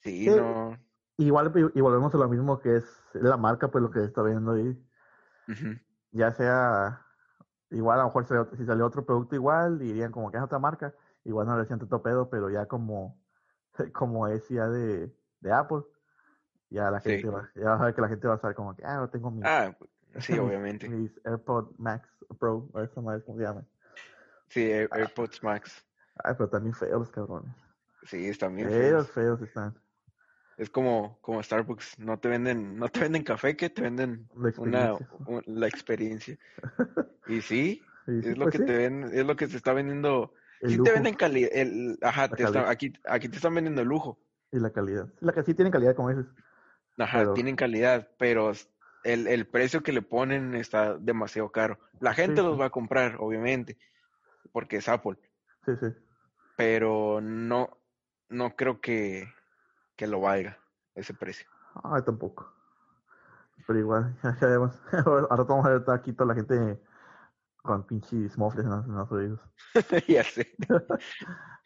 Sí, 0.00 0.24
Sí. 0.24 0.30
no. 0.30 0.78
Igual 1.18 1.52
y 1.74 1.80
volvemos 1.80 2.14
a 2.14 2.18
lo 2.18 2.28
mismo 2.28 2.58
que 2.58 2.76
es 2.76 2.84
la 3.14 3.36
marca, 3.36 3.70
pues 3.70 3.82
lo 3.82 3.90
que 3.90 4.02
está 4.02 4.22
viendo 4.22 4.52
ahí. 4.52 4.76
Ya 6.10 6.30
sea 6.32 7.06
igual, 7.70 8.00
a 8.00 8.02
lo 8.02 8.08
mejor 8.08 8.26
si 8.56 8.64
salió 8.64 8.86
otro 8.86 9.04
producto 9.04 9.34
igual, 9.34 9.78
dirían 9.78 10.10
como 10.10 10.30
que 10.30 10.38
es 10.38 10.42
otra 10.42 10.58
marca, 10.58 10.94
igual 11.24 11.46
no 11.46 11.54
le 11.54 11.62
decían 11.62 11.78
tanto 11.78 12.02
pedo, 12.02 12.28
pero 12.28 12.50
ya 12.50 12.66
como, 12.66 13.22
como 13.94 14.26
es 14.28 14.48
ya 14.48 14.68
de, 14.68 15.14
de 15.42 15.52
Apple, 15.52 15.82
ya 16.70 16.90
la 16.90 17.00
Sí. 17.00 17.10
gente 17.10 17.28
va, 17.28 17.50
ya 17.54 17.70
vas 17.70 17.80
a 17.80 17.84
ver 17.86 17.94
que 17.94 18.00
la 18.00 18.08
gente 18.08 18.28
va 18.28 18.34
a 18.34 18.38
saber 18.38 18.56
como 18.56 18.74
que, 18.74 18.84
ah, 18.84 19.00
yo 19.00 19.10
tengo 19.10 19.30
mi, 19.30 19.42
Ah, 19.44 19.76
sí, 20.20 20.32
mis- 20.32 20.40
obviamente. 20.40 20.88
mis 20.88 21.20
AirPod 21.24 21.72
Max 21.78 22.08
Pro, 22.38 22.68
o 22.72 22.80
esa 22.80 23.00
madre, 23.00 23.22
¿cómo 23.24 23.38
se 23.38 23.44
llama? 23.44 23.64
Sí, 24.48 24.60
Air- 24.70 24.88
AirPods 24.92 25.42
Max. 25.42 25.84
Ay, 26.24 26.34
pero 26.36 26.48
también 26.48 26.74
feos 26.74 26.98
los 27.00 27.10
cabrones. 27.10 27.50
Sí, 28.04 28.26
están 28.28 28.54
bien 28.56 28.70
Feos, 28.70 29.10
feos. 29.10 29.38
feos 29.38 29.42
están. 29.48 29.74
Es 30.58 30.68
como, 30.70 31.18
como 31.22 31.42
Starbucks, 31.42 31.98
no 31.98 32.18
te 32.18 32.28
venden, 32.28 32.76
no 32.76 32.88
te 32.88 33.00
venden 33.00 33.24
café, 33.24 33.56
que 33.56 33.70
te 33.70 33.82
venden 33.82 34.28
La 34.36 34.48
una, 34.58 34.92
experiencia. 34.92 35.08
un- 35.26 35.42
la 35.46 35.66
experiencia. 35.66 36.38
Y 37.26 37.40
sí, 37.40 37.82
Sí, 38.04 38.20
sí, 38.20 38.28
es 38.30 38.36
lo 38.36 38.44
pues 38.44 38.54
que 38.54 38.58
sí, 38.58 38.64
te 38.66 38.76
ven, 38.76 39.04
es 39.04 39.24
lo 39.24 39.36
que 39.36 39.46
se 39.48 39.56
está 39.56 39.72
vendiendo. 39.72 40.34
el 40.60 40.70
Sí 40.70 40.76
lujo 40.76 40.84
te 40.88 40.92
venden 40.94 41.14
calidad, 41.14 41.50
el, 41.52 41.98
ajá, 42.02 42.28
te 42.34 42.42
está- 42.42 42.68
aquí, 42.68 42.92
aquí 43.08 43.28
te 43.28 43.36
están 43.36 43.54
vendiendo 43.54 43.84
lujo. 43.84 44.18
Y 44.52 44.58
la 44.60 44.70
calidad. 44.70 45.08
La 45.20 45.32
que 45.32 45.42
sí 45.42 45.54
tienen 45.54 45.72
calidad, 45.72 45.96
como 45.96 46.10
dices. 46.10 46.26
Ajá, 46.98 47.18
Pero- 47.20 47.34
tienen 47.34 47.56
calidad, 47.56 48.08
pero 48.18 48.52
el, 49.04 49.26
el 49.26 49.46
precio 49.46 49.82
que 49.82 49.92
le 49.92 50.02
ponen 50.02 50.54
está 50.54 50.96
demasiado 50.98 51.50
caro. 51.50 51.78
La 52.00 52.14
gente 52.14 52.36
Sí, 52.40 52.42
los 52.46 52.54
sí. 52.54 52.60
va 52.60 52.66
a 52.66 52.70
comprar, 52.70 53.16
obviamente, 53.18 53.78
porque 54.52 54.76
es 54.76 54.88
Apple, 54.88 55.18
Sí, 55.64 55.72
sí. 55.80 55.86
pero 56.56 57.20
no, 57.22 57.78
no 58.28 58.54
creo 58.54 58.80
que, 58.80 59.26
que 59.96 60.06
lo 60.06 60.20
valga 60.20 60.58
ese 60.94 61.14
precio. 61.14 61.48
Ay, 61.82 62.02
tampoco. 62.02 62.52
Pero 63.66 63.78
igual, 63.78 64.14
ya 64.22 64.34
sabemos. 64.36 64.78
Ahora 65.06 65.44
vamos 65.48 65.64
a 65.66 65.70
ver 65.70 65.82
aquí 65.90 66.12
toda 66.12 66.28
la 66.28 66.34
gente 66.34 66.78
con 67.62 67.86
pinches 67.86 68.36
mofles 68.36 68.66
en 68.66 68.94
los 68.94 69.10
oídos. 69.10 69.40
ya 70.08 70.24
sé, 70.24 70.54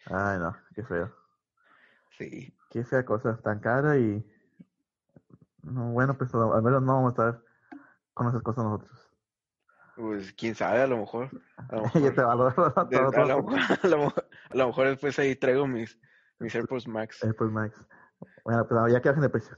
Ay, 0.05 0.39
no, 0.39 0.57
qué 0.75 0.85
feo. 0.85 1.13
sí. 2.17 2.56
Qué 2.77 2.85
fea 2.85 3.07
cosa, 3.07 3.39
tan 3.39 3.59
cara 3.61 3.97
y... 3.97 4.23
No, 5.63 5.93
bueno, 5.93 6.13
pues 6.19 6.35
al 6.35 6.63
menos 6.63 6.83
no 6.83 6.93
vamos 6.93 7.07
a 7.07 7.11
estar 7.13 7.43
con 8.13 8.29
esas 8.29 8.43
cosas 8.43 8.65
nosotros. 8.65 9.11
Pues 9.95 10.31
quién 10.35 10.55
sabe, 10.55 10.83
a 10.83 10.87
lo 10.87 10.99
mejor. 10.99 11.31
A 11.71 11.77
lo 14.53 14.67
mejor 14.67 14.89
después 14.89 15.19
ahí 15.19 15.35
traigo 15.37 15.67
mis, 15.67 15.99
mis 16.39 16.55
AirPods 16.55 16.87
Max. 16.87 17.19
AirPods 17.25 17.51
Max. 17.51 17.83
Bueno, 18.45 18.69
pues 18.69 18.93
ya 18.93 19.01
que 19.01 19.09
bajen 19.09 19.23
de 19.23 19.31
precio. 19.31 19.57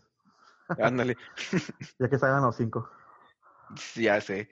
Ándale, 0.81 1.17
Ya 1.99 2.09
que 2.09 2.19
salgan 2.21 2.45
los 2.45 2.55
cinco. 2.55 2.89
ya 3.97 4.21
sé. 4.21 4.49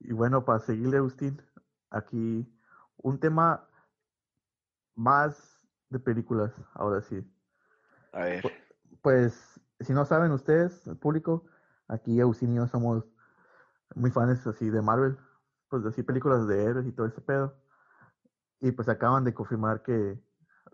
Y 0.00 0.14
bueno, 0.14 0.46
para 0.46 0.60
seguirle, 0.60 0.96
Agustín, 0.96 1.42
aquí 1.90 2.50
un 2.96 3.20
tema 3.20 3.68
más 4.94 5.51
de 5.92 6.00
películas, 6.00 6.52
ahora 6.74 7.02
sí. 7.02 7.22
A 8.12 8.24
ver, 8.24 8.44
Pues, 9.02 9.60
si 9.80 9.92
no 9.92 10.04
saben 10.04 10.32
ustedes, 10.32 10.86
el 10.86 10.96
público, 10.96 11.46
aquí 11.88 12.20
Agustín 12.20 12.52
y 12.52 12.56
yo 12.56 12.66
somos 12.68 13.04
muy 13.94 14.10
fans 14.10 14.46
así 14.46 14.70
de 14.70 14.82
Marvel, 14.82 15.18
pues 15.68 15.84
así 15.86 16.02
películas 16.02 16.46
de 16.46 16.64
héroes 16.64 16.86
y 16.86 16.92
todo 16.92 17.06
ese 17.06 17.20
pedo. 17.20 17.62
Y 18.60 18.72
pues 18.72 18.88
acaban 18.88 19.24
de 19.24 19.34
confirmar 19.34 19.82
que 19.82 20.20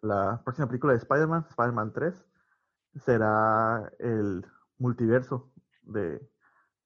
la 0.03 0.43
próxima 0.45 0.69
película 0.69 0.93
de 0.93 0.99
Spider-Man, 0.99 1.47
Spider-Man 1.51 1.93
3, 1.93 2.25
será 3.05 3.93
el 3.99 4.47
multiverso 4.79 5.53
de, 5.83 6.31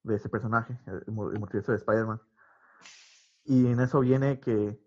de 0.04 0.14
ese 0.16 0.28
personaje, 0.28 0.78
el, 0.86 1.04
el 1.06 1.12
multiverso 1.38 1.72
de 1.72 1.78
Spider-Man. 1.78 2.20
Y 3.44 3.66
en 3.66 3.80
eso 3.80 4.00
viene 4.00 4.40
que 4.40 4.80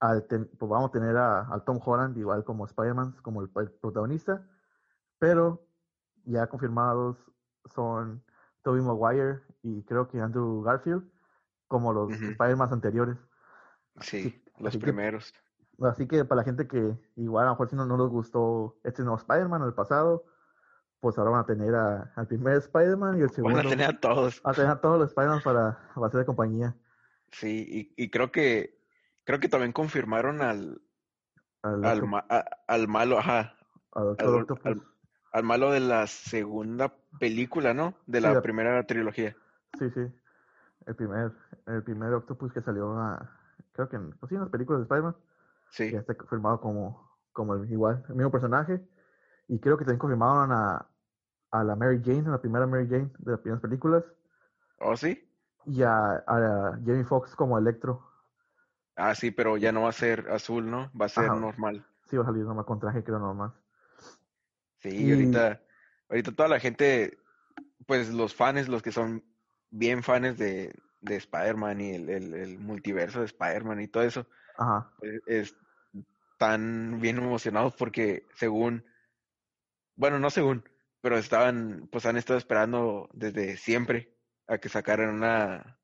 al 0.00 0.26
ten- 0.26 0.50
pues 0.58 0.68
vamos 0.70 0.90
a 0.90 0.92
tener 0.92 1.16
a, 1.16 1.62
Tom 1.64 1.80
Holland 1.84 2.16
igual 2.18 2.44
como 2.44 2.66
Spider-Man, 2.66 3.16
como 3.22 3.42
el, 3.42 3.50
el 3.56 3.70
protagonista, 3.72 4.46
pero 5.18 5.66
ya 6.24 6.46
confirmados 6.46 7.16
son 7.74 8.22
Tobey 8.62 8.82
Maguire 8.82 9.40
y 9.62 9.82
creo 9.84 10.08
que 10.08 10.20
Andrew 10.20 10.62
Garfield 10.62 11.04
como 11.68 11.92
los 11.92 12.12
Ujú. 12.12 12.24
Spider-Man 12.32 12.72
anteriores. 12.72 13.16
sí, 14.00 14.42
los 14.58 14.68
así 14.68 14.78
que- 14.78 14.84
primeros. 14.84 15.32
Así 15.82 16.06
que 16.06 16.24
para 16.24 16.36
la 16.42 16.44
gente 16.44 16.68
que 16.68 16.96
igual 17.16 17.44
a 17.44 17.48
lo 17.48 17.54
mejor 17.54 17.68
si 17.68 17.74
no, 17.74 17.84
no 17.84 17.96
les 17.96 18.06
gustó 18.08 18.76
este 18.84 19.02
nuevo 19.02 19.16
Spider-Man 19.16 19.62
o 19.62 19.66
el 19.66 19.74
pasado, 19.74 20.24
pues 21.00 21.18
ahora 21.18 21.32
van 21.32 21.40
a 21.40 21.46
tener 21.46 21.74
a- 21.74 22.12
al 22.14 22.26
primer 22.28 22.54
Spider-Man 22.58 23.16
y 23.18 23.22
el 23.22 23.26
Van 23.26 23.34
segundo. 23.34 23.58
a 23.58 23.62
tener 23.62 23.90
a 23.90 24.00
todos. 24.00 24.40
van 24.42 24.52
a 24.52 24.54
tener 24.54 24.70
a 24.70 24.80
todos 24.80 24.98
los 25.00 25.08
Spider-Man 25.10 25.40
para, 25.42 25.78
para 25.94 26.06
hacer 26.06 26.20
de 26.20 26.26
compañía. 26.26 26.76
Sí, 27.32 27.92
y, 27.96 28.04
y 28.04 28.08
creo 28.10 28.30
que 28.30 28.73
creo 29.24 29.40
que 29.40 29.48
también 29.48 29.72
confirmaron 29.72 30.42
al, 30.42 30.80
Al, 31.62 31.84
al, 31.84 31.96
otro- 31.98 32.06
ma- 32.06 32.26
a- 32.28 32.44
al 32.68 32.88
malo, 32.88 33.18
ajá, 33.18 33.56
al 33.92 34.04
Doctor 34.04 34.58
al- 34.64 34.72
al- 34.72 34.82
al 35.32 35.42
malo 35.42 35.70
de 35.72 35.80
la 35.80 36.06
segunda 36.06 36.94
película, 37.18 37.74
¿no? 37.74 37.94
De 38.06 38.20
Sí, 38.20 38.26
la 38.26 38.34
la- 38.34 38.42
primera 38.42 38.86
trilogía. 38.86 39.36
Sí, 39.78 39.90
sí. 39.90 40.00
El 40.86 40.96
primer, 40.96 41.32
el 41.66 41.82
primer 41.82 42.12
Octopus 42.12 42.52
que 42.52 42.60
salió 42.60 42.92
a, 42.98 43.30
creo 43.72 43.88
que 43.88 43.96
en, 43.96 44.10
pues 44.12 44.28
sí, 44.28 44.34
en 44.34 44.42
las 44.42 44.50
películas 44.50 44.80
de 44.80 44.84
Spider-Man, 44.84 45.16
Sí, 45.70 45.90
ya 45.90 45.98
está 46.00 46.14
confirmado 46.14 46.60
como, 46.60 47.10
como 47.32 47.54
el, 47.54 47.70
igual, 47.72 48.04
el 48.08 48.14
mismo 48.14 48.30
personaje. 48.30 48.80
Y 49.48 49.58
creo 49.58 49.76
que 49.76 49.84
también 49.84 49.98
confirmaron 49.98 50.52
a, 50.52 50.86
a 51.50 51.64
la 51.64 51.74
Mary 51.74 52.00
Jane, 52.04 52.28
a 52.28 52.32
la 52.32 52.40
primera 52.40 52.66
Mary 52.66 52.86
Jane 52.88 53.10
de 53.18 53.30
las 53.32 53.40
primeras 53.40 53.60
películas, 53.62 54.04
¿oh 54.78 54.96
sí? 54.96 55.28
y 55.66 55.82
a, 55.82 56.22
a 56.26 56.78
Jamie 56.84 57.04
Foxx 57.04 57.34
como 57.34 57.58
Electro. 57.58 58.06
Ah, 58.96 59.14
sí, 59.14 59.30
pero 59.30 59.56
ya 59.56 59.72
no 59.72 59.82
va 59.82 59.88
a 59.88 59.92
ser 59.92 60.30
azul, 60.30 60.70
¿no? 60.70 60.90
Va 60.98 61.06
a 61.06 61.08
ser 61.08 61.24
Ajá. 61.24 61.34
normal. 61.40 61.84
Sí, 62.08 62.16
va 62.16 62.22
a 62.22 62.26
salir 62.26 62.44
nomás 62.44 62.64
con 62.66 62.78
traje, 62.78 63.02
creo 63.02 63.18
nomás. 63.18 63.52
Sí, 64.78 64.88
Y- 64.92 65.10
ahorita, 65.12 65.60
ahorita 66.08 66.32
toda 66.32 66.48
la 66.48 66.60
gente, 66.60 67.18
pues 67.86 68.10
los 68.10 68.34
fans, 68.34 68.68
los 68.68 68.82
que 68.82 68.92
son 68.92 69.24
bien 69.70 70.02
fans 70.02 70.38
de, 70.38 70.74
de 71.00 71.16
Spider-Man 71.16 71.80
y 71.80 71.94
el, 71.94 72.08
el, 72.08 72.34
el 72.34 72.58
multiverso 72.58 73.20
de 73.20 73.26
Spider-Man 73.26 73.80
y 73.80 73.88
todo 73.88 74.02
eso, 74.04 74.26
Ajá. 74.56 74.92
pues, 74.98 75.20
es- 75.26 75.56
están 76.32 77.00
bien 77.00 77.16
emocionados 77.18 77.74
porque 77.76 78.26
según, 78.34 78.84
bueno, 79.96 80.18
no 80.18 80.30
según, 80.30 80.68
pero 81.00 81.16
estaban, 81.16 81.88
pues 81.90 82.06
han 82.06 82.16
estado 82.16 82.38
esperando 82.38 83.08
desde 83.12 83.56
siempre 83.56 84.16
a 84.46 84.58
que 84.58 84.68
sacaran 84.68 85.10
una, 85.14 85.78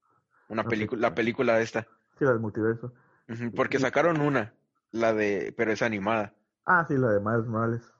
una 0.48 0.64
película, 0.64 1.00
la 1.08 1.14
película 1.14 1.60
esta. 1.60 1.86
Sí, 2.20 2.24
la 2.26 2.32
del 2.32 2.40
multiverso. 2.40 2.92
Porque 3.54 3.78
sacaron 3.78 4.20
una, 4.20 4.54
la 4.90 5.14
de, 5.14 5.54
pero 5.56 5.72
es 5.72 5.80
animada. 5.82 6.34
Ah, 6.64 6.86
sí, 6.88 6.96
la 6.96 7.10
de 7.12 7.20
Miles 7.20 7.46
Morales. 7.46 7.92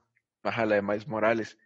Ajá, 0.42 0.66
la 0.66 0.76
de 0.76 0.82
Miles 0.82 1.06
Morales. 1.08 1.58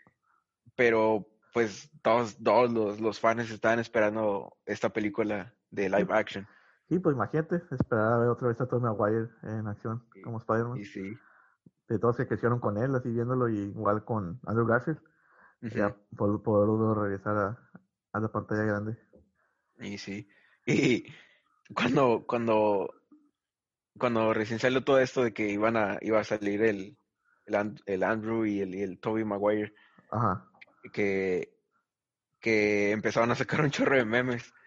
Pero, 0.77 1.29
pues, 1.53 1.91
todos, 2.03 2.39
todos 2.43 2.73
los, 2.73 3.01
los 3.01 3.21
fans 3.21 3.51
estaban 3.51 3.81
esperando 3.81 4.59
esta 4.67 4.93
película 4.93 5.55
de 5.71 5.91
live 5.91 6.15
action. 6.15 6.49
Sí, 6.89 6.99
pues 6.99 7.15
imagínate, 7.17 7.63
esperar 7.71 8.13
a 8.13 8.19
ver 8.19 8.29
otra 8.29 8.49
vez 8.49 8.61
a 8.61 8.67
Tobey 8.67 8.83
Maguire 8.85 9.29
en 9.43 9.67
acción 9.67 10.05
Sí, 10.13 10.23
como 10.23 10.39
Spider-Man. 10.39 10.79
Y 10.79 10.85
sí. 10.85 11.21
De 11.89 11.99
todos 11.99 12.17
que 12.17 12.27
crecieron 12.27 12.61
con 12.61 12.77
él, 12.79 12.95
así 12.95 13.11
viéndolo, 13.11 13.49
y 13.49 13.59
igual 13.59 14.05
con 14.05 14.41
Andrew 14.47 14.67
Garfield. 14.67 15.01
ujú, 15.63 15.77
Ya 15.77 15.97
por, 16.17 16.43
por 16.43 16.99
regresar 17.03 17.37
a, 17.39 17.71
a 18.13 18.21
la 18.21 18.29
pantalla 18.29 18.65
grande. 18.65 18.99
Y 19.81 19.99
sí. 19.99 20.29
Y 20.67 21.05
cuando, 21.73 22.25
cuando, 22.27 22.93
cuando 23.99 24.35
recién 24.35 24.59
salió 24.59 24.85
todo 24.85 24.99
esto 24.99 25.23
de 25.23 25.33
que 25.33 25.49
iban 25.49 25.77
a, 25.77 25.99
iba 26.01 26.21
a 26.21 26.25
salir 26.25 26.63
el, 26.63 26.99
el, 27.47 27.55
And- 27.55 27.81
el 27.87 28.03
Andrew 28.03 28.45
y 28.45 28.61
el, 28.61 28.75
y 28.75 28.83
el 28.83 28.99
Tobey 28.99 29.25
Maguire, 29.25 29.73
Ajá. 30.11 30.49
que, 30.93 31.57
que 32.41 32.91
empezaron 32.91 33.31
a 33.31 33.37
sacar 33.37 33.63
un 33.63 33.71
chorro 33.71 33.97
de 33.97 34.05
memes. 34.05 34.53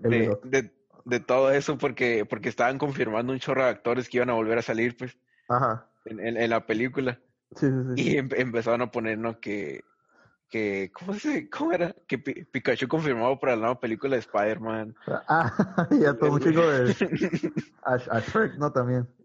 De, 0.00 0.38
de, 0.44 0.72
de 1.04 1.20
todo 1.20 1.50
eso 1.50 1.78
porque, 1.78 2.24
porque 2.24 2.48
estaban 2.48 2.78
confirmando 2.78 3.32
un 3.32 3.40
chorro 3.40 3.64
de 3.64 3.70
actores 3.70 4.08
que 4.08 4.18
iban 4.18 4.30
a 4.30 4.34
volver 4.34 4.58
a 4.58 4.62
salir 4.62 4.96
pues 4.96 5.18
Ajá. 5.48 5.90
en, 6.04 6.20
en, 6.20 6.36
en 6.36 6.50
la 6.50 6.64
película 6.64 7.20
Sí, 7.56 7.66
sí, 7.66 7.72
sí. 7.96 8.02
y 8.02 8.16
em- 8.18 8.28
empezaron 8.36 8.82
a 8.82 8.90
poner 8.92 9.18
¿no? 9.18 9.40
que, 9.40 9.82
que 10.48 10.90
¿cómo, 10.92 11.14
se, 11.14 11.48
¿cómo 11.50 11.72
era? 11.72 11.94
Que 12.06 12.18
Pi- 12.18 12.44
Pikachu 12.44 12.88
confirmado 12.88 13.38
para 13.38 13.54
la 13.54 13.60
nueva 13.62 13.80
película 13.80 14.14
de 14.16 14.20
Spider-Man 14.20 14.94
Ah, 15.28 15.52
y 15.90 16.00
ya 16.00 16.14
todo 16.14 16.32
un 16.32 16.40
chingo 16.40 16.62
de. 16.62 16.94
A, 17.84 17.94
a 17.94 18.20
Shrek, 18.20 18.56
¿no? 18.56 18.72
También. 18.72 19.06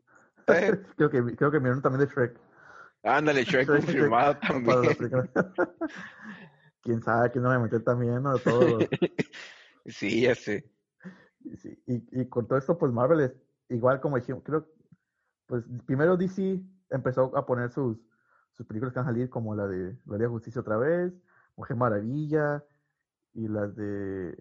Eh. 0.47 0.77
creo 0.97 1.09
que 1.09 1.23
creo 1.37 1.51
que 1.51 1.59
miraron 1.61 1.81
también 1.81 2.05
de 2.05 2.13
Shrek. 2.13 2.37
ándale 3.03 3.45
Shrek 3.45 3.65
Shrek, 3.65 3.79
confirmado 3.79 4.33
Shrek, 4.33 5.09
también. 5.09 5.31
Quién 6.81 7.01
sabe 7.01 7.31
quién 7.31 7.45
no 7.45 7.51
a 7.51 7.59
meter 7.59 7.81
también, 7.81 8.21
¿no? 8.21 8.37
Todo 8.39 8.79
sí 9.85 10.21
ya 10.21 10.35
sé 10.35 10.65
sí, 11.57 11.81
y, 11.87 12.21
y 12.21 12.27
con 12.27 12.47
todo 12.47 12.57
esto, 12.57 12.77
pues 12.77 12.91
Marvel 12.91 13.21
es 13.21 13.33
igual 13.69 14.01
como 14.01 14.17
dijimos, 14.17 14.43
creo, 14.43 14.67
pues 15.47 15.63
primero 15.85 16.17
DC 16.17 16.61
empezó 16.89 17.35
a 17.37 17.45
poner 17.45 17.69
sus, 17.69 17.97
sus 18.53 18.65
películas 18.67 18.93
que 18.93 18.99
van 18.99 19.07
a 19.07 19.11
salir, 19.11 19.29
como 19.29 19.55
la 19.55 19.67
de 19.67 19.93
la 20.05 20.15
Liga 20.17 20.27
de 20.27 20.27
Justicia 20.27 20.61
otra 20.61 20.77
vez, 20.77 21.13
Mujer 21.55 21.77
Maravilla, 21.77 22.63
y 23.33 23.47
las 23.47 23.75
de... 23.75 24.37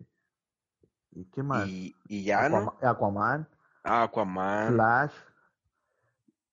¿Y 1.12 1.24
qué 1.26 1.42
más? 1.42 1.68
y, 1.68 1.94
y 2.08 2.24
ya 2.24 2.48
no 2.48 2.56
Aquaman, 2.56 2.74
Aquaman, 2.82 3.48
ah, 3.84 4.02
Aquaman 4.04 4.72
Flash. 4.74 5.12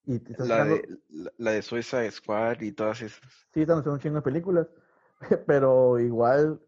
Y 0.05 0.19
la 0.19 0.35
sacando- 0.35 0.75
de, 0.75 0.99
la, 1.09 1.31
la 1.37 1.51
de 1.51 1.61
Suicide 1.61 2.11
Squad 2.11 2.61
y 2.61 2.71
todas 2.71 3.01
esas 3.01 3.21
Sí, 3.53 3.61
están 3.61 3.79
haciendo 3.79 3.93
un 3.93 3.99
chingo 3.99 4.15
de 4.17 4.21
películas, 4.21 4.67
pero 5.47 5.99
igual, 5.99 6.61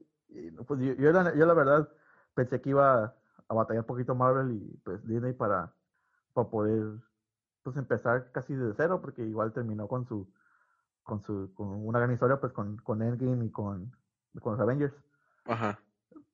pues 0.67 0.79
yo, 0.81 0.93
yo, 0.93 1.11
la, 1.11 1.35
yo 1.35 1.45
la 1.45 1.53
verdad 1.53 1.89
pensé 2.33 2.61
que 2.61 2.69
iba 2.71 3.15
a 3.47 3.53
batallar 3.53 3.81
un 3.81 3.87
poquito 3.87 4.15
Marvel 4.15 4.51
y 4.53 4.77
pues 4.83 5.05
Disney 5.07 5.33
para, 5.33 5.73
para 6.33 6.49
poder 6.49 6.99
pues 7.63 7.77
empezar 7.77 8.31
casi 8.31 8.55
de 8.55 8.73
cero, 8.75 9.01
porque 9.01 9.23
igual 9.23 9.53
terminó 9.53 9.87
con 9.87 10.05
su, 10.05 10.31
con 11.03 11.21
su, 11.21 11.53
con 11.53 11.67
una 11.85 11.99
gran 11.99 12.11
historia, 12.11 12.39
pues 12.39 12.53
con, 12.53 12.77
con 12.77 13.01
Endgame 13.01 13.45
y 13.45 13.51
con, 13.51 13.91
con 14.41 14.53
los 14.53 14.61
Avengers. 14.61 14.93
Ajá. 15.45 15.79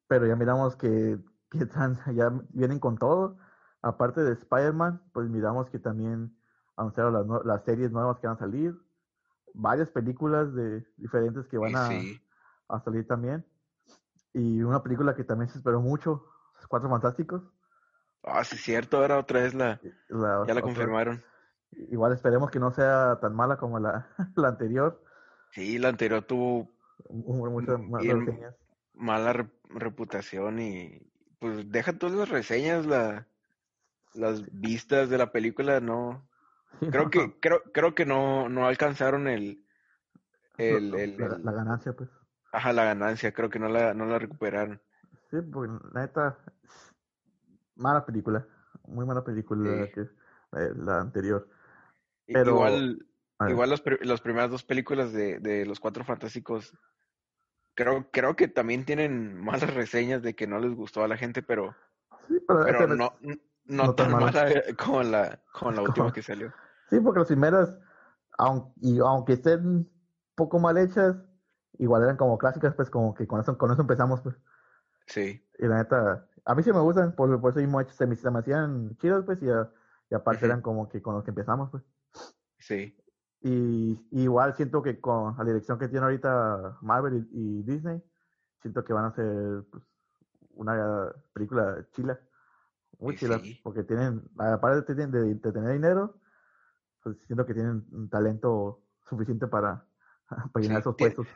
Pero 0.07 0.26
ya 0.26 0.36
miramos 0.36 0.76
que, 0.76 1.20
que 1.49 1.59
están, 1.59 1.97
ya 2.15 2.32
vienen 2.49 2.80
con 2.80 2.97
todo. 2.97 3.38
Aparte 3.82 4.22
de 4.22 4.34
Spider-Man, 4.34 5.01
pues 5.13 5.30
miramos 5.30 5.70
que 5.70 5.80
también 5.80 6.36
anunciaron 6.76 7.13
las, 7.13 7.45
las 7.45 7.63
series 7.63 7.91
nuevas 7.91 8.20
que 8.20 8.28
van 8.28 8.36
a 8.36 8.39
salir. 8.39 8.76
Varias 9.53 9.89
películas 9.89 10.53
de 10.53 10.86
diferentes 10.97 11.47
que 11.47 11.57
van 11.57 11.72
Y 11.72 11.76
a, 11.76 11.89
sí. 11.89 12.22
a 12.70 12.80
salir 12.82 13.07
también. 13.07 13.45
Y 14.34 14.61
una 14.61 14.84
película 14.84 15.15
que 15.15 15.24
también 15.24 15.49
se 15.49 15.57
esperó 15.57 15.82
mucho, 15.82 16.26
Los 16.55 16.68
Cuatro 16.68 16.89
Fantásticos. 16.89 17.41
Ah, 18.24 18.43
sí, 18.43 18.57
cierto, 18.57 18.97
ahora 18.97 19.18
otra 19.20 19.41
vez 19.41 19.53
la, 19.53 19.80
La- 20.09 20.43
ya 20.45 20.53
la 20.53 20.61
confirmaron. 20.61 21.24
Igual 21.72 22.13
esperemos 22.13 22.49
que 22.51 22.59
no 22.59 22.72
sea 22.72 23.20
tan 23.22 23.36
mala 23.36 23.57
como 23.57 23.80
la, 23.80 24.07
la 24.36 24.47
anterior. 24.49 25.03
Sí, 25.51 25.78
la 25.80 25.89
anterior 25.89 26.24
tuvo 26.24 26.70
Muchas 27.09 27.80
reseñas. 27.91 28.55
mala 28.93 29.34
re- 29.34 29.49
reputación 29.70 30.59
y 30.59 31.11
pues 31.39 31.70
deja 31.72 31.97
todas 31.97 32.15
las 32.15 32.30
reseñas, 32.30 32.86
la, 32.86 33.28
las 34.13 34.43
vistas 34.59 35.09
de 35.09 35.18
la 35.18 35.32
película, 35.32 35.80
no. 35.80 36.28
Creo 36.80 37.09
que, 37.09 37.36
creo, 37.39 37.61
creo 37.74 37.93
que 37.95 38.05
no, 38.05 38.49
no 38.49 38.65
alcanzaron 38.68 39.28
el, 39.28 39.63
el, 40.57 40.91
la, 40.91 40.97
el- 41.03 41.18
la- 41.18 41.38
la 41.38 41.51
ganancia, 41.51 41.93
pues. 41.93 42.09
ajá, 42.51 42.74
la 42.74 42.86
ganancia, 42.86 43.34
creo 43.34 43.49
que 43.49 43.59
no 43.59 43.68
la, 43.70 43.93
no 43.93 44.05
la 44.05 44.18
recuperaron. 44.20 44.82
Sí, 45.30 45.38
porque 45.41 45.72
la 45.93 46.01
neta, 46.01 46.38
mala 47.76 48.05
película. 48.05 48.45
Muy 48.88 49.05
mala 49.05 49.24
película 49.24 49.86
Sí. 49.86 49.91
que 49.93 50.01
eh, 50.01 50.72
la 50.76 51.01
anterior. 51.01 51.47
Pero- 52.34 52.52
Igual, 52.52 53.08
igual 53.50 53.70
las, 53.70 53.82
pri- 53.82 54.00
las 54.06 54.22
primeras 54.22 54.50
dos 54.52 54.64
películas 54.64 55.14
de, 55.14 55.40
de 55.40 55.66
los 55.66 55.80
Cuatro 55.80 56.04
Fantásticos, 56.04 56.76
creo, 57.76 58.10
creo 58.12 58.36
que 58.36 58.48
también 58.48 58.86
tienen 58.86 59.40
malas 59.40 59.74
reseñas 59.74 60.22
de 60.22 60.36
que 60.36 60.48
no 60.48 60.60
les 60.60 60.74
gustó 60.76 61.04
a 61.04 61.08
la 61.08 61.18
gente, 61.18 61.44
pero, 61.44 61.76
sí, 62.28 62.40
pero 62.48 62.88
no, 62.88 62.96
no, 63.22 63.36
no 63.66 63.96
tan 63.96 64.10
tan 64.10 64.12
malas. 64.20 64.36
mala 64.36 64.52
eh, 64.52 64.76
como 64.76 65.04
la, 65.04 65.40
como 65.54 65.72
la 65.72 65.82
última 65.84 66.06
Como- 66.06 66.14
que 66.14 66.24
salió. 66.24 66.52
Sí, 66.90 67.00
porque 67.00 67.20
las 67.20 67.28
primeras, 67.28 67.78
aun- 68.38 68.74
y 68.82 68.98
aunque 69.00 69.34
estén 69.34 69.90
poco 70.36 70.58
mal 70.60 70.78
hechas, 70.78 71.16
igual 71.80 72.04
eran 72.04 72.18
como 72.18 72.38
clásicas, 72.38 72.74
pues 72.76 72.90
como 72.90 73.14
que 73.14 73.28
con 73.28 73.40
eso, 73.42 73.58
con 73.58 73.72
eso 73.72 73.82
empezamos, 73.82 74.22
pues. 74.22 74.36
Sí, 75.06 75.46
Y 75.60 75.68
la 75.68 75.78
neta, 75.78 76.28
a 76.44 76.56
mí 76.56 76.64
sí 76.64 76.72
me 76.74 76.80
gustan, 76.80 77.14
por, 77.16 77.40
por 77.40 77.52
eso 77.52 77.60
mismo 77.60 77.82
se 77.90 78.08
me, 78.08 78.16
se 78.16 78.30
me 78.32 78.40
hacían 78.40 78.98
chidas, 78.98 79.24
pues, 79.26 79.42
y, 79.44 79.46
y 79.46 80.16
aparte 80.16 80.46
eran 80.46 80.62
como 80.62 80.90
que 80.90 81.02
con 81.02 81.14
los 81.16 81.24
que 81.24 81.30
empezamos, 81.32 81.70
pues. 81.70 81.84
Sí. 82.60 82.95
Y, 83.41 83.91
y 84.12 84.24
igual 84.24 84.55
siento 84.55 84.82
que 84.82 84.99
con 84.99 85.38
la 85.38 85.43
dirección 85.43 85.78
que 85.78 85.88
tiene 85.88 86.05
ahorita 86.05 86.78
Marvel 86.82 87.28
y, 87.32 87.60
y 87.60 87.64
Disney, 87.64 88.01
siento 88.62 88.84
que 88.84 88.93
van 88.93 89.05
a 89.05 89.08
hacer 89.10 89.64
pues, 89.72 89.84
una 90.51 91.12
película 91.34 91.88
chila, 91.91 92.20
muy 92.99 93.14
Y 93.14 93.18
chila, 93.18 93.39
sí. 93.39 93.60
porque 93.64 93.84
tienen, 93.84 94.24
aparte 94.38 94.95
de, 94.95 95.08
de, 95.08 95.36
de 95.36 95.51
tener 95.51 95.72
dinero, 95.74 96.20
pues 97.03 97.18
siento 97.28 97.45
que 97.45 97.53
tienen 97.53 97.86
un 97.91 98.10
talento 98.10 98.82
suficiente 99.08 99.47
para, 99.47 99.86
para 100.51 100.64
llenar 100.64 100.78
Sí, 100.78 100.82
esos 100.82 100.95
tiene- 100.97 101.16
puestos. 101.16 101.28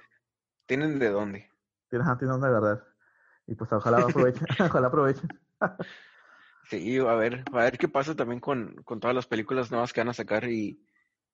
¿Tienen 0.66 1.00
de 1.00 1.10
dónde? 1.10 1.50
Tienen, 1.90 2.08
ajá, 2.08 2.18
tienen 2.18 2.42
de 2.42 2.50
verdad. 2.50 2.84
Y 3.48 3.56
pues 3.56 3.72
ojalá 3.72 3.98
aprovechen, 4.08 4.48
ojalá 4.60 4.88
aprovechen. 4.88 5.30
Sí, 6.64 6.98
a 7.00 7.16
ver, 7.16 7.44
a 7.52 7.58
ver 7.58 7.78
qué 7.78 7.88
pasa 7.90 8.16
también 8.16 8.40
con, 8.40 8.76
con 8.84 9.00
todas 9.00 9.16
las 9.16 9.28
películas 9.28 9.72
nuevas 9.72 9.92
que 9.94 10.00
van 10.02 10.10
a 10.10 10.14
sacar 10.14 10.46
y, 10.50 10.86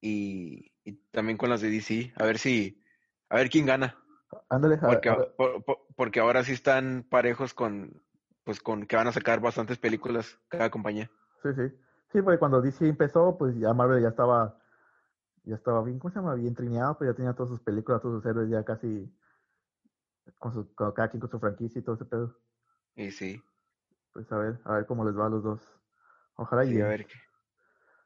y, 0.01 0.71
y 0.83 0.93
también 1.11 1.37
con 1.37 1.49
las 1.49 1.61
de 1.61 1.69
DC. 1.69 2.13
A 2.15 2.25
ver 2.25 2.37
si, 2.37 2.83
a 3.29 3.37
ver 3.37 3.49
quién 3.49 3.65
gana. 3.65 3.97
Ándale, 4.49 4.75
a- 4.75 4.79
Porque, 4.81 5.09
a- 5.09 5.13
a- 5.13 5.35
por- 5.35 5.63
por- 5.63 5.87
porque 5.95 6.19
ahora 6.19 6.43
sí 6.43 6.53
están 6.53 7.05
parejos 7.09 7.53
con, 7.53 8.01
pues 8.43 8.59
con 8.61 8.85
que 8.85 8.95
van 8.95 9.07
a 9.07 9.11
sacar 9.11 9.39
bastantes 9.39 9.77
películas 9.77 10.37
cada 10.47 10.69
compañía. 10.69 11.09
Sí, 11.43 11.49
sí. 11.55 11.61
Sí, 12.11 12.21
porque 12.21 12.39
cuando 12.39 12.61
DC 12.61 12.87
empezó, 12.87 13.37
pues 13.37 13.55
ya 13.57 13.73
Marvel 13.73 14.01
ya 14.01 14.09
estaba, 14.09 14.57
ya 15.43 15.55
estaba 15.55 15.83
bien, 15.83 15.99
¿cómo 15.99 16.11
se 16.13 16.19
llama? 16.19 16.35
Bien 16.35 16.55
trineado, 16.55 16.97
pues 16.97 17.09
ya 17.09 17.15
tenía 17.15 17.33
todas 17.33 17.49
sus 17.49 17.59
películas, 17.61 18.01
todos 18.01 18.21
sus 18.21 18.29
héroes 18.31 18.49
ya 18.49 18.63
casi, 18.63 19.11
con 20.39 20.53
su, 20.53 20.73
con 20.73 20.91
cada 20.93 21.09
quien 21.09 21.19
con 21.21 21.29
su 21.29 21.39
franquicia 21.39 21.79
y 21.79 21.83
todo 21.83 21.95
ese 21.95 22.05
pedo. 22.05 22.37
Y 22.95 23.11
sí, 23.11 23.41
Pues 24.13 24.31
a 24.31 24.37
ver, 24.37 24.59
a 24.63 24.73
ver 24.73 24.85
cómo 24.85 25.05
les 25.05 25.17
va 25.17 25.27
a 25.27 25.29
los 25.29 25.43
dos. 25.43 25.61
Ojalá 26.35 26.65
y 26.65 26.73
sí, 26.73 26.81
a 26.81 26.87
ver 26.87 27.05
qué. 27.05 27.13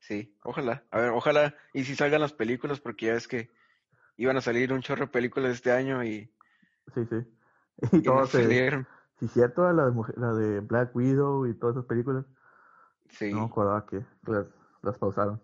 Sí, 0.02 0.38
ojalá. 0.43 0.86
A 0.91 0.99
ver, 0.99 1.10
ojalá. 1.12 1.56
Y 1.74 1.86
si 1.86 1.95
salgan 1.95 2.22
las 2.22 2.34
películas, 2.34 2.82
porque 2.82 3.08
ya 3.08 3.14
es 3.16 3.28
que 3.28 3.52
iban 4.18 4.38
a 4.38 4.41
salir 4.41 4.74
un 4.74 4.82
chorro 4.82 5.08
de 5.08 5.12
películas 5.12 5.54
este 5.54 5.72
año 5.72 6.04
y, 6.04 6.34
sí, 6.93 7.06
sí. 7.10 7.16
y 7.97 8.02
Y 8.02 8.12
no 8.12 8.26
todos, 8.26 8.32
se, 8.32 8.43
salieron. 8.43 8.88
sí, 9.20 9.28
cierto, 9.28 9.72
la 9.74 9.89
de, 9.89 9.93
la 10.18 10.34
de 10.34 10.60
Black 10.62 10.95
Widow 10.95 11.47
y 11.47 11.58
todas 11.58 11.76
esas 11.78 11.86
películas, 11.88 12.26
Sí. 13.10 13.32
no 13.34 13.39
me 13.41 13.45
acordaba 13.45 13.86
que 13.86 14.04
las, 14.28 14.47
las 14.82 14.97
pausaron. 14.97 15.41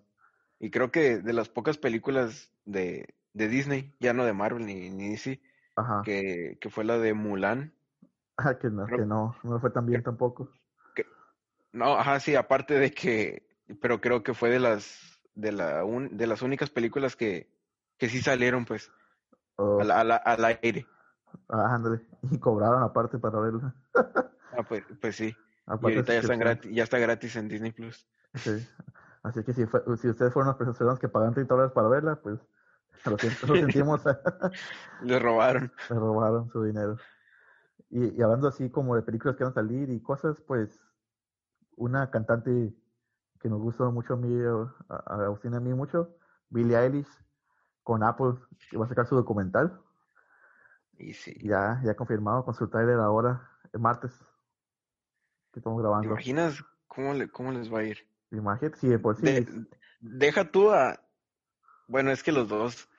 Y 0.59 0.71
creo 0.71 0.91
que 0.91 1.19
de 1.19 1.33
las 1.33 1.49
pocas 1.49 1.77
películas 1.77 2.51
de, 2.65 3.15
de 3.33 3.47
Disney, 3.47 3.95
ya 3.99 4.13
no 4.13 4.25
de 4.25 4.33
Marvel 4.33 4.65
ni, 4.65 4.89
ni 4.89 5.09
DC, 5.11 5.41
Ajá. 5.75 6.03
que, 6.03 6.57
que 6.59 6.69
fue 6.69 6.83
la 6.83 6.97
de 6.97 7.13
Mulan. 7.13 7.73
Ah, 8.37 8.57
que 8.57 8.69
no, 8.69 8.85
Creo- 8.85 8.99
que 8.99 9.05
no, 9.05 9.35
no 9.43 9.59
fue 9.59 9.69
tan 9.71 9.85
bien 9.85 10.03
tampoco. 10.03 10.49
No, 11.71 11.97
ajá, 11.97 12.19
sí, 12.19 12.35
aparte 12.35 12.73
de 12.79 12.91
que, 12.91 13.46
pero 13.81 13.99
creo 14.01 14.23
que 14.23 14.33
fue 14.33 14.49
de 14.49 14.59
las, 14.59 15.19
de 15.35 15.51
la 15.51 15.83
un- 15.83 16.17
de 16.17 16.27
las 16.27 16.41
únicas 16.41 16.69
películas 16.69 17.15
que, 17.15 17.49
que 17.97 18.09
sí 18.09 18.21
salieron, 18.21 18.65
pues, 18.65 18.91
Oh, 19.59 19.79
al, 19.81 19.89
al, 19.89 20.11
al 20.11 20.45
aire. 20.61 20.85
ah, 21.49 21.73
ándale. 21.75 22.01
Y 22.31 22.37
cobraron 22.39 22.83
aparte 22.83 23.17
para 23.17 23.39
verla. 23.39 23.73
Ah, 23.95 24.63
pues, 24.67 24.83
pues 25.01 25.15
sí. 25.15 25.35
Y 25.67 25.71
ahorita 25.71 26.13
ya 26.13 26.19
están 26.19 26.39
gratis, 26.39 26.71
ya 26.73 26.83
está 26.83 26.99
gratis 26.99 27.35
en 27.35 27.47
Disney 27.49 27.71
Plus. 27.71 28.07
Sí. 28.35 28.51
Así 29.23 29.43
que 29.43 29.53
si, 29.53 29.65
fue- 29.65 29.81
si 29.97 30.09
ustedes 30.09 30.31
fueron 30.31 30.49
las 30.49 30.57
personas 30.57 30.99
que 30.99 31.09
pagan 31.09 31.33
30 31.33 31.53
dólares 31.55 31.73
para 31.73 31.87
verla, 31.87 32.15
pues 32.21 32.39
lo, 33.05 33.17
siento- 33.17 33.47
lo 33.47 33.55
sentimos, 33.59 34.01
Le 35.01 35.19
robaron. 35.19 35.71
me 35.89 35.95
robaron 35.95 36.49
su 36.51 36.63
dinero. 36.63 36.97
Y, 37.89 38.15
y 38.17 38.21
hablando 38.21 38.47
así 38.47 38.69
como 38.69 38.95
de 38.95 39.01
películas 39.01 39.35
que 39.37 39.43
van 39.43 39.51
a 39.51 39.55
salir 39.55 39.89
y 39.89 39.99
cosas, 40.01 40.39
pues 40.41 40.79
una 41.75 42.09
cantante 42.11 42.73
que 43.39 43.49
nos 43.49 43.59
gusta 43.61 43.89
mucho 43.89 44.13
a 44.13 44.17
mí, 44.17 44.29
a, 44.89 44.95
a 44.95 45.27
a 45.27 45.59
mí 45.59 45.73
mucho, 45.73 46.15
Billie 46.49 46.77
Eilish, 46.77 47.07
con 47.83 48.03
Apple, 48.03 48.35
que 48.69 48.77
va 48.77 48.85
a 48.85 48.89
sacar 48.89 49.07
su 49.07 49.15
documental, 49.15 49.79
Y 50.97 51.13
sí. 51.13 51.33
ya, 51.41 51.81
ya 51.85 51.95
confirmado 51.95 52.43
con 52.45 52.53
su 52.53 52.67
trailer 52.69 52.99
ahora, 52.99 53.49
el 53.73 53.79
martes, 53.79 54.13
que 55.51 55.59
estamos 55.59 55.81
¿Te 55.99 56.05
grabando. 56.05 56.07
imaginas 56.07 56.63
cómo, 56.87 57.13
le, 57.13 57.29
cómo 57.29 57.51
les 57.51 57.71
va 57.71 57.79
a 57.79 57.83
ir? 57.83 58.07
Imagínate, 58.31 58.87
de 58.87 58.99
por 58.99 59.17
sí, 59.17 59.27
De- 59.27 59.47
deja 59.99 60.49
tú 60.51 60.71
a. 60.71 60.99
Bueno, 61.87 62.11
es 62.11 62.23
que 62.23 62.31
los 62.33 62.49
dos. 62.49 62.89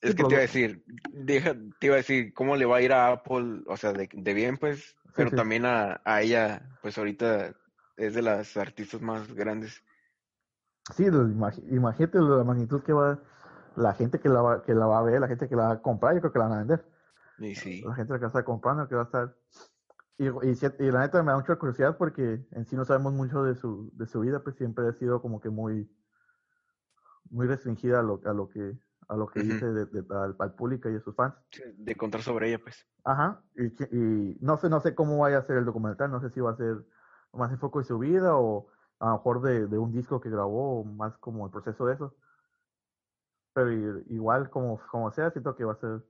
Es 0.00 0.14
Sí, 0.14 0.14
que 0.14 0.24
te 0.24 0.34
iba 0.34 0.40
a 0.40 0.42
decir, 0.42 0.84
deja, 1.12 1.54
te 1.78 1.86
iba 1.86 1.94
a 1.94 1.98
decir 1.98 2.32
cómo 2.34 2.56
le 2.56 2.66
va 2.66 2.76
a 2.76 2.82
ir 2.82 2.92
a 2.92 3.08
Apple, 3.12 3.62
o 3.66 3.76
sea, 3.76 3.92
de, 3.92 4.08
de 4.12 4.34
bien, 4.34 4.56
pues, 4.58 4.96
pero 5.14 5.30
sí. 5.30 5.36
también 5.36 5.64
a, 5.64 6.00
a 6.04 6.22
ella, 6.22 6.70
pues 6.82 6.98
ahorita 6.98 7.56
es 7.96 8.14
de 8.14 8.22
las 8.22 8.56
artistas 8.56 9.00
más 9.00 9.32
grandes. 9.32 9.82
Sí, 10.94 11.04
imagínate 11.06 12.18
la 12.20 12.44
magnitud 12.44 12.82
que 12.82 12.92
va, 12.92 13.18
la 13.76 13.92
gente 13.94 14.20
que 14.20 14.28
la 14.28 14.40
va, 14.42 14.62
que 14.62 14.74
la 14.74 14.86
va 14.86 14.98
a 14.98 15.02
ver, 15.02 15.20
la 15.20 15.28
gente 15.28 15.48
que 15.48 15.56
la 15.56 15.64
va 15.64 15.72
a 15.72 15.82
comprar, 15.82 16.14
yo 16.14 16.20
creo 16.20 16.32
que 16.32 16.38
la 16.38 16.44
van 16.46 16.54
a 16.54 16.58
vender. 16.58 16.84
Y 17.38 17.54
sí, 17.54 17.82
La 17.84 17.94
gente 17.94 18.12
que 18.14 18.20
va 18.20 18.26
a 18.26 18.28
estar 18.28 18.44
comprando, 18.44 18.88
que 18.88 18.94
va 18.94 19.02
a 19.02 19.04
estar... 19.04 19.36
Y, 20.18 20.28
y, 20.48 20.54
si- 20.54 20.66
y 20.78 20.90
la 20.90 21.00
neta 21.00 21.22
me 21.22 21.32
da 21.32 21.38
mucha 21.38 21.56
curiosidad 21.56 21.96
porque 21.98 22.46
en 22.52 22.66
sí 22.66 22.76
no 22.76 22.84
sabemos 22.84 23.12
mucho 23.12 23.42
de 23.42 23.54
su, 23.54 23.90
de 23.94 24.06
su 24.06 24.20
vida, 24.20 24.42
pues 24.42 24.56
siempre 24.56 24.88
ha 24.88 24.92
sido 24.92 25.20
como 25.20 25.40
que 25.40 25.50
muy, 25.50 25.90
muy 27.30 27.46
restringida 27.46 28.00
a 28.00 28.02
lo, 28.02 28.20
a 28.24 28.32
lo 28.32 28.48
que, 28.48 28.78
a 29.08 29.16
lo 29.16 29.26
que 29.26 29.40
dice 29.40 29.66
de, 29.66 29.86
de- 29.86 30.06
al, 30.16 30.36
al 30.38 30.54
público 30.54 30.88
y 30.88 30.96
a 30.96 31.00
sus 31.00 31.14
fans. 31.14 31.34
de 31.76 31.96
contar 31.96 32.22
sobre 32.22 32.48
ella, 32.48 32.60
pues. 32.62 32.86
Ajá, 33.04 33.42
y 33.56 34.36
no 34.40 34.56
sé, 34.56 34.68
no 34.68 34.80
sé 34.80 34.94
cómo 34.94 35.18
vaya 35.18 35.38
a 35.38 35.42
ser 35.42 35.58
el 35.58 35.64
documental, 35.64 36.10
no 36.10 36.20
sé 36.20 36.30
si 36.30 36.40
va 36.40 36.52
a 36.52 36.56
ser 36.56 36.84
más 37.36 37.52
enfoque 37.52 37.80
de 37.80 37.84
su 37.84 37.98
vida 37.98 38.36
o 38.36 38.68
a 38.98 39.06
lo 39.08 39.12
mejor 39.12 39.42
de, 39.42 39.66
de 39.66 39.78
un 39.78 39.92
disco 39.92 40.20
que 40.20 40.30
grabó 40.30 40.80
o 40.80 40.84
más 40.84 41.16
como 41.18 41.46
el 41.46 41.52
proceso 41.52 41.86
de 41.86 41.94
eso. 41.94 42.14
Pero 43.54 43.72
igual, 44.10 44.50
como, 44.50 44.78
como 44.90 45.10
sea, 45.10 45.30
siento 45.30 45.54
que 45.56 45.64
va 45.64 45.72
a 45.72 45.76
ser 45.76 46.02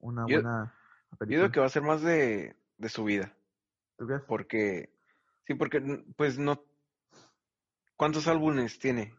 una 0.00 0.26
Yo- 0.26 0.40
buena 0.40 0.74
Yo 1.10 1.16
película. 1.18 1.40
digo 1.42 1.52
que 1.52 1.60
va 1.60 1.66
a 1.66 1.70
ser 1.70 1.82
más 1.82 2.02
de, 2.02 2.56
de 2.78 2.88
su 2.88 3.04
vida, 3.04 3.32
¿Tú 3.98 4.06
crees? 4.06 4.22
porque, 4.26 4.90
sí, 5.46 5.54
porque, 5.54 5.80
pues, 6.16 6.38
no, 6.38 6.62
¿cuántos 7.96 8.26
álbumes 8.28 8.78
tiene? 8.78 9.14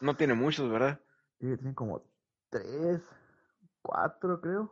No 0.00 0.16
tiene 0.16 0.34
muchos, 0.34 0.70
¿verdad? 0.70 1.00
Sí, 1.40 1.46
tienen 1.56 1.74
como 1.74 2.02
tres, 2.50 3.02
cuatro, 3.82 4.40
creo. 4.40 4.70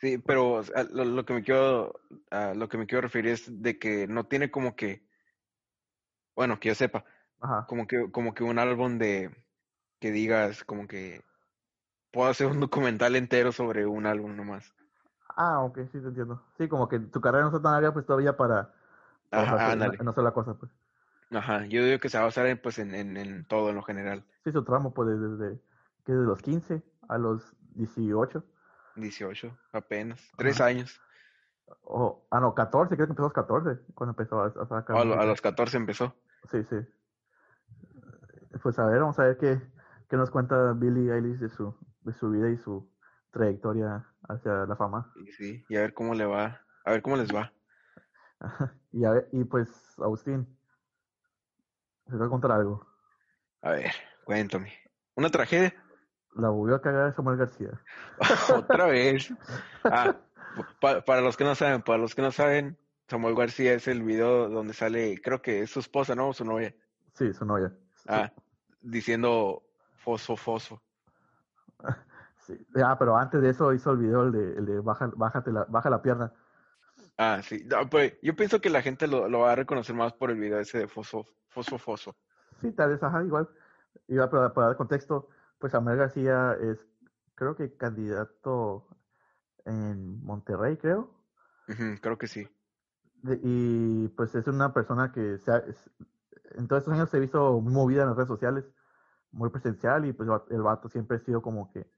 Sí, 0.00 0.18
pero 0.18 0.62
lo, 0.92 1.04
lo 1.04 1.24
que 1.24 1.34
me 1.34 1.42
quiero, 1.42 1.94
a 2.30 2.54
lo 2.54 2.68
que 2.68 2.76
me 2.78 2.86
quiero 2.86 3.02
referir 3.02 3.30
es 3.32 3.62
de 3.62 3.78
que 3.78 4.06
no 4.06 4.26
tiene 4.26 4.50
como 4.50 4.76
que, 4.76 5.05
bueno, 6.36 6.60
que 6.60 6.68
yo 6.68 6.74
sepa, 6.76 7.04
Ajá. 7.40 7.66
Como 7.66 7.86
que, 7.86 8.10
como 8.10 8.34
que 8.34 8.44
un 8.44 8.58
álbum 8.58 8.98
de 8.98 9.30
que 10.00 10.10
digas, 10.10 10.64
como 10.64 10.86
que 10.86 11.22
puedo 12.12 12.28
hacer 12.28 12.46
un 12.46 12.60
documental 12.60 13.16
entero 13.16 13.52
sobre 13.52 13.86
un 13.86 14.06
álbum 14.06 14.36
nomás. 14.36 14.72
Ah, 15.36 15.60
ok, 15.60 15.80
sí 15.92 16.00
te 16.00 16.08
entiendo. 16.08 16.42
Sí, 16.56 16.68
como 16.68 16.88
que 16.88 16.98
tu 16.98 17.20
carrera 17.20 17.42
no 17.42 17.50
está 17.50 17.60
tan 17.60 17.72
larga 17.72 17.92
pues 17.92 18.06
todavía 18.06 18.36
para, 18.36 18.72
para 19.30 19.42
Ajá, 19.42 19.72
hacer 19.72 19.78
una, 19.78 19.92
una 20.00 20.12
sola 20.14 20.30
cosa, 20.32 20.54
pues. 20.54 20.72
Ajá, 21.30 21.66
yo 21.66 21.84
digo 21.84 21.98
que 21.98 22.08
se 22.08 22.16
va 22.16 22.22
a 22.22 22.26
basar 22.26 22.46
en, 22.46 22.58
pues, 22.58 22.78
en, 22.78 22.94
en, 22.94 23.16
en 23.16 23.44
todo, 23.46 23.70
en 23.70 23.76
lo 23.76 23.82
general. 23.82 24.24
Sí, 24.44 24.52
su 24.52 24.64
tramo, 24.64 24.94
pues 24.94 25.08
desde, 25.08 25.60
que 26.04 26.12
desde 26.12 26.26
los 26.26 26.40
15 26.40 26.82
a 27.08 27.18
los 27.18 27.54
18. 27.74 28.44
18, 28.94 29.58
apenas. 29.72 30.20
Tres 30.38 30.60
años. 30.60 31.00
O, 31.82 32.24
ah, 32.30 32.40
no, 32.40 32.54
14, 32.54 32.94
creo 32.94 33.08
que 33.08 33.12
empezó 33.12 33.24
a 33.24 33.26
los 33.26 33.32
14, 33.32 33.80
cuando 33.94 34.12
empezó 34.12 34.40
a, 34.40 34.46
a 34.46 34.66
sacar 34.66 34.96
a, 34.96 35.26
los 35.26 35.40
14 35.40 35.76
empezó. 35.76 36.14
Sí, 36.50 36.62
sí. 36.64 36.76
Pues 38.62 38.78
a 38.78 38.86
ver, 38.86 39.00
vamos 39.00 39.18
a 39.18 39.24
ver 39.24 39.38
qué, 39.38 39.60
qué 40.08 40.16
nos 40.16 40.30
cuenta 40.30 40.72
Billie 40.72 41.12
Eilish 41.12 41.38
de 41.38 41.48
su, 41.48 41.74
de 42.02 42.12
su 42.12 42.30
vida 42.30 42.48
y 42.50 42.56
su 42.56 42.88
trayectoria 43.30 44.06
hacia 44.28 44.66
la 44.66 44.76
fama. 44.76 45.12
Y 45.24 45.32
sí, 45.32 45.64
y 45.68 45.76
a 45.76 45.80
ver 45.82 45.94
cómo 45.94 46.14
le 46.14 46.24
va. 46.24 46.60
A 46.84 46.90
ver 46.92 47.02
cómo 47.02 47.16
les 47.16 47.34
va. 47.34 47.52
y, 48.92 49.04
a 49.04 49.10
ver, 49.10 49.28
y 49.32 49.44
pues, 49.44 49.68
Agustín, 49.98 50.46
se 52.06 52.12
te 52.12 52.18
va 52.18 52.26
a 52.26 52.30
contar 52.30 52.52
algo. 52.52 52.86
A 53.62 53.70
ver, 53.72 53.92
cuéntame. 54.24 54.72
¿Una 55.16 55.30
tragedia? 55.30 55.74
La 56.36 56.50
volvió 56.50 56.76
a 56.76 56.82
cagar 56.82 57.14
Samuel 57.14 57.38
García. 57.38 57.70
Otra 58.54 58.86
vez. 58.86 59.32
Ah, 59.84 60.14
pa- 60.80 61.00
para 61.02 61.20
los 61.20 61.36
que 61.36 61.44
no 61.44 61.54
saben, 61.54 61.82
para 61.82 61.98
los 61.98 62.14
que 62.14 62.22
no 62.22 62.30
saben, 62.30 62.78
Samuel 63.08 63.36
García 63.36 63.72
es 63.74 63.86
el 63.86 64.02
video 64.02 64.48
donde 64.48 64.74
sale, 64.74 65.20
creo 65.22 65.40
que 65.40 65.60
es 65.60 65.70
su 65.70 65.80
esposa, 65.80 66.14
¿no? 66.14 66.32
Su 66.32 66.44
novia. 66.44 66.74
Sí, 67.12 67.32
su 67.32 67.44
novia. 67.44 67.72
Ah, 68.08 68.32
diciendo 68.80 69.62
fosfo, 69.96 70.36
fosfo. 70.36 70.82
Sí. 72.46 72.56
Ah, 72.76 72.96
pero 72.96 73.16
antes 73.16 73.42
de 73.42 73.50
eso 73.50 73.72
hizo 73.72 73.90
el 73.90 73.98
video 73.98 74.22
el 74.22 74.30
de, 74.30 74.52
el 74.58 74.66
de 74.66 74.78
baja, 74.78 75.10
bájate 75.16 75.50
la, 75.50 75.64
baja 75.64 75.90
la 75.90 76.00
pierna. 76.00 76.32
Ah, 77.18 77.40
sí. 77.42 77.64
No, 77.64 77.90
pues, 77.90 78.12
yo 78.22 78.36
pienso 78.36 78.60
que 78.60 78.70
la 78.70 78.82
gente 78.82 79.08
lo, 79.08 79.28
lo 79.28 79.40
va 79.40 79.50
a 79.50 79.56
reconocer 79.56 79.96
más 79.96 80.12
por 80.12 80.30
el 80.30 80.38
video 80.38 80.60
ese 80.60 80.78
de 80.78 80.86
fosfo, 80.86 81.26
fosfo, 81.48 81.76
fosfo. 81.76 82.14
Sí, 82.60 82.70
tal 82.70 82.90
vez, 82.90 83.02
ajá, 83.02 83.24
igual. 83.24 83.48
Igual, 84.06 84.30
para, 84.30 84.54
para 84.54 84.66
dar 84.68 84.76
contexto, 84.76 85.28
pues 85.58 85.72
Samuel 85.72 85.96
García 85.96 86.56
es, 86.60 86.86
creo 87.34 87.56
que 87.56 87.76
candidato 87.76 88.86
en 89.64 90.22
Monterrey, 90.24 90.76
creo. 90.76 91.10
Ujú, 91.68 92.00
creo 92.00 92.16
que 92.16 92.28
sí. 92.28 92.48
Y 93.42 94.08
pues 94.08 94.34
es 94.34 94.46
una 94.46 94.72
persona 94.72 95.12
que 95.12 95.38
se 95.38 95.50
ha- 95.50 95.58
es- 95.58 95.90
en 96.52 96.68
todos 96.68 96.82
estos 96.82 96.94
años 96.94 97.10
se 97.10 97.16
ha 97.16 97.20
visto 97.20 97.60
muy 97.60 97.72
movida 97.72 98.02
en 98.02 98.08
las 98.08 98.16
redes 98.16 98.28
sociales, 98.28 98.64
muy 99.32 99.50
presencial 99.50 100.04
y 100.06 100.12
pues 100.12 100.28
el 100.28 100.32
va- 100.34 100.44
el 100.50 100.62
vato 100.62 100.88
siempre 100.88 101.16
ha 101.16 101.20
sido 101.20 101.42
como 101.42 101.70
que, 101.72 101.90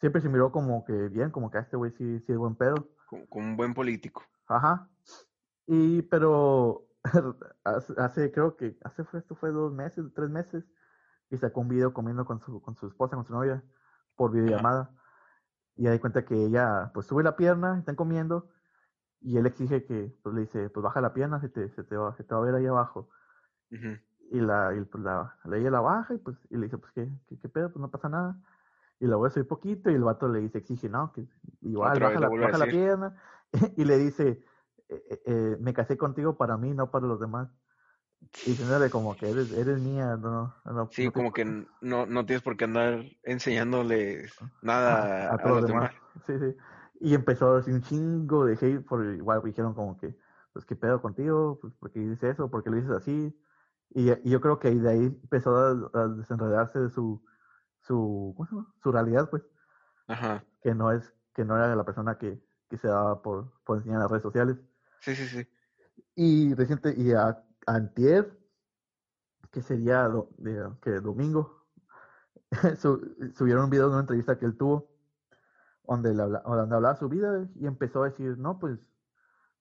siempre 0.00 0.20
se 0.20 0.28
miró 0.28 0.52
como 0.52 0.84
que 0.84 1.08
bien, 1.08 1.30
como 1.30 1.50
que 1.50 1.58
a 1.58 1.62
este 1.62 1.76
güey 1.76 1.90
sí, 1.92 2.20
sí 2.20 2.32
es 2.32 2.38
buen 2.38 2.54
pedo. 2.56 2.88
Como, 3.08 3.26
como 3.28 3.46
un 3.46 3.56
buen 3.56 3.74
político. 3.74 4.22
Ajá. 4.46 4.90
Y 5.66 6.02
pero 6.02 6.88
hace, 7.64 7.94
hace- 7.98 8.32
creo 8.32 8.56
que 8.56 8.78
hace 8.84 9.04
fue 9.04 9.20
esto 9.20 9.34
fue 9.34 9.50
dos 9.50 9.72
meses, 9.72 10.04
tres 10.14 10.30
meses, 10.30 10.64
y 11.30 11.36
sacó 11.38 11.60
un 11.60 11.68
video 11.68 11.92
comiendo 11.92 12.24
con 12.24 12.40
su, 12.40 12.60
con 12.62 12.76
su 12.76 12.86
esposa, 12.86 13.16
con 13.16 13.24
su 13.24 13.32
novia, 13.32 13.64
por 14.14 14.30
videollamada. 14.30 14.92
Y 15.76 15.88
ahí 15.88 15.98
cuenta 15.98 16.24
que 16.24 16.34
ella 16.34 16.90
pues 16.94 17.06
sube 17.06 17.22
la 17.22 17.36
pierna, 17.36 17.78
están 17.78 17.96
comiendo, 17.96 18.48
y 19.26 19.38
él 19.38 19.46
exige 19.46 19.84
que, 19.84 20.14
pues 20.22 20.34
le 20.34 20.42
dice, 20.42 20.70
pues 20.70 20.84
baja 20.84 21.00
la 21.02 21.12
pierna, 21.14 21.40
se 21.40 21.48
te, 21.50 21.68
se 21.70 21.84
te 21.84 21.96
va, 21.96 22.14
se 22.16 22.24
te 22.24 22.34
va 22.34 22.40
a 22.42 22.44
ver 22.44 22.54
ahí 22.56 22.66
abajo. 22.66 23.10
Y 24.30 24.40
la, 24.40 24.74
y 24.76 24.84
pues 24.84 25.02
la, 25.04 25.38
la- 25.44 25.56
ella 25.56 25.70
la 25.70 25.80
baja 25.80 26.14
y 26.14 26.18
pues, 26.18 26.36
y 26.50 26.56
le 26.56 26.64
dice, 26.64 26.78
pues 26.78 26.92
qué, 26.92 27.08
qué, 27.28 27.38
qué 27.38 27.48
pedo, 27.48 27.70
pues 27.72 27.80
no 27.80 27.90
pasa 27.90 28.08
nada. 28.08 28.40
Y 29.00 29.06
la 29.06 29.16
voy 29.16 29.28
a 29.28 29.30
subir 29.30 29.48
poquito 29.48 29.90
y 29.90 29.94
el 29.94 30.04
vato 30.04 30.28
le 30.28 30.40
dice, 30.40 30.58
exige, 30.58 30.88
no, 30.88 31.12
que 31.12 31.28
igual 31.62 31.90
Otra 31.90 32.06
baja, 32.08 32.20
la, 32.20 32.28
baja 32.40 32.58
la 32.58 32.70
pierna. 32.70 33.22
y 33.76 33.84
le 33.84 33.98
dice, 33.98 34.44
eh, 34.88 35.04
eh, 35.10 35.22
eh, 35.26 35.58
me 35.60 35.74
casé 35.74 35.96
contigo 35.98 36.36
para 36.38 36.56
mí, 36.58 36.74
no 36.74 36.90
para 36.90 37.06
los 37.06 37.20
demás. 37.20 37.50
Y 38.44 38.50
diciéndole 38.52 38.90
como 38.90 39.16
que 39.16 39.28
eres, 39.28 39.50
eres 39.52 39.78
mía, 39.80 40.16
no, 40.16 40.54
no, 40.64 40.72
Sí, 40.90 41.04
no 41.04 41.12
te 41.12 41.20
como 41.20 41.32
que 41.32 41.44
no, 41.80 42.06
no 42.06 42.24
tienes 42.26 42.42
por 42.42 42.56
qué 42.56 42.64
andar 42.64 43.04
enseñándoles 43.22 44.32
a, 44.84 45.00
nada 45.00 45.32
a 45.34 45.34
a 45.34 45.38
todos 45.38 45.56
los 45.56 45.62
los 45.62 45.66
demás. 45.68 45.92
Sí, 46.26 46.32
sí. 46.38 46.56
Y 47.00 47.14
empezó 47.14 47.56
así 47.56 47.70
un 47.72 47.82
chingo 47.82 48.44
de 48.46 48.54
hate 48.54 48.84
por 48.86 49.04
igual 49.04 49.42
dijeron 49.44 49.74
como 49.74 49.96
que, 49.98 50.16
pues 50.52 50.64
qué 50.64 50.76
pedo 50.76 51.02
contigo, 51.02 51.58
pues 51.60 51.74
porque 51.78 52.00
dices 52.00 52.22
eso, 52.24 52.50
porque 52.50 52.70
lo 52.70 52.76
dices 52.76 52.90
así. 52.92 53.38
Y, 53.90 54.10
y 54.12 54.30
yo 54.30 54.40
creo 54.40 54.58
que 54.58 54.70
de 54.74 54.90
ahí 54.90 55.04
empezó 55.06 55.56
a, 55.56 55.70
a 55.94 56.08
desenredarse 56.08 56.80
de 56.80 56.90
su, 56.90 57.24
su, 57.80 58.34
¿cómo 58.36 58.46
se 58.48 58.54
llama? 58.56 58.74
Su 58.82 58.92
realidad, 58.92 59.30
pues, 59.30 59.44
Ajá. 60.08 60.44
que 60.60 60.74
no 60.74 60.92
es, 60.92 61.14
que 61.34 61.44
no 61.44 61.56
era 61.56 61.74
la 61.76 61.84
persona 61.84 62.18
que, 62.18 62.42
que 62.68 62.76
se 62.76 62.88
daba 62.88 63.22
por, 63.22 63.52
por 63.64 63.78
enseñar 63.78 63.96
en 63.96 64.02
las 64.02 64.10
redes 64.10 64.22
sociales. 64.22 64.58
Sí, 65.00 65.14
sí, 65.16 65.28
sí. 65.28 65.46
Y 66.16 66.52
reciente, 66.54 66.94
y 66.96 67.12
a, 67.12 67.44
antier, 67.66 68.36
que 69.50 69.62
sería 69.62 70.08
do- 70.08 70.30
de- 70.38 70.70
que 70.82 71.00
domingo, 71.00 71.66
su- 72.78 73.32
subieron 73.34 73.64
un 73.64 73.70
video 73.70 73.86
de 73.86 73.92
una 73.92 74.00
entrevista 74.00 74.38
que 74.38 74.46
él 74.46 74.56
tuvo, 74.56 74.95
donde, 75.88 76.10
hablaba 76.10 76.94
su 76.96 77.08
vida 77.08 77.46
y 77.54 77.66
empezó 77.66 78.02
a 78.02 78.06
decir, 78.10 78.38
no, 78.38 78.58
pues 78.58 78.78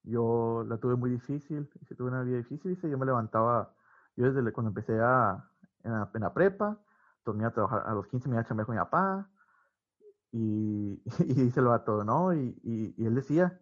yo 0.03 0.63
la 0.67 0.77
tuve 0.77 0.95
muy 0.95 1.09
difícil, 1.11 1.69
dice, 1.79 1.95
tuve 1.95 2.09
una 2.09 2.23
vida 2.23 2.37
difícil, 2.37 2.71
dice, 2.75 2.89
yo 2.89 2.97
me 2.97 3.05
levantaba, 3.05 3.73
yo 4.15 4.31
desde 4.31 4.51
cuando 4.53 4.69
empecé 4.69 4.99
a, 4.99 5.49
en, 5.83 5.91
la, 5.91 6.11
en 6.13 6.21
la 6.21 6.33
prepa, 6.33 6.79
dormía 7.25 7.47
a 7.47 7.53
trabajar, 7.53 7.83
a 7.85 7.93
los 7.93 8.07
15 8.07 8.29
me 8.29 8.35
iba 8.35 8.41
a 8.41 8.45
chambear 8.45 8.65
con 8.67 8.75
mi 8.75 8.81
papá, 8.81 9.29
y, 10.31 11.01
y 11.19 11.33
dice 11.33 11.59
el 11.59 11.67
vato, 11.67 12.03
¿no? 12.03 12.33
Y, 12.33 12.59
y, 12.63 12.93
y 12.97 13.05
él 13.05 13.15
decía, 13.15 13.59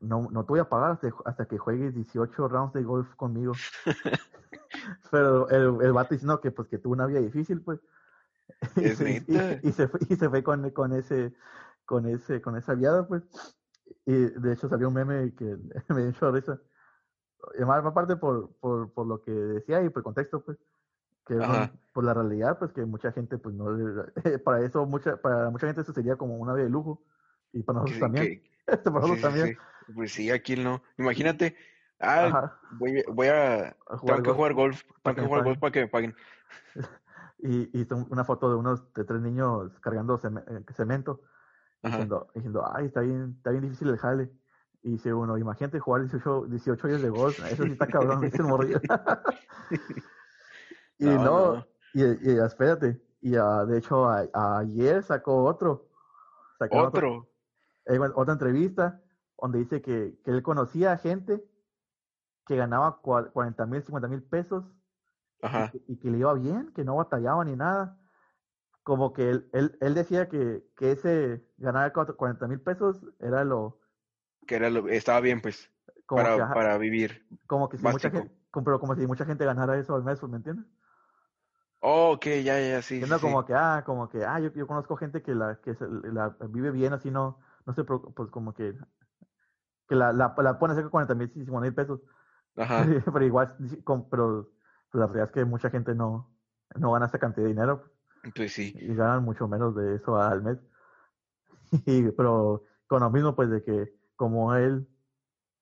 no, 0.00 0.28
no 0.30 0.44
te 0.44 0.48
voy 0.48 0.60
a 0.60 0.68
pagar 0.68 0.92
hasta, 0.92 1.08
hasta 1.24 1.46
que 1.46 1.58
juegues 1.58 1.94
18 1.94 2.48
rounds 2.48 2.74
de 2.74 2.82
golf 2.82 3.14
conmigo. 3.16 3.52
Pero 5.10 5.48
el, 5.48 5.84
el 5.84 5.92
vato 5.92 6.14
diciendo 6.14 6.40
que 6.40 6.50
pues 6.50 6.68
que 6.68 6.78
tuvo 6.78 6.92
una 6.94 7.06
vida 7.06 7.20
difícil, 7.20 7.62
pues. 7.62 7.80
Es 8.76 9.00
y- 9.00 9.68
y 9.68 9.72
se 9.72 9.90
y 10.08 10.16
se 10.16 10.28
fue 10.28 10.42
con, 10.42 10.70
con 10.70 10.92
ese, 10.92 11.34
con 11.86 12.06
ese, 12.06 12.42
con 12.42 12.56
esa 12.56 12.74
viada, 12.74 13.06
pues. 13.08 13.22
Y 14.04 14.12
de 14.12 14.52
hecho 14.52 14.68
salió 14.68 14.88
un 14.88 14.94
meme 14.94 15.34
que 15.34 15.44
me 15.88 16.02
dio 16.02 16.06
mucha 16.06 16.30
risa. 16.30 16.60
Y 17.58 17.62
aparte 17.62 18.16
por, 18.16 18.56
por, 18.58 18.92
por 18.92 19.06
lo 19.06 19.22
que 19.22 19.30
decía 19.30 19.82
y 19.82 19.88
por 19.88 20.00
el 20.00 20.04
contexto, 20.04 20.44
pues. 20.44 20.58
Que 21.24 21.34
por 21.92 22.04
la 22.04 22.14
realidad, 22.14 22.56
pues 22.58 22.72
que 22.72 22.84
mucha 22.84 23.10
gente, 23.10 23.36
pues 23.38 23.52
no, 23.54 23.66
para 24.44 24.64
eso, 24.64 24.86
mucha, 24.86 25.16
para 25.16 25.50
mucha 25.50 25.66
gente 25.66 25.80
eso 25.80 25.92
sería 25.92 26.16
como 26.16 26.36
una 26.36 26.54
vida 26.54 26.64
de 26.64 26.70
lujo. 26.70 27.02
Y 27.52 27.62
para 27.62 27.80
nosotros 27.80 28.00
también. 28.00 28.26
que- 28.26 28.50
para 28.66 28.82
sí, 28.84 28.90
nosotros 28.90 29.16
sí, 29.16 29.22
también. 29.22 29.46
sí. 29.48 29.92
Pues 29.94 30.12
sí, 30.12 30.30
aquí 30.30 30.56
no. 30.56 30.82
Imagínate, 30.98 31.56
ah, 32.00 32.58
voy, 32.72 33.02
voy 33.12 33.28
a, 33.28 33.76
A 33.88 33.96
jugar 33.96 34.16
tengo 34.16 34.22
que 34.22 34.36
jugar 34.36 34.54
golf, 34.54 34.82
tengo 35.02 35.14
que 35.16 35.22
que 35.22 35.26
jugar 35.26 35.44
golf 35.44 35.58
para 35.58 35.72
que 35.72 35.80
me 35.80 35.88
paguen. 35.88 36.14
Y 37.38 37.80
hizo 37.80 37.96
una 38.10 38.24
foto 38.24 38.48
de 38.48 38.56
unos 38.56 38.92
de 38.94 39.04
tres 39.04 39.20
niños 39.20 39.78
cargando 39.80 40.20
eh, 40.24 40.64
cemento. 40.74 41.22
Diciendo, 41.86 42.28
diciendo, 42.34 42.62
ay, 42.72 42.86
está 42.86 43.00
bien, 43.00 43.34
está 43.38 43.50
bien 43.50 43.62
difícil 43.64 43.88
el 43.88 43.98
jale. 43.98 44.30
Y 44.82 44.92
dice 44.92 45.12
uno, 45.12 45.36
imagínate 45.38 45.80
jugar 45.80 46.02
18, 46.02 46.46
18 46.46 46.86
hoyos 46.86 47.02
de 47.02 47.10
golf, 47.10 47.38
eso 47.50 47.64
sí 47.64 47.72
está 47.72 47.88
cabrón, 47.88 48.20
dice 48.22 48.42
el 48.42 48.48
morrillo. 48.48 48.80
y 50.98 51.06
No, 51.06 51.18
no, 51.18 51.66
y, 51.92 52.04
y 52.04 52.38
espérate, 52.38 53.00
y 53.20 53.34
ah, 53.36 53.64
de 53.64 53.78
hecho 53.78 54.08
a- 54.08 54.28
ayer 54.58 55.02
sacó 55.02 55.44
otro, 55.44 55.88
sacó 56.58 56.78
Otro. 56.78 57.28
eh, 57.86 57.98
bueno, 57.98 58.14
otra 58.16 58.34
entrevista 58.34 59.02
donde 59.40 59.58
dice 59.58 59.82
que, 59.82 60.18
que 60.24 60.30
él 60.30 60.42
conocía 60.42 60.92
a 60.92 60.98
gente 60.98 61.44
que 62.46 62.56
ganaba 62.56 63.00
cua- 63.02 63.30
40 63.32 63.66
mil, 63.66 63.82
50 63.82 64.08
mil 64.08 64.22
pesos 64.22 64.64
y 65.40 65.46
Ajá. 65.46 65.70
que, 65.72 65.82
y 65.88 65.96
que 65.96 66.10
le 66.10 66.18
iba 66.18 66.32
bien, 66.34 66.72
que 66.72 66.84
no 66.84 66.96
batallaba 66.96 67.44
ni 67.44 67.56
nada. 67.56 67.98
Como 68.86 69.12
que 69.12 69.30
él, 69.30 69.50
él, 69.52 69.76
él 69.82 69.94
decía 69.94 70.28
que, 70.30 70.64
que 70.76 70.92
ese 70.92 71.44
ganar 71.58 71.92
cuatro- 71.92 72.16
40 72.16 72.48
mil 72.48 72.60
pesos 72.62 73.04
era 73.20 73.44
lo, 73.44 73.80
Que 74.46 74.56
era 74.56 74.70
lo, 74.70 74.88
estaba 74.88 75.20
bien, 75.20 75.40
pues, 75.40 75.70
como 76.06 76.22
para, 76.22 76.34
que, 76.34 76.40
ajá, 76.40 76.54
para 76.54 76.78
vivir. 76.78 77.26
como 77.46 77.68
que 77.70 77.78
si 77.78 77.88
mucha 77.88 78.10
gente, 78.10 78.30
pero 78.64 78.80
como 78.80 78.96
si 78.96 79.06
mucha 79.06 79.26
gente 79.26 79.44
ganara 79.46 79.78
eso 79.78 79.94
al 79.96 80.04
mes, 80.04 80.20
pues, 80.20 80.30
¿me 80.30 80.38
entiendes? 80.38 80.66
Oh, 81.82 82.12
ok, 82.12 82.26
ya, 82.44 82.60
ya, 82.60 82.82
sí, 82.82 83.02
sí. 83.04 83.18
como 83.20 83.44
que, 83.44 83.54
ah, 83.54 83.82
como 83.86 84.08
que, 84.08 84.24
ah, 84.24 84.40
yo, 84.40 84.50
yo 84.52 84.66
conozco 84.66 84.96
gente 84.96 85.22
que 85.22 85.34
la, 85.34 85.60
que 85.60 85.74
se- 85.74 85.86
la 85.88 86.36
vive 86.48 86.70
bien, 86.70 86.92
así 86.92 87.10
no, 87.10 87.38
no 87.66 87.74
se 87.74 87.84
preocupa, 87.84 88.14
pues 88.14 88.30
como 88.30 88.54
que, 88.54 88.74
que 89.88 89.94
la, 89.94 90.12
la, 90.12 90.34
la 90.38 90.58
pone 90.58 90.74
cerca 90.74 90.86
de 90.86 90.90
40 90.90 91.14
mil, 91.14 91.30
50 91.32 91.60
mil 91.60 91.74
pesos. 91.74 92.00
Ajá. 92.62 92.96
pero 93.12 93.24
igual, 93.24 93.56
com- 93.84 94.08
pero 94.10 94.52
pues, 94.90 95.00
la 95.00 95.06
realidad 95.06 95.26
es 95.28 95.32
que 95.32 95.44
mucha 95.44 95.70
gente 95.70 95.94
no, 95.94 96.34
no 96.76 96.92
gana 96.92 97.06
esa 97.06 97.18
cantidad 97.18 97.44
de 97.46 97.50
dinero. 97.50 97.95
Pues 98.34 98.52
sí. 98.52 98.74
y 98.74 98.94
ganan 98.94 99.24
mucho 99.24 99.48
menos 99.48 99.74
de 99.76 99.96
eso 99.96 100.16
al 100.16 100.42
mes. 100.42 100.58
Y, 101.86 102.10
pero 102.12 102.62
con 102.86 103.00
lo 103.00 103.10
mismo, 103.10 103.34
pues 103.34 103.50
de 103.50 103.62
que 103.62 103.86
como 104.16 104.54
él 104.54 104.86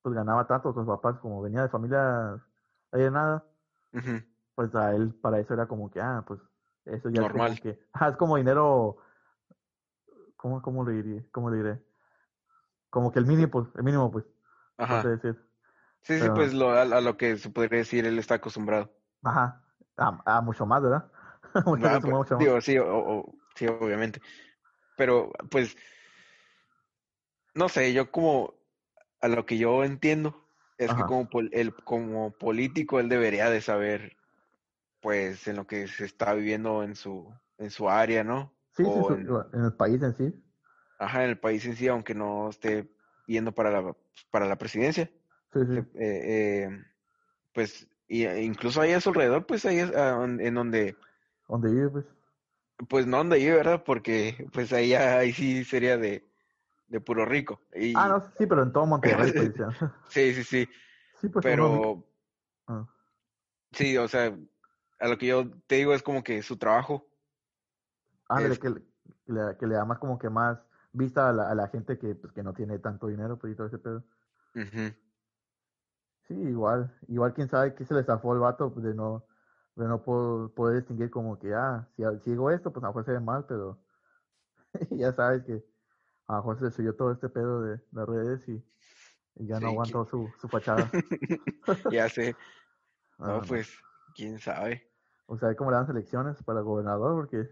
pues 0.02 0.14
ganaba 0.16 0.46
tanto 0.46 0.72
sus 0.74 0.86
papás, 0.86 1.18
como 1.20 1.42
venía 1.42 1.62
de 1.62 1.70
familia 1.70 2.42
de 2.92 3.10
nada, 3.10 3.46
Ujú. 3.92 4.24
pues 4.54 4.74
a 4.74 4.94
él 4.94 5.14
para 5.20 5.40
eso 5.40 5.54
era 5.54 5.66
como 5.66 5.90
que, 5.90 6.00
ah, 6.00 6.22
pues 6.26 6.40
eso 6.84 7.08
ya 7.10 7.22
Normal. 7.22 7.22
es 7.22 7.28
como 7.30 7.58
que, 7.58 7.78
ah, 7.92 8.08
es 8.10 8.16
como 8.16 8.36
dinero, 8.36 8.96
¿cómo, 10.36 10.60
cómo 10.62 10.84
le 10.84 11.02
diré? 11.02 11.26
¿Cómo 11.32 11.50
le 11.50 11.56
diré? 11.58 11.80
Como 12.90 13.10
que 13.12 13.18
el 13.18 13.26
mínimo, 13.26 13.50
pues, 13.50 13.68
el 13.74 13.82
mínimo, 13.84 14.10
pues, 14.10 14.24
no 14.88 14.98
Ajá. 14.98 15.00
sé 15.00 15.08
decir. 15.10 15.36
Sí, 16.02 16.20
sí, 16.20 16.30
pues 16.30 16.54
lo, 16.54 16.70
a, 16.70 16.82
a 16.82 17.00
lo 17.02 17.16
que 17.16 17.36
se 17.38 17.50
podría 17.50 17.80
decir, 17.80 18.06
él 18.06 18.18
está 18.18 18.36
acostumbrado. 18.36 18.92
Ajá, 19.22 19.60
a, 19.96 20.18
a 20.36 20.40
mucho 20.40 20.66
más, 20.66 20.82
¿verdad? 20.82 21.04
Mucho, 21.66 21.88
Ah, 21.88 21.90
mucho, 21.90 22.06
pues, 22.06 22.16
mucho 22.16 22.36
digo, 22.38 22.60
sí, 22.60 22.78
o- 22.78 22.86
o- 22.88 23.34
sí, 23.54 23.66
obviamente. 23.66 24.20
Pero, 24.96 25.32
pues, 25.50 25.76
no 27.54 27.68
sé, 27.68 27.92
yo 27.92 28.10
como, 28.10 28.54
a 29.20 29.28
lo 29.28 29.46
que 29.46 29.58
yo 29.58 29.84
entiendo, 29.84 30.48
es 30.78 30.94
que 30.94 31.04
como, 31.04 31.28
pol- 31.30 31.50
él, 31.52 31.74
como 31.84 32.36
político 32.38 33.00
él 33.00 33.08
debería 33.08 33.50
de 33.50 33.60
saber, 33.60 34.18
pues, 35.00 35.48
en 35.48 35.56
lo 35.56 35.66
que 35.68 35.88
se 35.88 36.04
está 36.06 36.34
viviendo 36.34 36.82
en 36.84 36.96
su, 36.96 37.34
en 37.58 37.70
su 37.70 37.90
área, 37.90 38.24
¿no? 38.24 38.54
Sí, 38.76 38.84
sí, 38.90 39.02
su- 39.04 39.14
en, 39.14 39.26
en 39.54 39.64
el 39.64 39.72
país 39.74 40.02
en 40.02 40.14
sí. 40.14 40.34
ajá, 40.98 41.24
en 41.24 41.30
el 41.30 41.38
país 41.40 41.64
en 41.66 41.76
sí, 41.76 41.88
aunque 41.88 42.14
no 42.14 42.50
esté 42.50 42.90
yendo 43.26 43.52
para 43.54 43.70
la, 43.70 43.96
para 44.30 44.46
la 44.46 44.56
presidencia. 44.58 45.10
Sí, 45.52 45.60
sí. 45.66 45.78
Eh, 45.94 46.64
eh, 46.64 46.84
pues, 47.54 47.88
y, 48.08 48.24
e 48.26 48.42
incluso 48.44 48.80
ahí 48.80 48.92
a 48.92 49.00
su 49.00 49.10
alrededor, 49.10 49.46
pues, 49.46 49.64
ahí 49.66 49.78
es 49.78 49.90
ah, 49.96 50.22
en 50.24 50.40
en 50.40 50.54
donde 50.54 50.98
Donde 51.48 51.70
vive, 51.70 51.88
pues. 51.90 52.06
Pues 52.88 53.06
no 53.06 53.20
anda 53.20 53.36
yo, 53.36 53.54
¿verdad? 53.56 53.84
Porque 53.84 54.48
pues 54.52 54.72
ahí, 54.72 54.90
ya- 54.90 55.18
ahí 55.18 55.32
sí 55.32 55.64
sería 55.64 55.96
de, 55.96 56.24
de 56.88 57.00
puro 57.00 57.24
rico. 57.24 57.60
Y, 57.74 57.94
Ah, 57.96 58.08
no, 58.08 58.20
sí, 58.36 58.46
pero 58.46 58.62
en 58.62 58.72
todo 58.72 58.86
Monterrey, 58.86 59.32
pues. 59.32 59.54
Sí, 60.08 60.34
sí, 60.34 60.44
sí. 60.44 60.68
Sí, 61.20 61.28
pues, 61.28 61.44
Pero 61.44 62.04
ah, 62.66 62.86
sí, 63.72 63.96
o 63.96 64.08
sea, 64.08 64.36
a 64.98 65.08
lo 65.08 65.18
que 65.18 65.26
yo 65.26 65.50
te 65.66 65.76
digo 65.76 65.94
es 65.94 66.02
como 66.02 66.22
que 66.22 66.42
su 66.42 66.56
trabajo. 66.56 67.06
es- 68.40 68.58
que, 68.58 68.70
le- 68.70 69.56
que 69.58 69.66
da 69.66 69.84
más 69.84 69.98
como 69.98 70.18
que 70.18 70.30
más 70.30 70.58
vista 70.92 71.28
a 71.28 71.32
la, 71.32 71.50
a 71.50 71.54
la 71.54 71.68
gente 71.68 71.98
que, 71.98 72.14
pues, 72.14 72.32
que 72.32 72.42
no 72.42 72.52
tiene 72.54 72.78
tanto 72.78 73.06
dinero, 73.06 73.38
pues, 73.38 73.52
y 73.52 73.56
todo 73.56 73.66
ese 73.66 73.78
pedo. 73.78 74.02
Sí, 76.26 76.34
igual, 76.34 76.94
igual 77.08 77.34
quién 77.34 77.48
sabe 77.48 77.74
qué 77.74 77.84
se 77.84 77.94
le 77.94 78.02
zafó 78.02 78.32
al 78.32 78.38
vato 78.38 78.72
pues, 78.72 78.84
de 78.86 78.94
no, 78.94 79.24
de 79.76 79.86
no 79.88 80.02
po- 80.02 80.52
poder 80.54 80.78
distinguir 80.78 81.10
como 81.10 81.38
que, 81.38 81.52
ah, 81.54 81.88
si, 81.96 82.02
si 82.22 82.30
digo 82.30 82.50
esto, 82.50 82.72
pues 82.72 82.82
a 82.84 82.86
lo 82.86 82.90
mejor 82.92 83.04
se 83.04 83.12
ve 83.12 83.20
mal, 83.20 83.44
pero 83.46 83.78
ya 84.90 85.12
sabes 85.12 85.44
que 85.44 85.64
a 86.26 86.32
lo 86.32 86.38
mejor 86.38 86.58
se 86.60 86.70
subió 86.70 86.94
todo 86.94 87.12
este 87.12 87.28
pedo 87.28 87.62
de 87.62 87.80
las 87.92 88.08
redes 88.08 88.48
y, 88.48 88.62
y 89.36 89.46
ya 89.46 89.58
no 89.60 89.68
aguantó 89.68 90.04
su, 90.06 90.32
su 90.40 90.48
fachada. 90.48 90.90
Ya 91.90 92.08
sé. 92.08 92.36
Ah, 93.18 93.38
No, 93.40 93.42
pues, 93.46 93.70
quién 94.14 94.38
sabe. 94.40 94.90
O 95.26 95.38
sea, 95.38 95.54
cómo 95.54 95.70
le 95.70 95.76
dan 95.76 95.88
elecciones 95.90 96.42
para 96.42 96.60
gobernador, 96.62 97.14
porque 97.14 97.48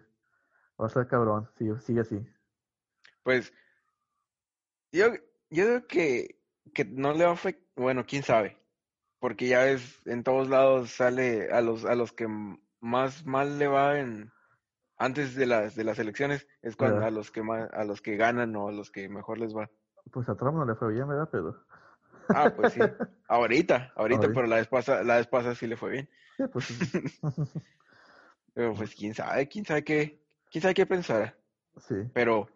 va 0.80 0.86
a 0.86 0.88
ser 0.88 1.06
cabrón, 1.06 1.48
si 1.56 1.70
sigue 1.80 2.00
así. 2.00 2.20
Pues, 3.22 3.52
yo, 4.90 5.06
yo 5.50 5.66
digo 5.68 5.86
que, 5.86 6.40
que 6.74 6.84
no 6.84 7.12
le 7.12 7.24
va 7.24 7.30
a 7.30 7.34
afectar. 7.34 7.62
Bueno, 7.76 8.04
quién 8.06 8.22
sabe. 8.22 8.61
Porque 9.22 9.46
ya 9.46 9.60
ves, 9.62 10.02
en 10.04 10.24
todos 10.24 10.48
lados 10.48 10.90
sale 10.90 11.52
a 11.52 11.60
los, 11.60 11.84
a 11.84 11.94
los 11.94 12.12
que 12.12 12.26
más 12.80 13.24
mal 13.24 13.56
le 13.56 13.68
va 13.68 14.00
en 14.00 14.32
antes 14.98 15.36
de 15.36 15.46
las 15.46 15.76
de 15.76 15.84
las 15.84 16.00
elecciones, 16.00 16.48
es 16.60 16.74
cuando 16.74 17.04
a 17.04 17.10
los 17.12 17.30
que 17.30 17.40
más, 17.44 17.72
a 17.72 17.84
los 17.84 18.02
que 18.02 18.16
ganan 18.16 18.56
o 18.56 18.66
a 18.68 18.72
los 18.72 18.90
que 18.90 19.08
mejor 19.08 19.38
les 19.38 19.56
va. 19.56 19.70
Pues 20.10 20.28
a 20.28 20.34
Trump 20.34 20.56
no 20.56 20.64
le 20.64 20.74
fue 20.74 20.92
bien, 20.92 21.06
¿verdad? 21.06 21.28
Pero, 21.30 21.56
Ah, 22.28 22.52
pues 22.56 22.72
sí. 22.72 22.80
Ahorita, 23.28 23.92
ahorita, 23.94 24.26
Ahorita. 24.26 24.34
pero 24.34 24.46
la 24.48 24.56
vez 24.56 24.66
pasada, 24.66 25.04
la 25.04 25.16
vez 25.18 25.28
pasada 25.28 25.54
sí 25.54 25.68
le 25.68 25.76
fue 25.76 25.90
bien. 25.92 26.10
sí, 26.36 26.44
pues 26.52 26.64
sí. 26.64 26.74
Pero 28.54 28.74
pues 28.74 28.94
quién 28.96 29.14
sabe, 29.14 29.48
quién 29.48 29.64
sabe 29.64 29.84
qué, 29.84 30.20
quién 30.50 30.62
sabe 30.62 30.74
qué 30.74 30.86
pensar. 30.86 31.38
sí. 31.78 31.94
Pero, 32.12 32.48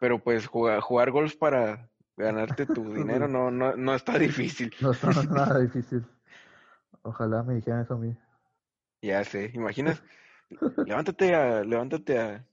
pero 0.00 0.18
pues 0.18 0.46
jugar, 0.46 0.80
jugar 0.80 1.10
golf 1.12 1.36
para 1.36 1.89
ganarte 2.20 2.66
tu 2.66 2.84
dinero 2.94 3.28
no, 3.28 3.50
no, 3.50 3.76
no 3.76 3.94
está 3.94 4.18
difícil. 4.18 4.74
No 4.80 4.90
está 4.92 5.08
nada 5.30 5.58
difícil. 5.60 6.04
Ojalá 7.02 7.42
me 7.42 7.54
dijeran 7.54 7.80
eso 7.82 7.94
a 7.94 7.98
mí. 7.98 8.14
Ya 9.02 9.24
sé, 9.24 9.50
imaginas, 9.54 10.02
levántate 10.86 11.34
a, 11.34 11.62
levántate 11.64 12.18
a, 12.18 12.44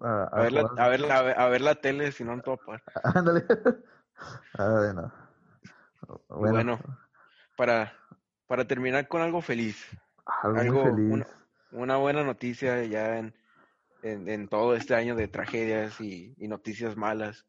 A, 0.00 0.24
a 0.24 0.40
ver 0.40 0.52
la, 0.52 0.60
a 0.76 0.88
ver 0.88 1.00
la, 1.00 1.18
a 1.18 1.48
ver 1.48 1.60
la 1.60 1.74
tele 1.76 2.10
si 2.12 2.24
no 2.24 2.32
en 2.32 2.42
topar. 2.42 2.82
Ándale. 3.14 3.44
Ah, 4.54 4.68
bueno. 4.70 5.12
Y 6.08 6.14
Bueno, 6.34 6.52
bueno, 6.54 6.78
para, 7.56 7.92
para 8.48 8.66
terminar 8.66 9.06
con 9.08 9.22
algo 9.22 9.40
feliz, 9.40 9.86
algo, 10.26 10.90
feliz. 10.90 11.12
una- 11.12 11.26
una 11.70 11.96
buena 11.96 12.22
noticia 12.24 12.84
ya 12.84 13.18
en, 13.18 13.34
en, 14.02 14.28
en 14.28 14.48
todo 14.48 14.74
este 14.76 14.94
año 14.94 15.14
de 15.16 15.28
tragedias 15.28 16.00
y, 16.00 16.34
y 16.38 16.48
noticias 16.48 16.96
malas. 16.96 17.46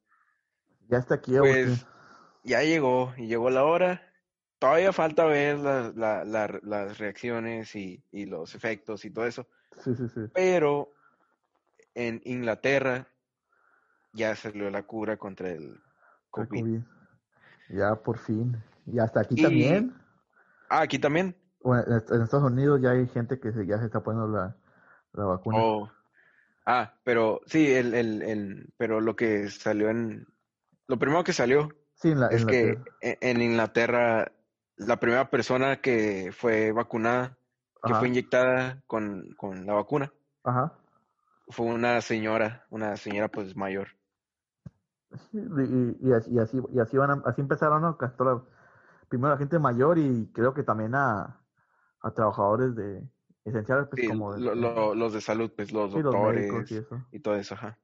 Ya 0.88 0.98
está 0.98 1.16
aquí, 1.16 1.38
Pues 1.38 1.86
ya 2.44 2.62
llegó 2.64 3.14
y 3.18 3.28
llegó 3.28 3.50
la 3.50 3.64
hora. 3.64 4.02
Todavía 4.60 4.94
falta 4.94 5.26
ver 5.26 5.58
la- 5.60 5.92
la- 5.96 6.24
la- 6.26 6.60
las 6.64 6.98
reacciones 6.98 7.76
y, 7.76 8.04
y 8.12 8.26
los 8.26 8.56
efectos 8.56 9.04
y 9.06 9.12
todo 9.12 9.26
eso. 9.26 9.48
Sí, 9.84 9.94
sí, 9.96 10.08
sí. 10.08 10.22
Pero 10.34 10.94
en 11.94 12.22
Inglaterra 12.26 13.08
ya 14.14 14.36
salió 14.36 14.70
la 14.70 14.84
cura 14.84 15.18
contra 15.18 15.50
el 15.50 15.82
COVID. 16.30 16.48
COVID. 16.62 16.80
Ya 17.70 17.96
por 17.96 18.18
fin. 18.18 18.56
Y 18.86 19.00
hasta 19.00 19.22
aquí 19.22 19.36
Y- 19.38 19.44
también. 19.44 19.94
Ah, 20.70 20.82
aquí 20.82 21.00
también. 21.00 21.36
Bueno, 21.62 21.84
en 21.88 22.22
Estados 22.22 22.50
Unidos 22.52 22.80
ya 22.82 22.92
hay 22.92 23.08
gente 23.08 23.40
que 23.40 23.52
se- 23.52 23.66
ya 23.66 23.80
se 23.80 23.86
está 23.86 24.02
poniendo 24.04 24.28
la, 24.30 24.56
la 25.14 25.26
vacuna. 25.26 25.58
Oh. 25.60 25.92
Ah, 26.66 26.94
pero 27.04 27.42
sí, 27.48 27.72
el, 27.74 27.94
el, 27.94 28.22
el- 28.22 28.74
pero 28.78 29.02
lo 29.02 29.16
que 29.16 29.50
salió 29.50 29.90
en... 29.90 30.28
Lo 30.88 30.98
primero 30.98 31.24
que 31.24 31.34
salió 31.34 31.70
sí, 31.96 32.12
en 32.12 32.20
la, 32.20 32.28
es 32.28 32.46
que 32.46 32.62
tierra. 32.62 32.84
en, 33.02 33.42
Inglaterra 33.42 34.32
la 34.78 35.00
primera 35.00 35.30
persona 35.30 35.82
que 35.82 36.32
fue 36.32 36.72
vacunada, 36.72 37.38
que 37.84 37.94
Ajá. 37.94 38.00
fue 38.00 38.08
inyectada 38.10 38.82
con, 38.88 39.30
con 39.38 39.66
la 39.66 39.74
vacuna, 39.74 40.12
Ajá. 40.44 40.74
fue 41.48 41.66
una 41.68 42.02
señora, 42.02 42.66
una 42.70 42.98
señora 42.98 43.30
pues 43.30 43.56
mayor. 43.56 43.88
Y, 45.32 45.38
y, 45.40 45.98
y 46.10 46.14
así, 46.14 46.32
y 46.32 46.40
así, 46.40 46.62
y 46.74 46.80
así 46.80 46.98
van 46.98 47.12
a- 47.12 47.24
así 47.26 47.42
empezaron, 47.42 47.82
¿no? 47.82 47.98
Primero 49.08 49.34
a 49.34 49.38
gente 49.38 49.60
mayor 49.60 49.98
y 49.98 50.32
creo 50.34 50.54
que 50.54 50.64
también 50.64 50.96
a, 50.96 51.40
a 52.02 52.12
trabajadores 52.14 52.76
de 52.76 53.04
esenciales, 53.46 53.88
pues 53.90 54.02
Sí, 54.02 54.08
como 54.08 54.34
de- 54.34 54.42
lo- 54.42 54.56
lo- 54.56 54.96
los 54.96 55.14
de 55.14 55.22
salud, 55.22 55.52
pues 55.56 55.72
los 55.72 55.92
sí, 55.94 56.02
doctores 56.02 56.72
y 56.72 56.78
eso. 56.78 57.02
y 57.12 57.20
todo 57.20 57.36
eso, 57.36 57.54
ajá. 57.54 57.78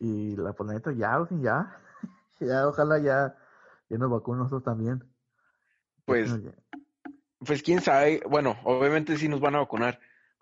Y 0.00 0.36
la 0.36 0.52
pues, 0.52 0.70
neta, 0.70 0.92
ya, 0.92 1.14
Agustín, 1.14 1.42
ya. 1.42 1.80
Ya, 2.40 2.68
ojalá 2.68 2.98
ya, 2.98 3.36
ya 3.88 3.98
nos 3.98 4.10
vacunen 4.10 4.40
nosotros 4.42 4.64
también. 4.64 5.04
Pues, 6.04 6.38
pues 7.44 7.62
quién 7.62 7.80
sabe, 7.80 8.22
bueno, 8.28 8.56
obviamente 8.64 9.16
sí 9.16 9.28
nos 9.28 9.40
van 9.40 9.56
a 9.56 9.60
vacunar, 9.60 9.98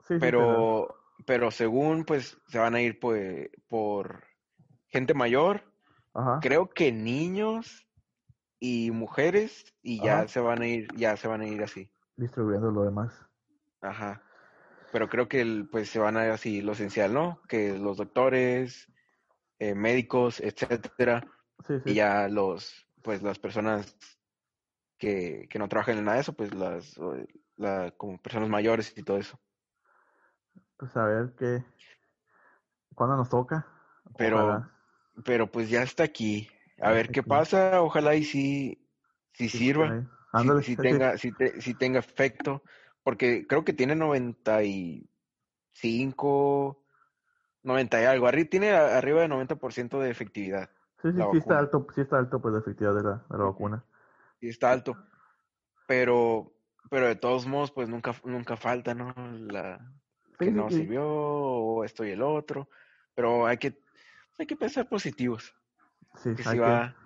sí, 0.06 0.14
sí, 0.14 0.20
pero, 0.20 0.94
pero 1.26 1.50
según 1.50 2.04
pues 2.04 2.36
se 2.48 2.58
van 2.58 2.74
a 2.74 2.82
ir 2.82 3.00
pues, 3.00 3.48
por 3.68 4.24
gente 4.88 5.14
mayor, 5.14 5.64
Ajá. 6.12 6.40
creo 6.40 6.68
que 6.70 6.92
niños 6.92 7.88
y 8.60 8.90
mujeres 8.90 9.74
y 9.82 10.02
ya 10.02 10.20
Ajá. 10.20 10.28
se 10.28 10.40
van 10.40 10.62
a 10.62 10.66
ir, 10.66 10.88
ya 10.96 11.16
se 11.16 11.28
van 11.28 11.40
a 11.40 11.46
ir 11.46 11.62
así. 11.62 11.90
Distribuyendo 12.16 12.70
lo 12.70 12.84
demás. 12.84 13.12
Ajá. 13.80 14.22
Pero 14.92 15.08
creo 15.08 15.28
que 15.28 15.40
el, 15.40 15.68
pues 15.70 15.90
se 15.90 15.98
van 15.98 16.16
a 16.16 16.26
ir 16.26 16.30
así 16.30 16.62
lo 16.62 16.72
esencial, 16.72 17.12
¿no? 17.12 17.40
Que 17.48 17.76
los 17.76 17.96
doctores, 17.96 18.88
eh, 19.58 19.74
médicos, 19.74 20.40
etcétera, 20.40 21.26
Sí, 21.66 21.80
sí. 21.80 21.90
y 21.90 21.94
ya 21.94 22.28
los, 22.28 22.86
pues 23.02 23.22
las 23.22 23.38
personas 23.38 23.96
que, 24.98 25.46
que 25.48 25.58
no 25.58 25.68
trabajan 25.68 25.98
en 25.98 26.04
nada 26.04 26.16
de 26.16 26.22
eso, 26.22 26.32
pues 26.32 26.54
las, 26.54 26.96
eh, 26.98 27.26
la, 27.56 27.92
como 27.96 28.18
personas 28.18 28.48
mayores 28.48 28.92
y 28.96 29.02
todo 29.02 29.18
eso. 29.18 29.38
Pues 30.76 30.96
a 30.96 31.04
ver 31.06 31.34
qué. 31.38 31.64
¿Cuándo 32.94 33.16
nos 33.16 33.28
toca? 33.28 33.66
Pero, 34.16 34.38
Ojalá. 34.38 34.70
pero 35.24 35.50
pues 35.50 35.68
ya 35.68 35.82
está 35.82 36.04
aquí. 36.04 36.48
A 36.80 36.90
ver 36.90 37.10
qué 37.10 37.22
pasa, 37.22 37.82
ojalá 37.82 38.14
y 38.14 38.24
sí, 38.24 38.88
sí 39.32 39.48
sirva. 39.48 40.06
si, 40.36 40.62
si 40.62 40.76
tenga, 40.76 41.18
si, 41.18 41.32
te- 41.32 41.60
si 41.60 41.74
tenga 41.74 42.00
efecto, 42.00 42.62
porque 43.02 43.46
creo 43.46 43.64
que 43.64 43.72
tiene 43.72 43.94
95, 43.94 46.84
90 47.62 48.02
y 48.02 48.04
algo, 48.04 48.28
arri- 48.28 48.50
tiene 48.50 48.72
arriba 48.72 49.22
de 49.22 49.28
90% 49.28 50.00
de 50.00 50.10
efectividad, 50.10 50.70
Sí, 51.04 51.12
sí, 51.12 51.24
sí 51.30 51.36
está 51.36 51.58
alto, 51.60 51.86
sí 51.94 52.00
está 52.00 52.18
alto 52.18 52.40
pues 52.42 52.52
la 52.52 52.58
efectividad 52.60 52.96
de 52.96 53.02
la, 53.04 53.24
de 53.30 53.38
la 53.38 53.44
vacuna. 53.44 53.84
y 54.40 54.48
está 54.48 54.72
alto, 54.72 54.96
pero, 55.86 56.54
pero 56.90 57.08
de 57.08 57.16
todos 57.16 57.46
modos, 57.46 57.72
pues 57.72 57.88
nunca, 57.88 58.14
nunca 58.24 58.56
falta, 58.56 58.94
¿no? 58.94 59.14
La, 59.16 59.92
Sí, 60.38 60.44
que 60.44 60.52
sí, 60.52 60.62
no 60.62 60.70
sí. 60.70 60.74
sirvió, 60.76 61.04
o 61.06 61.84
esto 61.84 62.04
y 62.04 62.10
el 62.12 62.22
otro, 62.22 62.68
pero 63.14 63.46
hay 63.46 63.58
que, 63.58 63.80
hay 64.38 64.46
que 64.46 64.56
pensar 64.56 64.88
positivos, 64.88 65.54
Sí, 66.22 66.34
que 66.34 66.42
hay 66.44 66.58
sí 66.58 66.60
que- 66.60 66.70
va, 66.70 66.96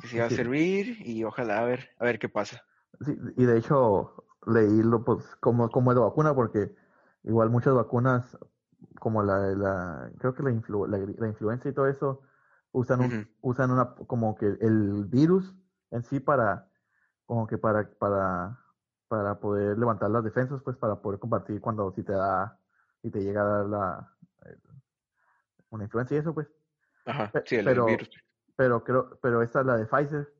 que 0.00 0.08
sí 0.08 0.18
va 0.18 0.26
a 0.26 0.30
sí. 0.30 0.36
servir 0.36 0.96
y 1.06 1.22
ojalá 1.24 1.60
a 1.60 1.64
ver, 1.64 1.90
a 1.98 2.04
ver 2.04 2.18
qué 2.18 2.28
pasa. 2.28 2.64
sí, 3.00 3.16
y 3.36 3.44
de 3.44 3.58
hecho, 3.58 4.24
leí 4.46 4.82
lo, 4.82 5.04
pues, 5.04 5.36
cómo, 5.40 5.70
cómo 5.70 5.92
es 5.92 5.98
la 5.98 6.04
vacuna, 6.04 6.34
porque 6.34 6.74
igual 7.24 7.50
muchas 7.50 7.74
vacunas, 7.74 8.36
como 9.00 9.22
la, 9.22 9.38
la 9.54 10.12
creo 10.18 10.34
que 10.34 10.42
la, 10.42 10.50
influ, 10.52 10.86
la, 10.86 10.98
la 10.98 11.28
influenza 11.28 11.68
y 11.68 11.72
todo 11.74 11.88
eso, 11.88 12.22
usan, 12.76 13.00
un, 13.00 13.30
usan 13.40 13.70
una, 13.70 13.94
como 13.94 14.34
que 14.36 14.46
el 14.46 15.06
virus 15.06 15.54
en 15.90 16.02
sí 16.02 16.20
para, 16.20 16.68
como 17.24 17.46
que 17.46 17.56
para, 17.56 17.88
para, 17.98 18.58
para 19.08 19.40
poder 19.40 19.78
levantar 19.78 20.10
las 20.10 20.22
defensas, 20.22 20.60
pues 20.62 20.76
para 20.76 21.00
poder 21.00 21.18
compartir 21.18 21.60
cuando 21.60 21.90
si 21.92 22.02
te 22.02 22.12
da, 22.12 22.58
si 23.00 23.10
te 23.10 23.22
llega 23.22 23.40
a 23.40 23.44
dar 23.44 23.66
la, 23.66 24.16
una 25.70 25.84
influencia 25.84 26.16
y 26.16 26.20
eso, 26.20 26.34
pues. 26.34 26.48
Ajá, 27.06 27.32
sí, 27.46 27.56
el 27.56 27.64
pero, 27.64 27.86
virus. 27.86 28.10
Pero 28.56 28.84
creo, 28.84 29.18
pero 29.22 29.42
esta, 29.42 29.62
la 29.62 29.76
de 29.76 29.86
Pfizer, 29.86 30.34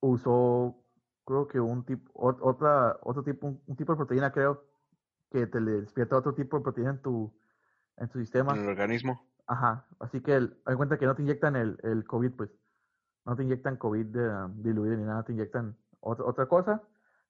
usó, 0.00 0.84
creo 1.24 1.48
que 1.48 1.60
un 1.60 1.84
tipo, 1.84 2.10
otra, 2.14 2.98
otro 3.02 3.22
tipo, 3.22 3.58
un, 3.66 3.76
tipo 3.76 3.92
de 3.92 3.96
proteína, 3.96 4.32
creo, 4.32 4.66
que 5.30 5.46
te 5.46 5.60
le 5.60 5.80
despierta 5.80 6.18
otro 6.18 6.34
tipo 6.34 6.58
de 6.58 6.62
proteína 6.62 6.90
en 6.90 7.00
tu, 7.00 7.34
en 7.96 8.08
tu 8.08 8.18
sistema. 8.18 8.54
En 8.54 8.64
el 8.64 8.68
organismo. 8.68 9.31
Ajá, 9.52 9.84
así 9.98 10.22
que 10.22 10.34
hay 10.34 10.76
cuenta 10.76 10.98
que 10.98 11.04
no 11.04 11.14
te 11.14 11.22
inyectan 11.22 11.56
el, 11.56 11.78
el 11.82 12.04
COVID, 12.04 12.32
pues. 12.32 12.50
No 13.26 13.36
te 13.36 13.42
inyectan 13.42 13.76
COVID 13.76 14.06
de, 14.06 14.48
diluido 14.56 14.96
ni 14.96 15.04
nada, 15.04 15.22
te 15.24 15.32
inyectan 15.32 15.76
otra, 16.00 16.24
otra 16.24 16.46
cosa. 16.46 16.82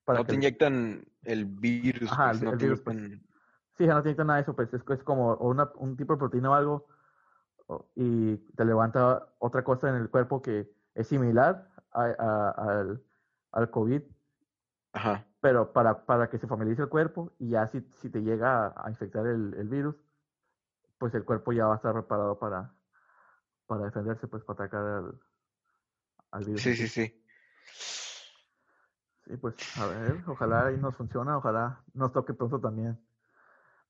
Para 0.05 0.21
no 0.21 0.25
te 0.25 0.35
inyectan 0.35 1.05
el 1.25 1.47
virus. 1.47 2.11
Ajá, 2.13 2.31
pues, 2.31 2.43
el, 2.43 2.51
no 2.51 2.57
virus, 2.57 2.81
pues. 2.81 2.97
Sí, 3.77 3.87
no 3.87 4.03
te 4.03 4.11
inyectan 4.11 4.29
nada 4.29 4.37
de 4.37 4.43
eso, 4.43 4.55
pues 4.55 4.73
es, 4.73 4.83
es 4.89 5.03
como 5.03 5.35
una, 5.37 5.71
un 5.75 5.97
tipo 5.97 6.13
de 6.13 6.19
proteína 6.21 6.51
o 6.51 6.55
algo 6.55 6.87
y 7.95 8.37
te 8.37 8.65
levanta 8.65 9.27
otra 9.39 9.65
cosa 9.65 9.89
en 9.89 9.97
el 9.97 10.11
cuerpo 10.11 10.43
que 10.43 10.71
es 10.95 11.09
similar 11.09 11.69
al, 11.93 13.03
al 13.51 13.71
COVID. 13.71 14.03
Ajá. 14.93 15.27
Pero 15.41 15.73
para, 15.73 16.07
para 16.07 16.31
que 16.31 16.39
se 16.39 16.47
familiarice 16.47 16.83
el 16.83 16.89
cuerpo 16.89 17.33
y 17.39 17.51
ya 17.51 17.67
si, 17.67 17.81
si 17.81 18.11
te 18.11 18.23
llega 18.23 18.73
a, 18.77 18.89
infectar 18.91 19.27
el, 19.27 19.55
el, 19.55 19.69
virus, 19.69 19.97
pues 21.03 21.13
el 21.15 21.25
cuerpo 21.25 21.53
ya 21.53 21.67
va 21.67 21.73
a 21.73 21.77
estar 21.79 21.93
preparado 21.93 22.39
para, 22.39 22.71
para 23.67 23.87
defenderse, 23.87 24.29
pues 24.29 24.45
para 24.45 24.67
atacar 24.67 24.87
al, 24.87 25.21
al 26.31 26.45
virus. 26.45 26.63
Sí, 26.63 26.77
sí, 26.77 26.87
sí. 26.87 27.25
Sí, 29.25 29.37
pues 29.37 29.57
a 29.79 29.87
ver, 29.89 30.23
ojalá 30.29 30.67
ahí 30.67 30.77
nos 30.77 30.95
funciona, 30.95 31.37
ojalá 31.37 31.83
nos 31.93 32.13
toque 32.13 32.35
pronto 32.35 32.61
también. 32.61 33.05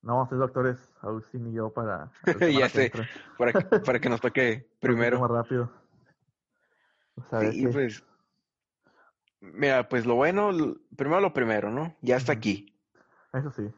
No 0.01 0.13
vamos 0.13 0.25
a 0.25 0.29
ser 0.31 0.39
doctores, 0.39 0.91
Agustín 1.01 1.45
y 1.49 1.53
yo, 1.53 1.71
para... 1.71 2.09
ya 2.51 2.67
sé, 2.67 2.91
para, 3.37 3.53
que, 3.53 3.79
para 3.81 3.99
que 3.99 4.09
nos 4.09 4.19
toque 4.19 4.67
primero. 4.81 5.19
Más 5.19 5.29
rápido. 5.29 5.69
sí, 7.51 7.67
pues... 7.67 8.03
Mira, 9.39 9.87
pues 9.87 10.07
lo 10.07 10.15
bueno, 10.15 10.49
primero 10.97 11.21
lo 11.21 11.31
primero, 11.31 11.69
¿no? 11.69 11.95
Ya 12.01 12.15
está 12.15 12.33
aquí. 12.33 12.75
Eso 13.33 13.51
sí. 13.51 13.71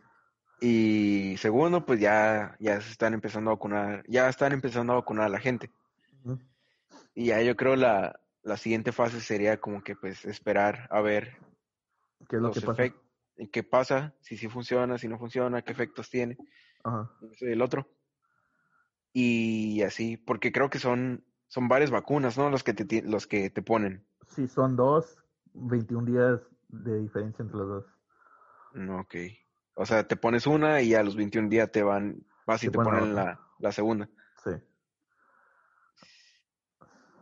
Y 0.68 1.38
segundo, 1.38 1.86
pues 1.86 2.00
ya, 2.00 2.56
ya 2.60 2.82
se 2.82 2.90
están 2.90 3.14
empezando 3.14 3.52
a 3.52 3.54
vacunar, 3.54 4.04
ya 4.08 4.28
están 4.28 4.52
empezando 4.52 4.94
a 4.94 4.96
vacunar 4.96 5.26
a 5.26 5.30
la 5.30 5.40
gente. 5.40 5.70
Y 7.14 7.28
ya 7.28 7.40
yo 7.44 7.56
creo 7.56 7.76
la, 7.76 8.20
la 8.42 8.58
siguiente 8.58 8.92
fase 8.92 9.22
sería 9.22 9.62
como 9.62 9.84
que 9.84 9.96
pues 9.96 10.26
esperar 10.26 10.88
a 10.90 11.02
ver 11.02 11.38
¿Qué 12.28 12.38
es 12.38 12.42
lo 12.42 12.52
que 12.52 12.62
pasa? 12.62 12.84
qué 13.52 13.62
pasa, 13.62 14.16
si 14.22 14.38
sí 14.38 14.50
funciona, 14.50 14.98
si 14.98 15.08
no 15.08 15.20
funciona, 15.20 15.62
qué 15.62 15.72
efectos 15.72 16.10
tiene. 16.10 16.36
Ajá. 16.84 17.12
El 17.42 17.62
otro. 17.62 17.88
Y 19.14 19.84
así, 19.84 20.18
porque 20.18 20.52
creo 20.52 20.72
que 20.72 20.80
son, 20.80 21.24
son 21.48 21.68
varias 21.68 21.92
vacunas, 21.92 22.40
¿no? 22.40 22.50
Los 22.50 22.64
que 22.64 22.74
te, 22.74 23.04
los 23.04 23.28
que 23.28 23.52
te 23.52 23.62
ponen. 23.62 24.04
Sí, 24.30 24.48
son 24.48 24.76
dos, 24.76 25.16
21 25.54 26.12
días 26.12 26.42
de 26.70 27.02
diferencia 27.02 27.44
entre 27.44 27.58
los 27.60 27.68
dos. 27.68 27.86
No, 28.74 29.02
ok. 29.02 29.16
O 29.76 29.86
sea, 29.86 30.08
te 30.08 30.16
pones 30.16 30.48
una 30.48 30.82
y 30.82 30.96
a 30.96 31.04
los 31.04 31.16
21 31.16 31.50
días 31.50 31.72
te 31.72 31.84
van, 31.84 32.26
vas 32.48 32.64
y 32.64 32.70
te, 32.70 32.78
ponen 32.78 33.14
la, 33.14 33.40
la, 33.60 33.72
segunda. 33.72 34.10
Sí. 34.44 34.52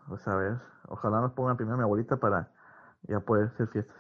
Pues 0.08 0.28
a 0.28 0.36
ver, 0.36 0.58
ojalá 0.88 1.20
nos 1.20 1.34
pongan 1.34 1.58
primero 1.58 1.78
mi 1.78 1.84
abuelita 1.84 2.18
para 2.18 2.52
ya 3.04 3.20
poder 3.20 3.48
hacer 3.48 3.68
fiestas. 3.70 3.96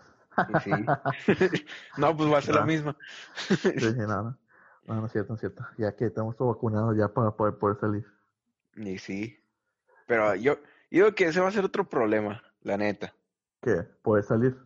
Sí. 0.63 0.71
no, 1.97 2.15
pues 2.15 2.31
va 2.31 2.37
a 2.37 2.41
ser 2.41 2.55
la 2.55 2.65
misma. 2.65 2.95
sí, 3.35 3.93
nada. 3.97 4.37
No, 4.85 4.95
no 4.95 5.05
es 5.05 5.11
cierto, 5.11 5.29
no 5.29 5.35
es 5.35 5.39
cierto. 5.39 5.65
Ya 5.77 5.95
que 5.95 6.05
estamos 6.05 6.35
todos 6.35 6.55
vacunados 6.55 6.95
ya 6.97 7.07
para 7.07 7.31
poder, 7.31 7.57
poder 7.57 7.77
salir. 7.79 8.05
Y 8.75 8.97
sí. 8.97 9.39
Pero 10.07 10.35
yo, 10.35 10.55
yo 10.55 10.59
digo 11.05 11.15
que 11.15 11.25
ese 11.25 11.39
va 11.39 11.47
a 11.47 11.51
ser 11.51 11.65
otro 11.65 11.87
problema, 11.87 12.43
la 12.61 12.77
neta. 12.77 13.13
¿Qué? 13.61 13.83
¿Poder 14.01 14.23
salir? 14.23 14.57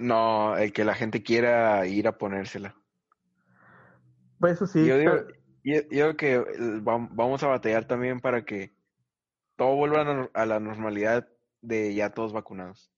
No, 0.00 0.56
el 0.56 0.72
que 0.72 0.84
la 0.84 0.94
gente 0.94 1.22
quiera 1.22 1.86
ir 1.86 2.08
a 2.08 2.18
ponérsela. 2.18 2.74
Pues 4.38 4.54
eso 4.54 4.66
sí. 4.66 4.86
Yo 4.86 4.96
digo, 4.98 5.12
yo, 5.64 5.82
digo 5.90 6.16
que 6.16 6.44
vamos 6.82 7.42
a 7.42 7.48
batallar 7.48 7.86
también 7.86 8.20
para 8.20 8.44
que 8.44 8.76
todo 9.56 9.74
vuelva 9.76 10.28
a 10.32 10.46
la 10.46 10.60
normalidad 10.60 11.28
de 11.60 11.94
ya 11.94 12.14
todos 12.14 12.32
vacunados. 12.32 12.92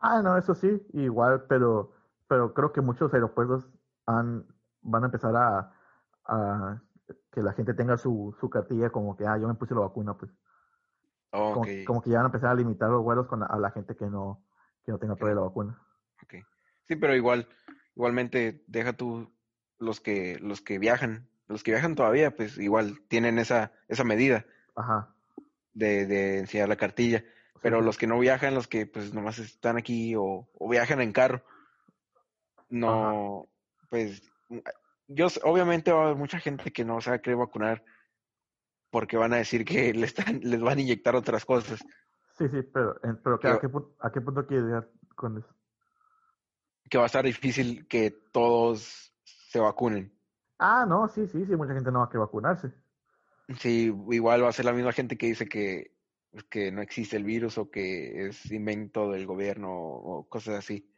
Ah, 0.00 0.20
no, 0.22 0.36
eso 0.36 0.54
sí, 0.54 0.86
igual, 0.92 1.46
pero, 1.48 1.92
pero 2.28 2.52
creo 2.52 2.72
que 2.72 2.82
muchos 2.82 3.12
aeropuertos 3.14 3.66
han, 4.06 4.46
van 4.82 5.04
a 5.04 5.06
empezar 5.06 5.34
a, 5.34 5.72
a 6.26 6.82
que 7.32 7.42
la 7.42 7.52
gente 7.54 7.74
tenga 7.74 7.96
su, 7.96 8.36
su 8.38 8.50
cartilla 8.50 8.90
como 8.90 9.16
que, 9.16 9.26
ah, 9.26 9.38
yo 9.38 9.48
me 9.48 9.54
puse 9.54 9.74
la 9.74 9.80
vacuna, 9.80 10.14
pues. 10.14 10.30
Como, 11.30 12.00
que 12.00 12.10
ya 12.10 12.18
van 12.18 12.26
a 12.26 12.28
empezar 12.28 12.50
a 12.50 12.54
limitar 12.54 12.90
los 12.90 13.02
vuelos 13.02 13.26
con 13.26 13.42
a 13.42 13.58
la 13.58 13.72
gente 13.72 13.96
que 13.96 14.06
no, 14.06 14.44
que 14.84 14.92
no 14.92 14.98
tenga 14.98 15.16
todavía 15.16 15.40
la 15.40 15.46
vacuna. 15.46 15.82
Okay. 16.22 16.42
Sí, 16.86 16.94
pero 16.94 17.16
igual, 17.16 17.48
igualmente, 17.96 18.62
deja 18.68 18.92
tú 18.92 19.33
los 19.84 20.00
que, 20.00 20.38
los 20.40 20.60
que 20.60 20.78
viajan, 20.78 21.28
los 21.48 21.62
que 21.62 21.70
viajan 21.72 21.94
todavía, 21.94 22.34
pues 22.34 22.58
igual 22.58 23.00
tienen 23.08 23.38
esa, 23.38 23.72
esa 23.88 24.04
medida. 24.04 24.46
Ajá. 24.74 25.14
De, 25.72 26.06
de 26.06 26.38
enseñar 26.38 26.68
la 26.68 26.76
cartilla. 26.76 27.24
Pero 27.64 27.80
los 27.80 27.96
que 27.96 28.06
no 28.06 28.18
viajan, 28.18 28.54
los 28.54 28.68
que 28.68 28.86
pues 28.86 29.14
nomás 29.14 29.38
están 29.38 29.78
aquí 29.78 30.14
o, 30.18 30.46
viajan 30.68 31.00
en 31.00 31.12
carro, 31.12 31.42
no, 32.68 33.48
pues 33.88 34.22
yo 35.08 35.28
obviamente 35.44 35.90
va 35.90 36.02
a 36.02 36.04
haber 36.04 36.16
mucha 36.16 36.38
gente 36.38 36.72
que 36.72 36.84
no 36.84 37.00
se 37.00 37.08
va 37.08 37.16
a 37.16 37.22
querer 37.22 37.38
vacunar 37.38 37.82
porque 38.90 39.16
van 39.16 39.32
a 39.32 39.38
decir 39.38 39.64
que 39.64 39.94
les, 39.94 40.10
están, 40.10 40.40
les 40.42 40.60
van 40.60 40.76
a 40.76 40.82
inyectar 40.82 41.16
otras 41.16 41.46
cosas. 41.46 41.80
Sí, 42.36 42.46
sí, 42.50 42.60
pero, 42.70 43.00
pero 43.22 43.36
¿a, 43.36 43.58
qué, 43.58 43.68
¿a 44.00 44.12
qué 44.12 44.20
punto 44.20 44.46
quiere 44.46 44.64
llegar 44.64 44.90
con 45.16 45.38
eso? 45.38 45.48
Que 46.90 46.98
va 46.98 47.04
a 47.04 47.06
estar 47.06 47.24
difícil 47.24 47.88
que 47.88 48.10
todos 48.30 49.13
se 49.54 49.60
vacunen. 49.60 50.12
Ah, 50.58 50.84
no, 50.84 51.06
sí, 51.06 51.28
sí, 51.28 51.46
sí, 51.46 51.54
mucha 51.54 51.74
gente 51.74 51.92
no 51.92 52.00
va 52.00 52.06
a 52.06 52.08
querer 52.08 52.22
vacunarse. 52.22 52.72
Sí, 53.60 53.94
igual 54.10 54.42
va 54.42 54.48
a 54.48 54.52
ser 54.52 54.64
la 54.64 54.72
misma 54.72 54.92
gente 54.92 55.16
que 55.16 55.26
dice 55.26 55.48
que 55.48 55.94
que 56.50 56.72
no 56.72 56.82
existe 56.82 57.16
el 57.16 57.22
virus 57.22 57.58
o 57.58 57.70
que 57.70 58.26
es 58.26 58.50
invento 58.50 59.12
del 59.12 59.26
gobierno 59.26 59.70
o 59.72 60.28
cosas 60.28 60.56
así. 60.56 60.90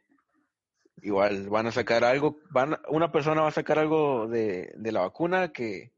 Igual 1.03 1.47
van 1.49 1.67
a 1.67 1.71
sacar 1.71 2.03
algo, 2.03 2.39
van, 2.49 2.79
una 2.89 3.11
persona 3.11 3.43
va 3.43 3.49
a 3.49 3.51
sacar 3.51 3.77
algo 3.77 4.27
de, 4.27 4.73
de 4.75 4.91
la 4.91 5.01
vacuna 5.01 5.49
que 5.49 5.91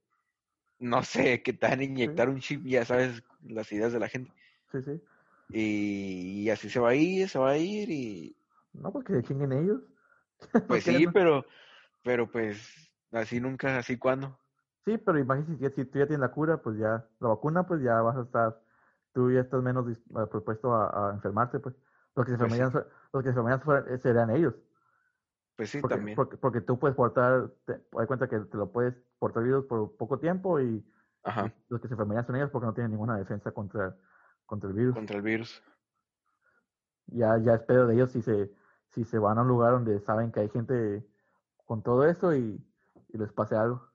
no 0.79 1.01
sé, 1.03 1.41
que 1.41 1.53
te 1.53 1.65
van 1.65 1.79
a 1.79 1.83
inyectar 1.85 2.27
un 2.27 2.41
chip, 2.41 2.65
ya 2.65 2.83
sabes 2.83 3.23
las 3.47 3.71
ideas 3.71 3.93
de 3.93 3.99
la 3.99 4.09
gente. 4.09 4.33
Sí, 4.73 4.81
sí. 4.81 5.01
Y, 5.51 6.49
así 6.49 6.69
se 6.69 6.81
va 6.81 6.89
a 6.89 6.95
ir, 6.95 7.29
se 7.29 7.39
va 7.39 7.51
a 7.51 7.57
ir 7.57 7.89
y... 7.89 8.35
No, 8.73 8.91
porque 8.91 9.13
se 9.13 9.23
chinguen 9.23 9.53
ellos. 9.53 9.81
Pues 10.67 10.83
sí, 10.83 11.05
pero, 11.13 11.45
pero 12.03 12.29
pues 12.31 12.91
así 13.11 13.39
nunca, 13.39 13.77
así 13.77 13.97
cuando. 13.97 14.39
Sí, 14.85 14.97
pero 14.97 15.19
imagínate 15.19 15.69
si, 15.71 15.85
tú 15.85 15.99
ya 15.99 16.07
tienes 16.07 16.21
la 16.21 16.31
cura, 16.31 16.61
pues 16.61 16.77
ya, 16.77 17.05
la 17.19 17.27
vacuna, 17.27 17.67
pues 17.67 17.81
ya 17.81 18.01
vas 18.01 18.17
a 18.17 18.21
estar 18.21 18.59
tú 19.13 19.31
ya 19.31 19.41
estás 19.41 19.61
menos 19.61 19.85
eh, 19.89 19.97
propuesto 20.29 20.73
a, 20.73 21.11
enfermarte, 21.13 21.59
pues. 21.59 21.75
Los 22.15 22.25
que 22.25 22.31
se 22.31 22.37
pues 22.37 22.51
enfermarían, 22.51 22.85
los 23.13 23.23
que 23.23 23.31
se 23.31 23.39
enfermarían 23.39 23.93
eh, 23.93 23.97
serían 23.97 24.29
ellos. 24.29 24.55
Pues 25.55 25.69
sí, 25.69 25.79
porque, 25.79 25.95
también. 25.95 26.15
Porque, 26.15 26.61
tú 26.61 26.79
puedes 26.79 26.95
portar, 26.95 27.49
te, 27.65 27.73
hay 27.97 28.07
cuenta 28.07 28.27
que 28.27 28.39
te 28.39 28.57
lo 28.57 28.71
puedes 28.71 28.95
portar 29.19 29.43
virus 29.43 29.65
por 29.65 29.95
poco 29.97 30.19
tiempo 30.19 30.59
y, 30.59 30.85
los 31.67 31.81
que 31.81 31.87
se 31.87 31.93
enfermarían 31.93 32.25
son 32.25 32.37
ellos 32.37 32.49
porque 32.49 32.65
no 32.65 32.73
tienen 32.73 32.91
ninguna 32.91 33.17
defensa 33.17 33.51
contra, 33.51 33.95
contra 34.45 34.69
el 34.69 34.75
virus. 34.75 34.95
Contra 34.95 35.17
el 35.17 35.21
virus. 35.21 35.61
Ya, 37.07 37.37
ya 37.39 37.55
es 37.55 37.61
pedo 37.63 37.87
de 37.87 37.95
ellos 37.95 38.11
si 38.11 38.21
se, 38.21 38.51
si 38.89 39.03
se 39.03 39.19
van 39.19 39.37
a 39.37 39.41
un 39.41 39.47
lugar 39.47 39.73
donde 39.73 39.99
saben 39.99 40.31
que 40.31 40.39
hay 40.39 40.49
gente 40.49 41.05
con 41.69 41.83
todo 41.83 42.03
eso 42.03 42.35
y, 42.35 42.59
les 43.09 43.31
pase 43.31 43.55
algo. 43.55 43.87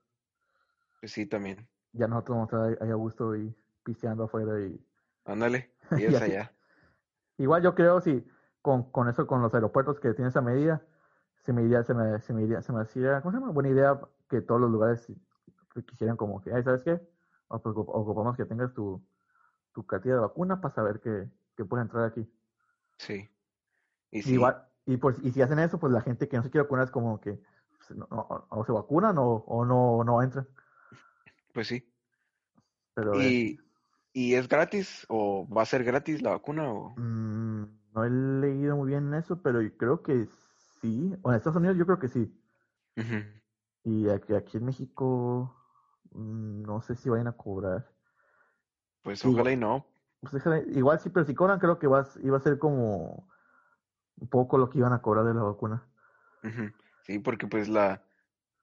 Pues 1.01 1.11
sí, 1.11 1.27
también. 1.27 1.68
Ya 1.93 2.07
nosotros 2.07 2.37
vamos 2.37 2.53
a 2.53 2.70
estar 2.70 2.87
ahí 2.87 2.93
a 2.93 2.95
gusto 2.95 3.35
y 3.35 3.53
pisteando 3.83 4.25
afuera 4.25 4.61
y 4.61 4.81
Ándale, 5.25 5.75
y 5.99 6.05
es 6.05 6.22
allá. 6.22 6.53
Igual 7.37 7.64
yo 7.64 7.75
creo 7.75 8.01
si 8.01 8.25
con, 8.62 8.93
con 8.93 9.09
eso, 9.09 9.27
con 9.27 9.43
los 9.43 9.53
aeropuertos 9.53 9.99
que 9.99 10.12
tienen 10.12 10.29
esa 10.29 10.41
medida, 10.41 10.87
se 11.41 11.53
me 11.53 11.64
iría, 11.64 11.83
se 11.83 11.95
me, 11.95 12.20
se 12.20 12.33
me 12.33 12.45
iría, 12.45 12.62
se 12.62 12.72
me 12.72 12.81
hacía, 12.81 13.20
¿cómo 13.22 13.33
se 13.33 13.41
llama? 13.41 13.51
Buena 13.51 13.70
idea 13.70 14.01
que 14.31 14.41
todos 14.41 14.61
los 14.61 14.70
lugares 14.70 15.12
quisieran 15.89 16.16
como 16.16 16.41
que, 16.41 16.53
ay, 16.53 16.62
¿sabes 16.62 16.85
qué? 16.85 17.01
Ocupamos 17.49 18.37
que 18.37 18.45
tengas 18.45 18.72
tu, 18.72 19.05
tu 19.72 19.85
cartilla 19.85 20.14
de 20.14 20.20
vacuna 20.20 20.61
para 20.61 20.72
saber 20.72 21.01
que, 21.01 21.29
que 21.57 21.64
puedes 21.64 21.87
entrar 21.87 22.05
aquí. 22.05 22.33
Sí. 22.99 23.29
Y 24.12 24.31
Igual, 24.31 24.64
y 24.87 24.97
pues, 24.97 25.18
y 25.25 25.33
si 25.33 25.43
hacen 25.43 25.59
eso, 25.59 25.81
pues 25.81 25.93
la 25.93 26.03
gente 26.03 26.29
que 26.29 26.37
no 26.37 26.45
se 26.45 26.51
quiere 26.51 26.62
vacunar 26.62 26.85
es 26.85 26.93
como 26.93 27.20
que 27.20 27.43
pues, 27.87 27.99
no, 27.99 28.07
no- 28.11 28.47
o 28.51 28.64
se 28.64 28.72
vacunan 28.72 29.16
o, 29.18 29.45
o 29.47 29.64
no, 29.64 30.05
no 30.05 30.22
entran. 30.22 30.47
Pues 31.53 31.68
sí. 31.68 31.85
Pero 32.95 33.20
eh, 33.20 33.28
¿Y, 33.28 33.59
¿Y 34.12 34.35
es 34.35 34.49
gratis 34.49 35.07
o 35.09 35.47
va 35.49 35.62
a 35.62 35.66
ser 35.66 35.85
gratis 35.85 36.22
la 36.22 36.30
vacuna? 36.30 36.72
O... 36.72 36.95
mm, 36.97 37.62
no 37.95 38.05
he 38.05 38.11
leído 38.11 38.76
muy 38.76 38.89
bien 38.89 39.12
eso, 39.14 39.41
pero 39.43 39.61
yo 39.61 39.76
creo 39.76 40.03
que 40.03 40.26
sí. 40.80 41.14
O 41.22 41.30
en 41.30 41.37
Estados 41.37 41.57
Unidos 41.57 41.76
yo 41.76 41.87
creo 41.87 41.99
que 41.99 42.09
sí. 42.09 42.32
Y 43.85 44.09
aquí, 44.09 44.35
aquí 44.35 44.57
en 44.57 44.64
México 44.64 45.55
mm, 46.12 46.62
no 46.62 46.80
sé 46.80 46.95
si 46.95 47.09
vayan 47.09 47.28
a 47.28 47.32
cobrar. 47.37 47.87
Pues 49.03 49.24
ojalá 49.24 49.53
y 49.53 49.57
no. 49.57 49.87
Pues 50.20 50.43
igual 50.68 50.99
sí, 51.01 51.11
pero 51.11 51.26
si 51.26 51.35
cobran 51.35 51.59
creo 51.59 51.78
que 51.78 51.87
va, 51.87 52.01
a- 52.01 52.09
iba 52.22 52.37
a 52.39 52.41
ser 52.41 52.59
como 52.59 53.28
un 54.16 54.28
poco 54.28 54.57
lo 54.59 54.70
que 54.70 54.78
iban 54.78 54.93
a 54.93 55.03
cobrar 55.03 55.24
de 55.26 55.35
la 55.35 55.43
vacuna. 55.43 55.87
Sí, 57.05 57.18
porque 57.18 57.46
pues 57.46 57.68
la, 57.68 58.02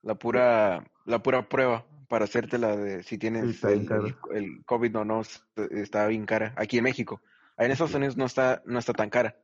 la 0.02 0.14
pura, 0.16 0.84
la 1.04 1.22
pura 1.22 1.48
prueba 1.48 1.86
para 2.08 2.24
hacerte 2.26 2.58
la 2.58 2.76
de 2.76 3.02
si 3.02 3.16
tienes 3.18 3.64
el, 3.64 4.14
el, 4.32 4.64
COVID 4.66 4.98
o 4.98 5.04
no, 5.04 5.20
s- 5.22 5.40
está 5.70 6.06
bien 6.08 6.26
cara. 6.26 6.52
Aquí 6.56 6.78
en 6.78 6.84
México. 6.84 7.22
Ahí 7.56 7.66
en 7.66 7.72
Estados 7.72 7.94
Unidos 7.94 8.16
no 8.16 8.26
está, 8.26 8.62
no 8.66 8.78
está 8.78 8.92
tan 8.92 9.10
cara. 9.10 9.36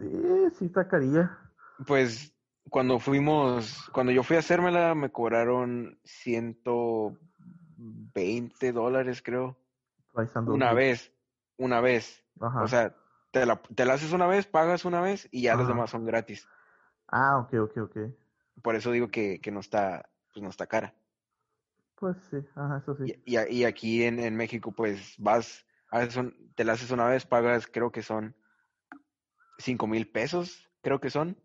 Eh, 0.00 0.50
sí 0.58 0.66
está 0.66 0.86
carilla. 0.88 1.38
Pues 1.86 2.34
cuando 2.70 2.98
fuimos, 2.98 3.88
cuando 3.92 4.12
yo 4.12 4.22
fui 4.22 4.36
a 4.36 4.40
hacérmela, 4.40 4.94
me 4.94 5.10
cobraron 5.10 5.98
120 6.04 8.72
dólares, 8.72 9.22
creo. 9.22 9.58
Una 10.46 10.72
vez, 10.72 11.12
una 11.56 11.80
vez. 11.80 12.24
Ajá. 12.40 12.64
O 12.64 12.68
sea, 12.68 12.96
te 13.30 13.46
la, 13.46 13.60
te 13.74 13.84
la 13.84 13.94
haces 13.94 14.12
una 14.12 14.26
vez, 14.26 14.46
pagas 14.46 14.84
una 14.84 15.00
vez 15.00 15.28
y 15.30 15.42
ya 15.42 15.54
las 15.54 15.64
Ajá. 15.64 15.74
demás 15.74 15.90
son 15.90 16.04
gratis. 16.04 16.48
Ah, 17.08 17.38
ok, 17.38 17.54
ok, 17.54 17.76
ok. 17.78 17.96
Por 18.60 18.76
eso 18.76 18.90
digo 18.92 19.08
que, 19.08 19.40
que 19.40 19.50
no 19.50 19.60
está, 19.60 20.10
pues 20.32 20.42
no 20.42 20.50
está 20.50 20.66
cara. 20.66 20.94
Pues 21.96 22.16
sí, 22.30 22.38
ajá, 22.56 22.78
eso 22.78 22.96
sí. 22.96 23.14
Y, 23.24 23.38
y, 23.54 23.64
aquí 23.64 24.04
en, 24.04 24.18
en 24.18 24.36
México, 24.36 24.72
pues 24.72 25.14
vas, 25.18 25.64
haces 25.90 26.16
un- 26.16 26.52
te 26.54 26.64
la 26.64 26.72
haces 26.72 26.90
una 26.90 27.06
vez, 27.06 27.24
pagas, 27.24 27.66
creo 27.66 27.92
que 27.92 28.02
son 28.02 28.34
cinco 29.58 29.86
mil 29.86 30.10
pesos, 30.10 30.68
creo 30.82 31.00
que 31.00 31.10
son, 31.10 31.38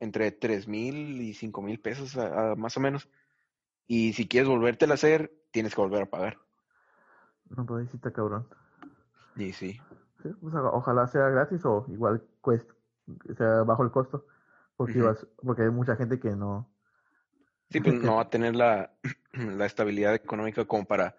entre 0.00 0.32
tres 0.32 0.66
mil 0.66 1.20
y 1.20 1.34
cinco 1.34 1.62
mil 1.62 1.78
pesos, 1.78 2.16
a- 2.16 2.52
a- 2.52 2.56
más 2.56 2.76
o 2.76 2.80
menos. 2.80 3.08
Y 3.86 4.14
si 4.14 4.26
quieres 4.26 4.48
volvértela 4.48 4.94
a 4.94 4.94
hacer, 4.94 5.32
tienes 5.50 5.74
que 5.74 5.80
volver 5.80 6.02
a 6.02 6.10
pagar. 6.10 6.38
No, 7.56 7.66
pues 7.66 7.82
ahí 7.82 7.88
sí 7.90 7.96
está 7.96 8.12
cabrón. 8.12 8.46
Y 9.36 9.52
sí, 9.52 9.80
Sí, 10.22 10.28
pues, 10.40 10.54
ojalá 10.54 11.06
sea 11.06 11.28
gratis 11.28 11.64
o 11.64 11.86
igual 11.88 12.22
cueste, 12.40 12.72
sea 13.36 13.62
bajo 13.62 13.82
el 13.82 13.90
costo. 13.90 14.26
Porque, 14.80 14.98
ibas- 14.98 15.26
porque 15.42 15.62
hay 15.62 15.70
mucha 15.70 15.96
gente 15.96 16.18
que 16.18 16.30
no. 16.30 16.66
sí, 17.70 17.80
pues 17.80 17.94
no 18.02 18.16
va 18.16 18.22
a 18.22 18.30
tener 18.30 18.56
la, 18.56 18.92
la 19.32 19.66
estabilidad 19.66 20.14
económica 20.14 20.64
como 20.64 20.84
para 20.84 21.16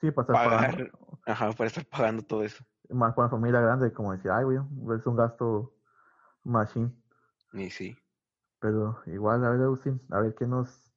Sí, 0.00 0.10
para 0.10 0.22
estar 0.32 0.36
pagar, 0.36 0.76
pagando. 0.76 1.18
ajá, 1.26 1.52
para 1.52 1.68
estar 1.68 1.84
pagando 1.86 2.22
todo 2.22 2.44
eso. 2.44 2.64
Más 2.90 3.14
con 3.14 3.24
la 3.24 3.30
familia 3.30 3.60
grande, 3.60 3.92
como 3.92 4.12
decir, 4.12 4.30
ay, 4.30 4.44
güey, 4.44 4.58
es 4.98 5.06
un 5.06 5.16
gasto 5.16 5.72
machine. 6.44 6.92
Y 7.54 7.70
sí, 7.70 7.96
Pero 8.60 8.98
igual, 9.06 9.44
a 9.44 9.50
ver, 9.50 9.62
Agustín, 9.62 10.00
a 10.10 10.20
ver 10.20 10.34
qué 10.34 10.46
nos 10.46 10.92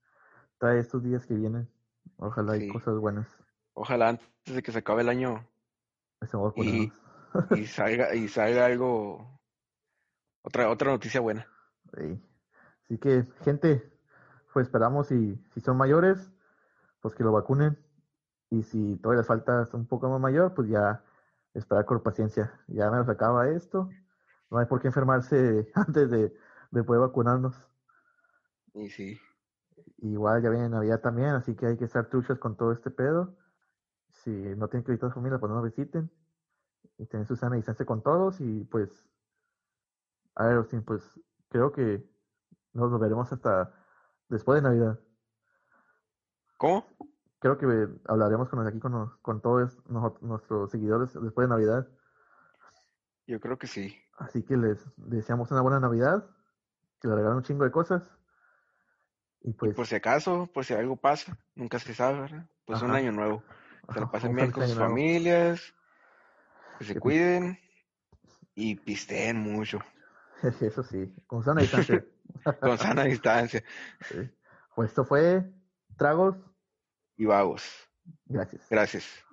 trae 0.59 0.79
estos 0.79 1.03
días 1.03 1.25
que 1.25 1.35
vienen. 1.35 1.69
Ojalá 2.17 2.53
hay 2.53 2.67
cosas 2.67 2.97
buenas. 2.97 3.27
ojalá 3.73 4.09
antes 4.09 4.27
de 4.45 4.61
que 4.61 4.71
se 4.71 4.79
acabe 4.79 5.01
el 5.01 5.09
año 5.09 5.47
Estamos 6.21 6.53
Y- 6.57 6.91
y 7.53 7.65
salga, 7.67 8.15
y 8.15 8.27
salga 8.27 8.65
algo, 8.65 9.39
otra, 10.41 10.69
otra 10.69 10.91
noticia 10.91 11.19
buena. 11.21 11.47
Sí. 11.97 12.21
Así 12.83 12.97
que, 12.97 13.23
gente, 13.43 13.91
pues 14.53 14.67
esperamos 14.67 15.11
y 15.11 15.35
si 15.53 15.61
son 15.61 15.77
mayores, 15.77 16.31
pues 17.01 17.15
que 17.15 17.23
lo 17.23 17.31
vacunen. 17.31 17.77
Y 18.49 18.63
si 18.63 18.97
todavía 18.97 19.19
les 19.19 19.27
falta 19.27 19.67
un 19.73 19.87
poco 19.87 20.09
más 20.09 20.19
mayor, 20.19 20.53
pues 20.53 20.69
ya 20.69 21.03
esperar 21.53 21.85
con 21.85 22.01
paciencia. 22.03 22.53
Ya 22.67 22.91
me 22.91 22.99
acaba 22.99 23.49
esto. 23.49 23.89
No 24.49 24.59
hay 24.59 24.65
por 24.67 24.81
qué 24.81 24.87
enfermarse 24.87 25.71
antes 25.75 26.09
de, 26.09 26.33
de 26.71 26.83
poder 26.83 27.01
vacunarnos. 27.01 27.55
Y 28.73 28.89
sí, 28.89 29.19
Igual 29.97 30.41
ya 30.43 30.49
viene 30.49 30.69
Navidad 30.69 31.01
también, 31.01 31.29
así 31.29 31.55
que 31.55 31.65
hay 31.65 31.77
que 31.77 31.85
estar 31.85 32.09
truchas 32.09 32.37
con 32.37 32.55
todo 32.55 32.71
este 32.71 32.91
pedo. 32.91 33.35
Si 34.09 34.31
no 34.31 34.67
tienen 34.67 34.83
que 34.83 34.91
visitar 34.91 35.09
a 35.09 35.13
su 35.13 35.15
familia, 35.15 35.39
pues 35.39 35.49
no 35.49 35.55
nos 35.55 35.65
visiten. 35.65 36.11
Y 36.97 37.05
tener 37.07 37.27
su 37.27 37.35
sana 37.35 37.55
distancia 37.55 37.85
con 37.85 38.03
todos. 38.03 38.39
Y 38.41 38.65
pues, 38.65 38.89
a 40.35 40.45
ver, 40.47 40.57
Austin, 40.57 40.83
pues 40.83 41.03
creo 41.55 41.71
que 41.71 42.03
nos 42.73 42.99
veremos 42.99 43.31
hasta 43.31 43.71
después 44.27 44.61
de 44.61 44.69
Navidad. 44.69 44.99
¿cómo? 46.57 46.85
Creo 47.39 47.57
que 47.57 47.65
hablaremos 48.09 48.49
con 48.49 48.67
aquí 48.67 48.77
con, 48.79 49.09
con 49.21 49.39
todos 49.41 49.77
nuestros 50.21 50.69
seguidores 50.71 51.13
después 51.13 51.47
de 51.47 51.55
Navidad. 51.55 51.87
Yo 53.25 53.39
creo 53.39 53.57
que 53.57 53.67
sí. 53.67 53.97
Así 54.17 54.43
que 54.43 54.57
les 54.57 54.85
deseamos 54.97 55.49
una 55.51 55.61
buena 55.61 55.79
Navidad, 55.79 56.29
que 56.99 57.07
les 57.07 57.15
regalen 57.15 57.37
un 57.37 57.43
chingo 57.43 57.63
de 57.63 57.71
cosas. 57.71 58.03
Y 59.41 59.53
pues, 59.53 59.73
Por 59.75 59.87
si 59.87 59.95
acaso, 59.95 60.47
por 60.53 60.65
si 60.65 60.73
algo 60.73 60.97
pasa, 60.97 61.37
nunca 61.53 61.79
se 61.79 61.93
sabe, 61.93 62.19
¿verdad? 62.19 62.49
Pues 62.65 62.81
un 62.81 62.91
año 62.91 63.13
nuevo. 63.13 63.43
Se 63.93 63.99
lo 64.01 64.11
pasen 64.11 64.35
bien 64.35 64.51
con 64.51 64.67
sus 64.67 64.77
familias, 64.77 65.73
que 66.79 66.85
se 66.85 66.93
Que- 66.95 66.99
cuiden 66.99 67.59
y 68.55 68.75
pisteen 68.75 69.37
mucho, 69.37 69.79
Eso 70.61 70.83
sí, 70.83 71.13
con 71.27 71.43
sana 71.43 71.61
distancia. 71.61 72.05
con 72.61 72.77
sana 72.77 73.03
distancia 73.05 73.63
Sí. 74.01 74.29
Pues 74.75 74.89
esto 74.89 75.05
fue 75.05 75.53
Tragos. 75.97 76.35
y 77.17 77.25
vagos. 77.25 77.63
Gracias. 78.25 78.67
Gracias. 78.69 79.24